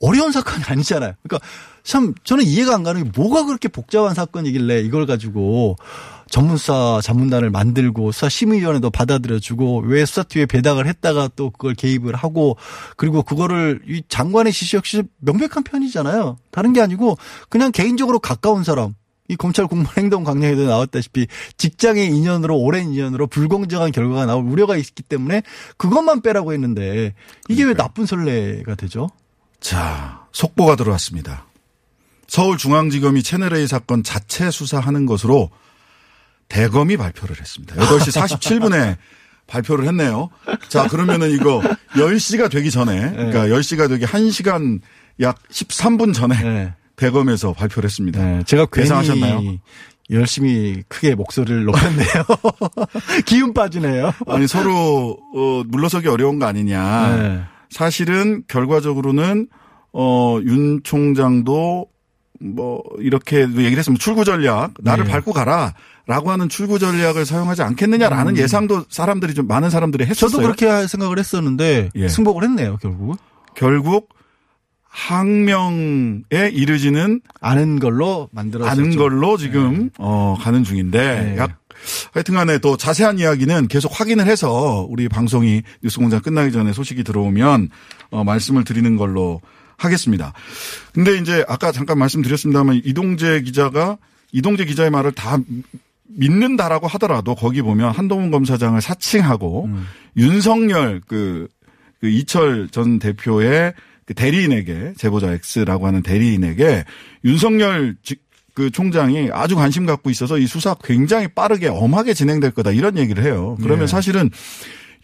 어려운 0.00 0.32
사건이 0.32 0.64
아니잖아요. 0.66 1.14
그러니까 1.22 1.46
참 1.82 2.12
저는 2.24 2.44
이해가 2.44 2.74
안 2.74 2.82
가는 2.82 3.02
게 3.02 3.10
뭐가 3.16 3.46
그렇게 3.46 3.68
복잡한 3.68 4.14
사건이길래 4.14 4.80
이걸 4.80 5.06
가지고 5.06 5.76
전문 6.28 6.56
수사 6.56 7.00
자문단을 7.02 7.50
만들고 7.50 8.12
수사 8.12 8.28
심의위원회도 8.28 8.90
받아들여주고 8.90 9.82
왜 9.86 10.04
수사팀에 10.04 10.46
배당을 10.46 10.86
했다가 10.86 11.30
또 11.36 11.50
그걸 11.50 11.74
개입을 11.74 12.14
하고 12.14 12.56
그리고 12.96 13.22
그거를 13.22 13.80
이 13.86 14.02
장관의 14.08 14.52
지시 14.52 14.76
역시 14.76 15.02
명백한 15.18 15.62
편이잖아요. 15.64 16.36
다른 16.50 16.72
게 16.72 16.80
아니고 16.80 17.16
그냥 17.48 17.70
개인적으로 17.72 18.18
가까운 18.18 18.64
사람 18.64 18.94
이 19.28 19.36
검찰 19.36 19.66
공무원 19.66 19.96
행동 19.96 20.24
강령에도 20.24 20.66
나왔다시피 20.66 21.26
직장의 21.56 22.08
인연으로 22.08 22.56
오랜 22.56 22.92
인연으로 22.92 23.26
불공정한 23.26 23.92
결과가 23.92 24.26
나올 24.26 24.44
우려가 24.44 24.76
있기 24.76 25.02
때문에 25.02 25.42
그것만 25.76 26.22
빼라고 26.22 26.52
했는데 26.52 27.14
이게 27.48 27.64
왜 27.64 27.74
나쁜 27.74 28.06
선례가 28.06 28.74
되죠? 28.76 29.08
자, 29.60 30.26
속보가 30.32 30.76
들어왔습니다. 30.76 31.46
서울중앙지검이 32.28 33.22
채널A 33.22 33.66
사건 33.66 34.02
자체 34.02 34.50
수사하는 34.50 35.06
것으로 35.06 35.50
대검이 36.48 36.96
발표를 36.96 37.38
했습니다. 37.40 37.74
8시 37.76 38.38
47분에 38.38 38.96
발표를 39.46 39.86
했네요. 39.86 40.28
자, 40.68 40.88
그러면은 40.88 41.30
이거 41.30 41.62
10시가 41.94 42.50
되기 42.50 42.70
전에, 42.70 43.10
그러니까 43.12 43.46
10시가 43.46 43.88
되기 43.88 44.04
1시간 44.04 44.80
약 45.20 45.40
13분 45.50 46.12
전에 46.12 46.72
대검에서 46.96 47.52
발표를 47.52 47.86
했습니다. 47.88 48.22
네, 48.24 48.42
제가 48.44 48.66
예상하셨나요? 48.76 49.58
열심히 50.10 50.82
크게 50.88 51.14
목소리를 51.14 51.64
높였네요. 51.64 52.24
기운 53.26 53.52
빠지네요. 53.52 54.12
아니, 54.28 54.46
서로, 54.46 55.18
어, 55.34 55.62
물러서기 55.66 56.08
어려운 56.08 56.38
거 56.38 56.46
아니냐. 56.46 57.16
네. 57.16 57.40
사실은 57.70 58.44
결과적으로는, 58.46 59.48
어, 59.92 60.38
윤 60.44 60.80
총장도 60.84 61.86
뭐, 62.38 62.82
이렇게 62.98 63.40
얘기를 63.40 63.78
했으면 63.78 63.98
출구 63.98 64.24
전략, 64.24 64.74
나를 64.80 65.04
네. 65.04 65.10
밟고 65.10 65.32
가라. 65.32 65.74
라고 66.06 66.30
하는 66.30 66.48
출구 66.48 66.78
전략을 66.78 67.26
사용하지 67.26 67.62
않겠느냐라는 67.62 68.34
음. 68.34 68.38
예상도 68.38 68.84
사람들이 68.88 69.34
좀 69.34 69.48
많은 69.48 69.70
사람들이 69.70 70.04
했었어요. 70.04 70.30
저도 70.30 70.42
그렇게 70.42 70.86
생각을 70.86 71.18
했었는데 71.18 71.90
예. 71.96 72.08
승복을 72.08 72.44
했네요, 72.44 72.78
결국. 72.80 73.18
결국 73.56 74.10
항명에 74.84 76.22
이르지는 76.52 77.20
않은 77.40 77.80
걸로 77.80 78.28
만들어졌죠. 78.32 78.80
않은 78.80 78.96
걸로 78.96 79.36
지금 79.36 79.90
어 79.98 80.38
가는 80.40 80.64
중인데 80.64 80.98
네. 80.98 81.36
약 81.36 81.58
하여튼간에 82.14 82.58
또 82.58 82.78
자세한 82.78 83.18
이야기는 83.18 83.68
계속 83.68 84.00
확인을 84.00 84.26
해서 84.26 84.86
우리 84.88 85.08
방송이 85.08 85.62
뉴스공장 85.82 86.20
끝나기 86.20 86.50
전에 86.50 86.72
소식이 86.72 87.04
들어오면 87.04 87.68
어 88.10 88.24
말씀을 88.24 88.64
드리는 88.64 88.96
걸로 88.96 89.42
하겠습니다. 89.76 90.32
근데 90.94 91.18
이제 91.18 91.44
아까 91.46 91.72
잠깐 91.72 91.98
말씀드렸습니다만 91.98 92.80
이동재 92.82 93.42
기자가 93.42 93.98
이동재 94.32 94.64
기자의 94.64 94.90
말을 94.90 95.12
다 95.12 95.38
믿는다라고 96.08 96.86
하더라도 96.88 97.34
거기 97.34 97.62
보면 97.62 97.90
한동훈 97.90 98.30
검사장을 98.30 98.80
사칭하고 98.80 99.64
음. 99.66 99.86
윤석열 100.16 101.00
그, 101.06 101.48
그 102.00 102.08
이철 102.08 102.68
전 102.70 102.98
대표의 102.98 103.74
그 104.06 104.14
대리인에게 104.14 104.94
제보자 104.96 105.36
X라고 105.56 105.86
하는 105.86 106.02
대리인에게 106.02 106.84
윤석열 107.24 107.96
지- 108.02 108.16
그 108.54 108.70
총장이 108.70 109.28
아주 109.32 109.54
관심 109.56 109.84
갖고 109.84 110.08
있어서 110.08 110.38
이 110.38 110.46
수사 110.46 110.74
굉장히 110.82 111.28
빠르게 111.28 111.68
엄하게 111.68 112.14
진행될 112.14 112.52
거다 112.52 112.70
이런 112.70 112.96
얘기를 112.96 113.22
해요. 113.24 113.56
그러면 113.60 113.80
네. 113.80 113.86
사실은 113.86 114.30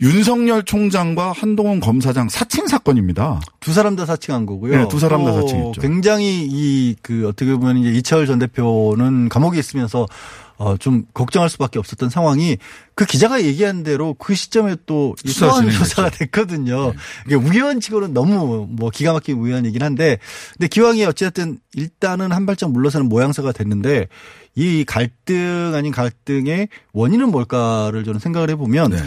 윤석열 0.00 0.64
총장과 0.64 1.32
한동훈 1.32 1.78
검사장 1.78 2.28
사칭 2.28 2.66
사건입니다. 2.66 3.40
두 3.61 3.72
사람 3.72 3.94
다 3.94 4.05
사칭한 4.07 4.46
거고요. 4.46 4.76
네, 4.76 4.88
두 4.88 4.98
사람 4.98 5.24
다또 5.24 5.42
사칭했죠. 5.42 5.80
굉장히 5.80 6.46
이 6.50 6.96
그 7.03 7.28
어떻게 7.28 7.53
보면 7.53 7.76
이제 7.78 7.90
이철 7.90 8.26
전 8.26 8.38
대표는 8.38 9.28
감옥에 9.28 9.59
있으면서 9.59 10.07
어 10.62 10.76
좀 10.76 11.04
걱정할 11.12 11.50
수밖에 11.50 11.78
없었던 11.80 12.08
상황이 12.08 12.56
그 12.94 13.04
기자가 13.04 13.42
얘기한 13.42 13.82
대로 13.82 14.14
그 14.14 14.34
시점에 14.34 14.76
소환 14.86 15.54
진행됐죠. 15.56 15.78
조사가 15.78 16.10
됐거든요. 16.10 16.92
이게 17.26 17.34
우연치고는 17.34 18.14
너무 18.14 18.68
뭐 18.70 18.90
기가 18.90 19.12
막힌 19.12 19.38
우연이긴 19.38 19.82
한데 19.82 20.18
근데 20.52 20.68
기왕이 20.68 21.04
어쨌든 21.04 21.58
일단은 21.74 22.30
한 22.30 22.46
발짝 22.46 22.70
물러서는 22.70 23.08
모양새가 23.08 23.50
됐는데 23.52 24.06
이 24.54 24.84
갈등 24.84 25.72
아닌 25.74 25.90
갈등의 25.90 26.68
원인은 26.92 27.30
뭘까를 27.30 28.04
저는 28.04 28.20
생각을 28.20 28.50
해보면 28.50 28.90
네. 28.92 28.98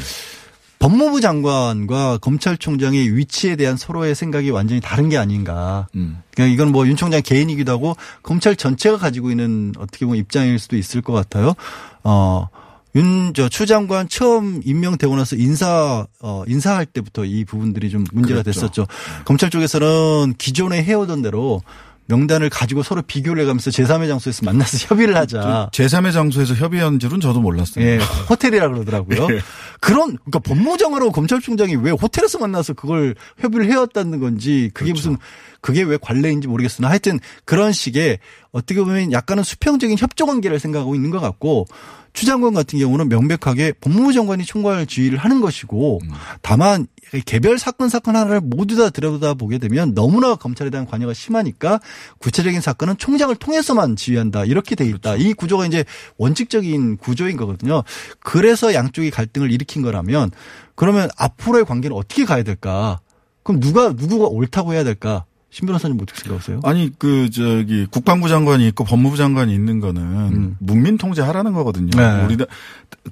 법무부 0.85 1.19
장관과 1.19 2.19
검찰총장의 2.19 3.17
위치에 3.17 3.55
대한 3.55 3.75
서로의 3.75 4.13
생각이 4.13 4.51
완전히 4.51 4.79
다른 4.81 5.09
게 5.09 5.17
아닌가. 5.17 5.87
음. 5.95 6.21
그러니까 6.35 6.53
이건 6.53 6.71
뭐 6.71 6.85
윤 6.85 6.95
총장 6.95 7.23
개인이기도 7.23 7.71
하고 7.71 7.95
검찰 8.21 8.55
전체가 8.55 8.97
가지고 8.99 9.31
있는 9.31 9.73
어떻게 9.79 10.05
보면 10.05 10.19
입장일 10.19 10.59
수도 10.59 10.77
있을 10.77 11.01
것 11.01 11.11
같아요. 11.13 11.55
어. 12.03 12.49
윤, 12.93 13.33
저, 13.33 13.49
추 13.49 13.65
장관 13.65 14.07
처음 14.07 14.61
임명되고 14.63 15.15
나서 15.15 15.35
인사, 15.35 16.05
어, 16.21 16.43
인사할 16.47 16.85
때부터 16.85 17.25
이 17.25 17.43
부분들이 17.45 17.89
좀 17.89 18.05
문제가 18.13 18.43
그랬죠. 18.43 18.61
됐었죠. 18.61 18.87
검찰 19.25 19.49
쪽에서는 19.49 20.35
기존에 20.37 20.83
해오던 20.83 21.23
대로 21.23 21.61
명단을 22.07 22.49
가지고 22.49 22.83
서로 22.83 23.01
비교를 23.01 23.41
해가면서 23.43 23.71
제3의 23.71 24.07
장소에서 24.07 24.45
만나서 24.45 24.77
협의를 24.89 25.15
하자. 25.17 25.69
제3의 25.71 26.13
장소에서 26.13 26.53
협의한 26.53 26.99
줄은 26.99 27.19
저도 27.19 27.39
몰랐어요. 27.41 27.83
예, 27.83 27.99
호텔이라 28.29 28.69
그러더라고요. 28.69 29.27
예. 29.33 29.39
그런 29.79 30.17
그러니까 30.17 30.39
법무장관하고 30.39 31.11
검찰총장이 31.11 31.75
왜 31.77 31.91
호텔에서 31.91 32.39
만나서 32.39 32.73
그걸 32.73 33.15
협의를 33.39 33.69
해왔다는 33.71 34.19
건지 34.19 34.71
그게 34.73 34.91
그렇죠. 34.91 35.09
무슨 35.11 35.17
그게 35.65 35.81
왜 35.81 35.97
관례인지 35.99 36.47
모르겠으나 36.47 36.91
하여튼 36.91 37.19
그런 37.43 37.71
식의 37.71 38.19
어떻게 38.51 38.79
보면 38.79 39.11
약간은 39.11 39.41
수평적인 39.41 39.97
협조 39.97 40.27
관계를 40.27 40.59
생각하고 40.59 40.93
있는 40.93 41.09
것 41.09 41.19
같고 41.19 41.65
추 42.13 42.27
장관 42.27 42.53
같은 42.53 42.77
경우는 42.77 43.09
명백하게 43.09 43.73
법무부 43.81 44.13
장관이 44.13 44.45
총괄 44.45 44.85
지휘를 44.85 45.17
하는 45.17 45.41
것이고 45.41 46.01
음. 46.03 46.09
다만 46.43 46.85
개별 47.25 47.57
사건 47.57 47.89
사건 47.89 48.15
하나를 48.15 48.41
모두 48.41 48.75
다 48.75 48.91
들여다 48.91 49.33
보게 49.33 49.57
되면 49.57 49.95
너무나 49.95 50.35
검찰에 50.35 50.69
대한 50.69 50.85
관여가 50.85 51.15
심하니까 51.15 51.79
구체적인 52.19 52.61
사건은 52.61 52.97
총장을 52.99 53.35
통해서만 53.35 53.95
지휘한다 53.95 54.45
이렇게 54.45 54.75
돼 54.75 54.85
있다. 54.85 55.15
이 55.15 55.33
구조가 55.33 55.65
이제 55.65 55.83
원칙적인 56.19 56.97
구조인 56.97 57.37
거거든요. 57.37 57.81
그래서 58.19 58.75
양쪽이 58.75 59.09
갈등을 59.09 59.51
일으킨 59.51 59.81
거라면 59.81 60.29
그러면 60.75 61.09
앞으로의 61.17 61.65
관계는 61.65 61.97
어떻게 61.97 62.23
가야 62.23 62.43
될까? 62.43 62.99
그럼 63.41 63.59
누가 63.59 63.89
누구가 63.89 64.27
옳다고 64.27 64.73
해야 64.75 64.83
될까? 64.83 65.25
신 65.55 65.65
변호사님 65.67 65.97
어떻게 66.01 66.19
생각하세요? 66.21 66.59
아니 66.65 66.91
그 66.99 67.29
저기 67.29 67.85
국방부 67.89 68.27
장관이 68.27 68.67
있고 68.67 68.83
법무부 68.83 69.15
장관이 69.15 69.53
있는 69.53 69.79
거는 69.79 70.57
문민 70.59 70.97
통제하라는 70.97 71.53
거거든요. 71.53 71.91
네. 71.95 72.25
우리 72.25 72.35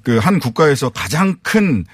그 0.02 0.18
한 0.18 0.38
국가에서 0.40 0.90
가장 0.90 1.36
큰 1.42 1.86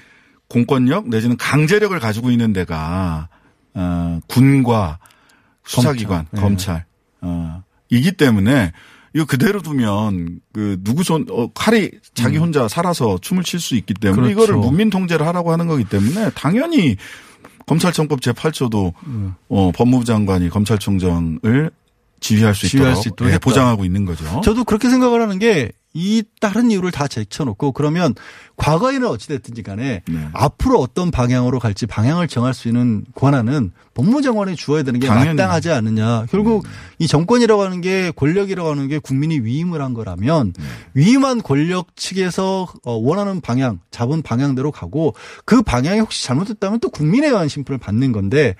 공권력 0.49 1.07
내지는 1.07 1.37
강제력을 1.37 1.97
가지고 2.01 2.31
있는 2.31 2.51
데가 2.51 3.29
어, 3.75 4.19
군과 4.27 4.99
수사기관, 5.63 6.25
검찰. 6.35 6.35
네. 6.35 6.41
검찰, 6.41 6.85
어, 7.21 7.63
이기 7.89 8.11
때문에 8.11 8.73
이거 9.13 9.23
그대로 9.25 9.61
두면 9.61 10.41
그 10.51 10.77
누구 10.83 11.05
손 11.05 11.27
어, 11.29 11.49
칼이 11.53 11.91
자기 12.13 12.35
혼자 12.35 12.67
살아서 12.67 13.17
춤을 13.21 13.43
출 13.45 13.61
수 13.61 13.75
있기 13.75 13.93
때문에 13.93 14.21
음. 14.31 14.35
그렇죠. 14.35 14.43
이거를 14.51 14.59
문민 14.59 14.89
통제를 14.89 15.25
하라고 15.27 15.53
하는 15.53 15.67
거기 15.67 15.85
때문에 15.85 16.31
당연히 16.31 16.97
검찰청법 17.65 18.21
제8조도 18.21 18.93
음. 19.07 19.35
어, 19.49 19.71
법무부 19.73 20.05
장관이 20.05 20.49
검찰총장을 20.49 21.71
지휘할 22.19 22.53
수 22.55 22.67
지휘할 22.67 22.91
있도록 22.91 23.03
수 23.03 23.09
있도록 23.09 23.33
예. 23.33 23.37
보장하고 23.37 23.83
있는 23.83 24.05
거죠. 24.05 24.41
저도 24.41 24.63
그렇게 24.63 24.89
생각을 24.89 25.21
하는 25.21 25.39
게 25.39 25.71
이 25.93 26.23
다른 26.39 26.71
이유를 26.71 26.91
다 26.91 27.07
제쳐놓고 27.07 27.73
그러면 27.73 28.15
과거에는 28.55 29.07
어찌됐든지 29.07 29.63
간에 29.63 30.03
네. 30.07 30.27
앞으로 30.33 30.79
어떤 30.79 31.11
방향으로 31.11 31.59
갈지 31.59 31.85
방향을 31.85 32.27
정할 32.27 32.53
수 32.53 32.67
있는 32.67 33.03
권한은 33.15 33.71
법무장관이 33.93 34.55
주어야 34.55 34.83
되는 34.83 34.99
게 34.99 35.07
당연히. 35.07 35.35
마땅하지 35.35 35.71
않느냐. 35.71 36.25
결국 36.29 36.65
이 36.97 37.07
정권이라고 37.07 37.61
하는 37.61 37.81
게 37.81 38.11
권력이라고 38.11 38.69
하는 38.69 38.87
게 38.87 38.99
국민이 38.99 39.39
위임을 39.39 39.81
한 39.81 39.93
거라면 39.93 40.53
네. 40.57 40.63
위임한 40.93 41.41
권력 41.41 41.95
측에서 41.95 42.67
어, 42.85 42.93
원하는 42.93 43.41
방향, 43.41 43.79
잡은 43.91 44.21
방향대로 44.21 44.71
가고 44.71 45.13
그 45.45 45.61
방향이 45.61 45.99
혹시 45.99 46.25
잘못됐다면 46.25 46.79
또 46.79 46.89
국민에 46.89 47.27
의한 47.27 47.47
심판을 47.49 47.79
받는 47.79 48.11
건데 48.13 48.55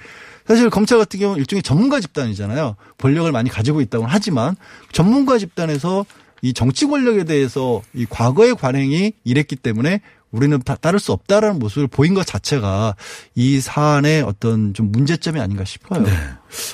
사실 0.48 0.70
검찰 0.70 0.98
같은 0.98 1.20
경우는 1.20 1.40
일종의 1.40 1.64
전문가 1.64 2.00
집단이잖아요. 2.02 2.76
권력을 2.98 3.32
많이 3.32 3.50
가지고 3.50 3.80
있다고는 3.82 4.12
하지만 4.12 4.56
전문가 4.92 5.38
집단에서 5.38 6.06
이 6.42 6.54
정치 6.54 6.86
권력에 6.88 7.24
대해서 7.24 7.82
이 7.94 8.06
과거의 8.10 8.56
관행이 8.56 9.14
이랬기 9.24 9.56
때문에 9.58 10.02
우리는 10.32 10.58
다 10.60 10.76
따를 10.76 11.00
수 11.00 11.12
없다라는 11.12 11.60
모습을 11.60 11.88
보인 11.88 12.14
것 12.14 12.26
자체가 12.26 12.96
이 13.36 13.60
사안의 13.60 14.22
어떤 14.24 14.74
좀 14.74 14.92
문제점이 14.92 15.39
아닌가 15.39 15.66
싶어요. 15.66 16.06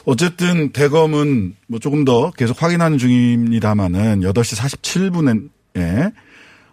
어쨌든 0.06 0.72
대검은 0.72 1.56
뭐 1.68 1.80
조금 1.80 2.06
더 2.06 2.32
계속 2.32 2.62
확인하는 2.62 2.98
중입니다만은 2.98 4.22
8시 4.22 4.58
47분에 5.76 6.14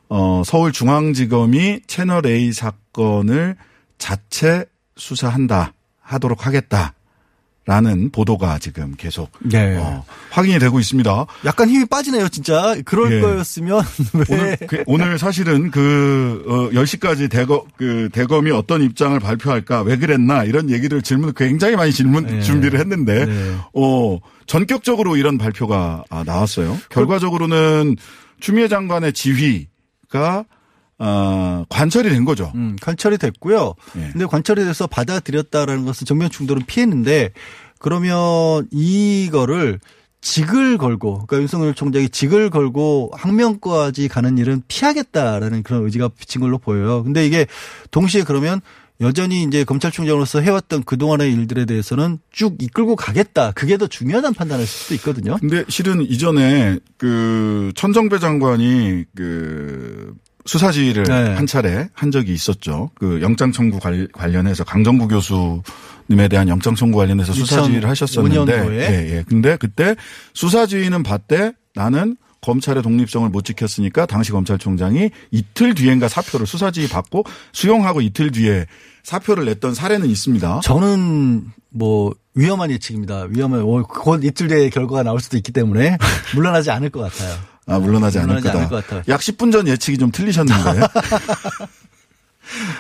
어, 0.09 0.43
서울중앙지검이 0.45 1.81
채널 1.87 2.27
A 2.27 2.53
사건을 2.53 3.57
자체 3.99 4.67
수사한다 4.97 5.73
하도록 6.01 6.47
하겠다. 6.47 6.94
라는 7.67 8.11
보도가 8.11 8.59
지금 8.59 8.95
계속 8.99 9.31
네. 9.41 9.77
어, 9.79 10.05
확인이 10.31 10.59
되고 10.59 10.79
있습니다. 10.79 11.27
약간 11.47 11.71
힘이 11.71 11.87
빠지네요, 11.87 12.29
진짜. 12.29 12.75
그럴 12.85 13.11
예. 13.17 13.21
거였으면 13.23 13.83
왜 14.13 14.25
오늘, 14.29 14.57
그- 14.67 14.83
오늘 14.87 15.19
사실은 15.19 15.71
그, 15.71 16.45
어, 16.47 16.69
10시까지 16.79 17.31
대검, 17.31 17.63
그, 17.79 18.11
대검이 18.13 18.51
어떤 18.51 18.83
입장을 18.83 19.19
발표할까, 19.19 19.81
왜 19.81 19.97
그랬나, 19.97 20.45
이런 20.45 20.69
얘기를 20.69 21.01
질문, 21.01 21.33
굉장히 21.35 21.77
많이 21.77 21.91
질문, 21.91 22.27
네. 22.27 22.43
준비를 22.43 22.79
했는데, 22.81 23.25
네. 23.25 23.55
어, 23.73 24.19
전격적으로 24.47 25.17
이런 25.17 25.39
발표가 25.39 26.05
아, 26.11 26.23
나왔어요. 26.23 26.77
결과적으로는 26.91 27.97
추미애 28.41 28.69
장관의 28.69 29.15
지휘가, 29.15 30.45
어, 30.99 31.65
관철이 31.69 32.09
된 32.11 32.25
거죠. 32.25 32.53
음, 32.55 32.77
관철이 32.81 33.19
됐고요. 33.19 33.75
예. 33.97 34.11
근데 34.13 34.27
관철이 34.27 34.65
돼서 34.65 34.87
받아들였다라는 34.87 35.85
것은 35.85 36.07
정면 36.07 36.31
충돌은 36.31 36.67
피했는데 36.67 37.31
그러면 37.79 38.67
이거를 38.71 39.81
직을 40.21 40.79
걸고 40.79 41.27
그러니까 41.27 41.39
윤석열 41.43 41.75
총장이 41.75 42.09
직을 42.09 42.49
걸고 42.49 43.11
항명까지 43.15 44.09
가는 44.09 44.39
일은 44.39 44.63
피하겠다라는 44.69 45.63
그런 45.63 45.85
의지가 45.85 46.09
비친 46.09 46.41
걸로 46.41 46.57
보여요. 46.59 47.03
근데 47.05 47.27
이게 47.27 47.47
동시에 47.91 48.23
그러면 48.23 48.61
여전히 49.01 49.43
이제 49.43 49.65
검찰총장으로서 49.65 50.41
해왔던 50.41 50.85
그동안의 50.85 51.33
일들에 51.33 51.65
대해서는 51.67 52.21
쭉 52.31 52.57
이끌고 52.61 52.97
가겠다. 52.97 53.53
그게 53.53 53.77
더 53.77 53.87
중요하다는 53.87 54.35
판단을 54.35 54.61
할 54.61 54.67
수도 54.67 54.95
있거든요. 54.95 55.37
근데 55.41 55.65
실은 55.69 56.01
이전에 56.03 56.79
그 56.97 57.73
천정배 57.75 58.19
장관이 58.19 59.05
그 59.15 59.94
수사지휘를 60.47 61.05
네. 61.05 61.35
한 61.35 61.47
차례 61.47 61.89
한 61.95 62.11
적이 62.11 62.33
있었죠. 62.35 62.91
그 62.95 63.21
영장 63.23 63.51
청구 63.53 63.79
관- 63.79 64.09
관련해서 64.13 64.65
강정구 64.65 65.09
교수님에 65.09 66.29
대한 66.29 66.49
영장 66.49 66.75
청구 66.75 66.99
관련해서 66.99 67.33
수사지휘를 67.33 67.79
2005 67.79 67.89
하셨었는데 67.91 68.57
년도에. 68.57 68.79
예, 68.79 69.17
예. 69.19 69.25
근데 69.27 69.57
그때 69.57 69.95
수사지휘는 70.35 71.03
봤대 71.03 71.53
나는 71.75 72.17
검찰의 72.43 72.83
독립성을 72.83 73.27
못 73.31 73.43
지켰으니까 73.47 74.05
당시 74.05 74.31
검찰총장이 74.33 75.11
이틀 75.31 75.75
뒤엔가 75.75 76.09
사표를 76.09 76.47
수사지휘 76.47 76.89
받고 76.89 77.25
수용하고 77.53 78.03
이틀 78.03 78.31
뒤에 78.33 78.67
사표를 79.03 79.47
냈던 79.47 79.73
사례는 79.75 80.09
있습니다. 80.11 80.61
저는 80.63 81.47
뭐 81.71 82.15
위험한 82.35 82.71
예측입니다. 82.71 83.27
위험한 83.31 83.61
어, 83.63 83.83
곧 83.83 84.23
이틀 84.25 84.49
뒤에 84.49 84.69
결과가 84.69 85.03
나올 85.05 85.21
수도 85.21 85.39
있기 85.39 85.53
때문에 85.53 85.97
물러나지 86.35 86.71
않을 86.71 86.91
것 86.91 87.01
같아요. 87.01 87.35
아, 87.67 87.79
물러나지 87.79 88.19
않을 88.19 88.41
물러나지 88.41 88.69
거다. 88.69 88.97
않을. 88.97 89.05
약 89.09 89.21
10분 89.21 89.53
전 89.53 89.67
예측이 89.69 89.99
좀 89.99 90.11
틀리셨는데. 90.11 90.81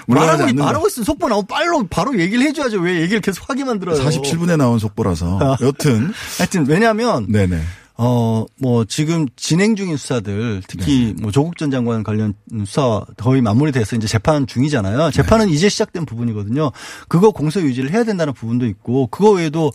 말하고. 0.06 0.52
말하고 0.54 0.86
있으면 0.88 1.04
속보 1.04 1.28
나오면 1.28 1.46
바로, 1.46 1.86
바로 1.88 2.18
얘기를 2.18 2.44
해줘야죠. 2.46 2.80
왜 2.80 3.00
얘기를 3.00 3.20
계속 3.20 3.48
하게 3.48 3.64
만들어요. 3.64 3.98
47분에 4.02 4.56
나온 4.56 4.78
속보라서. 4.78 5.56
여튼. 5.62 6.12
하여튼, 6.38 6.66
왜냐면, 6.66 7.26
네네. 7.30 7.62
어, 7.96 8.44
뭐, 8.58 8.84
지금 8.84 9.26
진행 9.36 9.76
중인 9.76 9.96
수사들, 9.96 10.62
특히 10.66 11.14
뭐 11.20 11.30
조국 11.30 11.56
전 11.56 11.70
장관 11.70 12.02
관련 12.02 12.34
수사 12.66 13.02
거의 13.16 13.40
마무리돼서 13.40 13.96
이제 13.96 14.06
재판 14.06 14.46
중이잖아요. 14.46 15.12
재판은 15.12 15.48
이제 15.48 15.68
시작된 15.68 16.04
부분이거든요. 16.04 16.72
그거 17.08 17.30
공소 17.30 17.60
유지를 17.62 17.92
해야 17.92 18.04
된다는 18.04 18.32
부분도 18.34 18.66
있고, 18.66 19.06
그거 19.06 19.30
외에도 19.30 19.72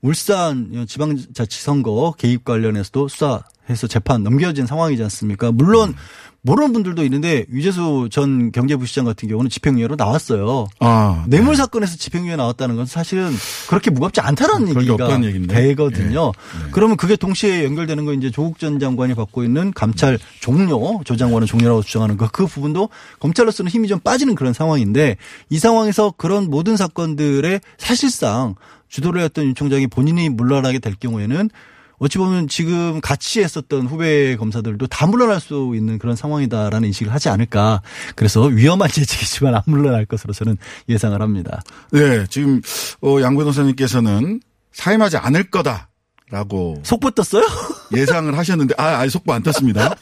울산 0.00 0.86
지방자치선거 0.88 2.14
개입 2.18 2.44
관련해서도 2.44 3.08
수사 3.08 3.42
해서 3.70 3.86
재판 3.86 4.22
넘겨진 4.22 4.66
상황이지 4.66 5.02
않습니까? 5.02 5.52
물론, 5.52 5.94
모르는 6.42 6.72
분들도 6.72 7.02
있는데 7.04 7.44
유재수 7.50 8.08
전 8.10 8.52
경제부시장 8.52 9.04
같은 9.04 9.28
경우는 9.28 9.50
집행유예로 9.50 9.96
나왔어요. 9.96 10.68
아. 10.78 11.24
뇌물 11.26 11.56
사건에서 11.56 11.96
집행유예 11.96 12.36
나왔다는 12.36 12.76
건 12.76 12.86
사실은 12.86 13.32
그렇게 13.68 13.90
무겁지 13.90 14.20
않다는 14.20 14.68
얘기가 14.68 14.94
없다는 14.94 15.24
얘기인데. 15.24 15.54
되거든요. 15.54 16.32
그러면 16.70 16.96
그게 16.96 17.16
동시에 17.16 17.64
연결되는 17.64 18.04
건 18.04 18.14
이제 18.14 18.30
조국 18.30 18.58
전 18.58 18.78
장관이 18.78 19.14
받고 19.14 19.42
있는 19.42 19.72
감찰 19.72 20.18
종료, 20.40 21.02
조 21.04 21.16
장관은 21.16 21.46
종료라고 21.46 21.82
주장하는 21.82 22.16
거, 22.16 22.28
그 22.32 22.46
부분도 22.46 22.88
검찰로서는 23.18 23.70
힘이 23.70 23.88
좀 23.88 23.98
빠지는 23.98 24.34
그런 24.34 24.52
상황인데 24.52 25.16
이 25.50 25.58
상황에서 25.58 26.14
그런 26.16 26.48
모든 26.48 26.76
사건들의 26.76 27.60
사실상 27.78 28.54
주도를 28.88 29.22
했던 29.22 29.44
윤 29.44 29.54
총장이 29.54 29.88
본인이 29.88 30.28
물러나게 30.28 30.78
될 30.78 30.94
경우에는 30.94 31.50
어찌 31.98 32.18
보면 32.18 32.48
지금 32.48 33.00
같이 33.00 33.40
했었던 33.40 33.86
후배 33.86 34.36
검사들도 34.36 34.86
다 34.86 35.06
물러날 35.06 35.40
수 35.40 35.72
있는 35.74 35.98
그런 35.98 36.16
상황이다라는 36.16 36.86
인식을 36.88 37.12
하지 37.12 37.28
않을까. 37.28 37.82
그래서 38.14 38.42
위험한 38.42 38.88
재직이지만 38.92 39.54
안 39.54 39.62
물러날 39.66 40.06
것으로 40.06 40.32
저는 40.32 40.56
예상을 40.88 41.20
합니다. 41.20 41.62
네, 41.92 42.26
지금 42.28 42.60
어, 43.02 43.20
양 43.20 43.36
변호사님께서는 43.36 44.40
사임하지 44.72 45.16
않을 45.16 45.50
거다 45.50 45.88
라고 46.30 46.78
속보 46.84 47.12
떴어요? 47.12 47.46
예상을 47.96 48.36
하셨는데 48.36 48.74
아, 48.76 48.98
아직 48.98 49.12
속보 49.12 49.32
안 49.32 49.42
떴습니다. 49.42 49.94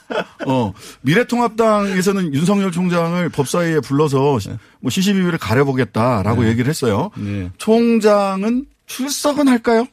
어, 0.47 0.73
미래통합당에서는 1.03 2.35
윤석열 2.35 2.73
총장을 2.73 3.29
법사위에 3.29 3.81
불러서 3.81 4.39
뭐 4.81 4.91
시시비비를 4.91 5.39
가려보겠다라고 5.39 6.43
네. 6.43 6.49
얘기를 6.49 6.69
했어요. 6.69 7.11
네. 7.17 7.51
총장은 7.59 8.67
출석은 8.87 9.47
할까요? 9.49 9.87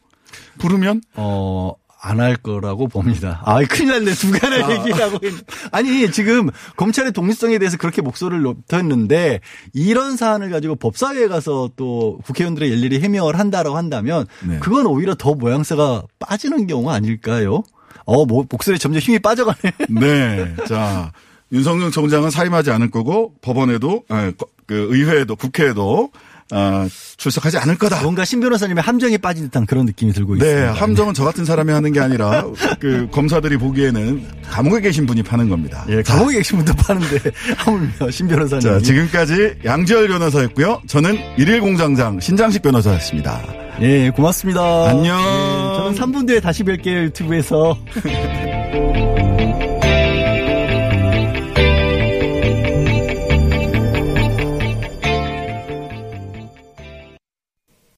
부르면? 0.57 1.01
어, 1.15 1.73
안 2.05 2.19
할 2.19 2.35
거라고 2.35 2.89
봅니다. 2.89 3.41
아, 3.45 3.59
큰일 3.63 3.91
났네. 3.91 4.13
두 4.13 4.29
가지 4.31 4.61
아. 4.61 4.73
있 4.75 5.33
아니, 5.71 6.11
지금 6.11 6.49
검찰의 6.75 7.13
독립성에 7.13 7.57
대해서 7.59 7.77
그렇게 7.77 8.01
목소리를 8.01 8.41
높였는데 8.43 9.39
이런 9.73 10.17
사안을 10.17 10.49
가지고 10.49 10.75
법사위에 10.75 11.29
가서 11.29 11.69
또 11.77 12.19
국회의원들의 12.25 12.69
일일이 12.69 12.99
해명을 12.99 13.39
한다라고 13.39 13.77
한다면 13.77 14.25
네. 14.45 14.59
그건 14.59 14.85
오히려 14.85 15.15
더 15.15 15.33
모양새가 15.33 16.03
빠지는 16.19 16.67
경우가 16.67 16.93
아닐까요? 16.93 17.63
어, 18.05 18.25
뭐, 18.25 18.45
목소리 18.49 18.77
점점 18.79 18.99
힘이 18.99 19.19
빠져가네. 19.19 19.71
네. 19.89 20.55
자, 20.67 21.13
윤석열 21.53 21.89
총장은 21.91 22.31
사임하지 22.31 22.71
않을 22.71 22.91
거고 22.91 23.33
법원에도 23.41 24.03
아, 24.09 24.29
거- 24.37 24.47
그 24.65 24.87
의회에도 24.91 25.37
국회에도 25.37 26.09
아, 26.55 26.87
출석하지 27.17 27.57
않을 27.57 27.77
거다. 27.77 28.01
뭔가 28.03 28.23
신 28.25 28.39
변호사님의 28.39 28.81
함정에 28.83 29.17
빠진 29.17 29.45
듯한 29.45 29.65
그런 29.65 29.85
느낌이 29.85 30.13
들고 30.13 30.37
네, 30.37 30.45
있습니다. 30.45 30.73
함정은 30.73 31.13
저 31.13 31.23
같은 31.23 31.45
사람이 31.45 31.71
하는 31.71 31.91
게 31.91 31.99
아니라 31.99 32.45
그 32.79 33.07
검사들이 33.11 33.57
보기에는 33.57 34.23
감옥에 34.49 34.81
계신 34.81 35.05
분이 35.05 35.23
파는 35.23 35.49
겁니다. 35.49 35.85
예, 35.89 36.01
감옥에 36.03 36.35
계신 36.35 36.57
분도 36.57 36.73
파는데 36.73 37.31
하물며 37.57 38.11
신 38.11 38.27
변호사님. 38.27 38.61
자, 38.61 38.79
지금까지 38.79 39.55
양지열 39.65 40.07
변호사였고요. 40.07 40.81
저는 40.87 41.17
일일 41.37 41.59
공장장 41.61 42.19
신장식 42.19 42.61
변호사였습니다. 42.61 43.41
예, 43.81 44.11
고맙습니다. 44.11 44.89
안녕. 44.89 45.17
예, 45.19 45.77
저는 45.77 45.95
3분 45.95 46.27
뒤에 46.27 46.39
다시 46.39 46.63
뵐게요, 46.63 47.05
유튜브에서. 47.05 47.77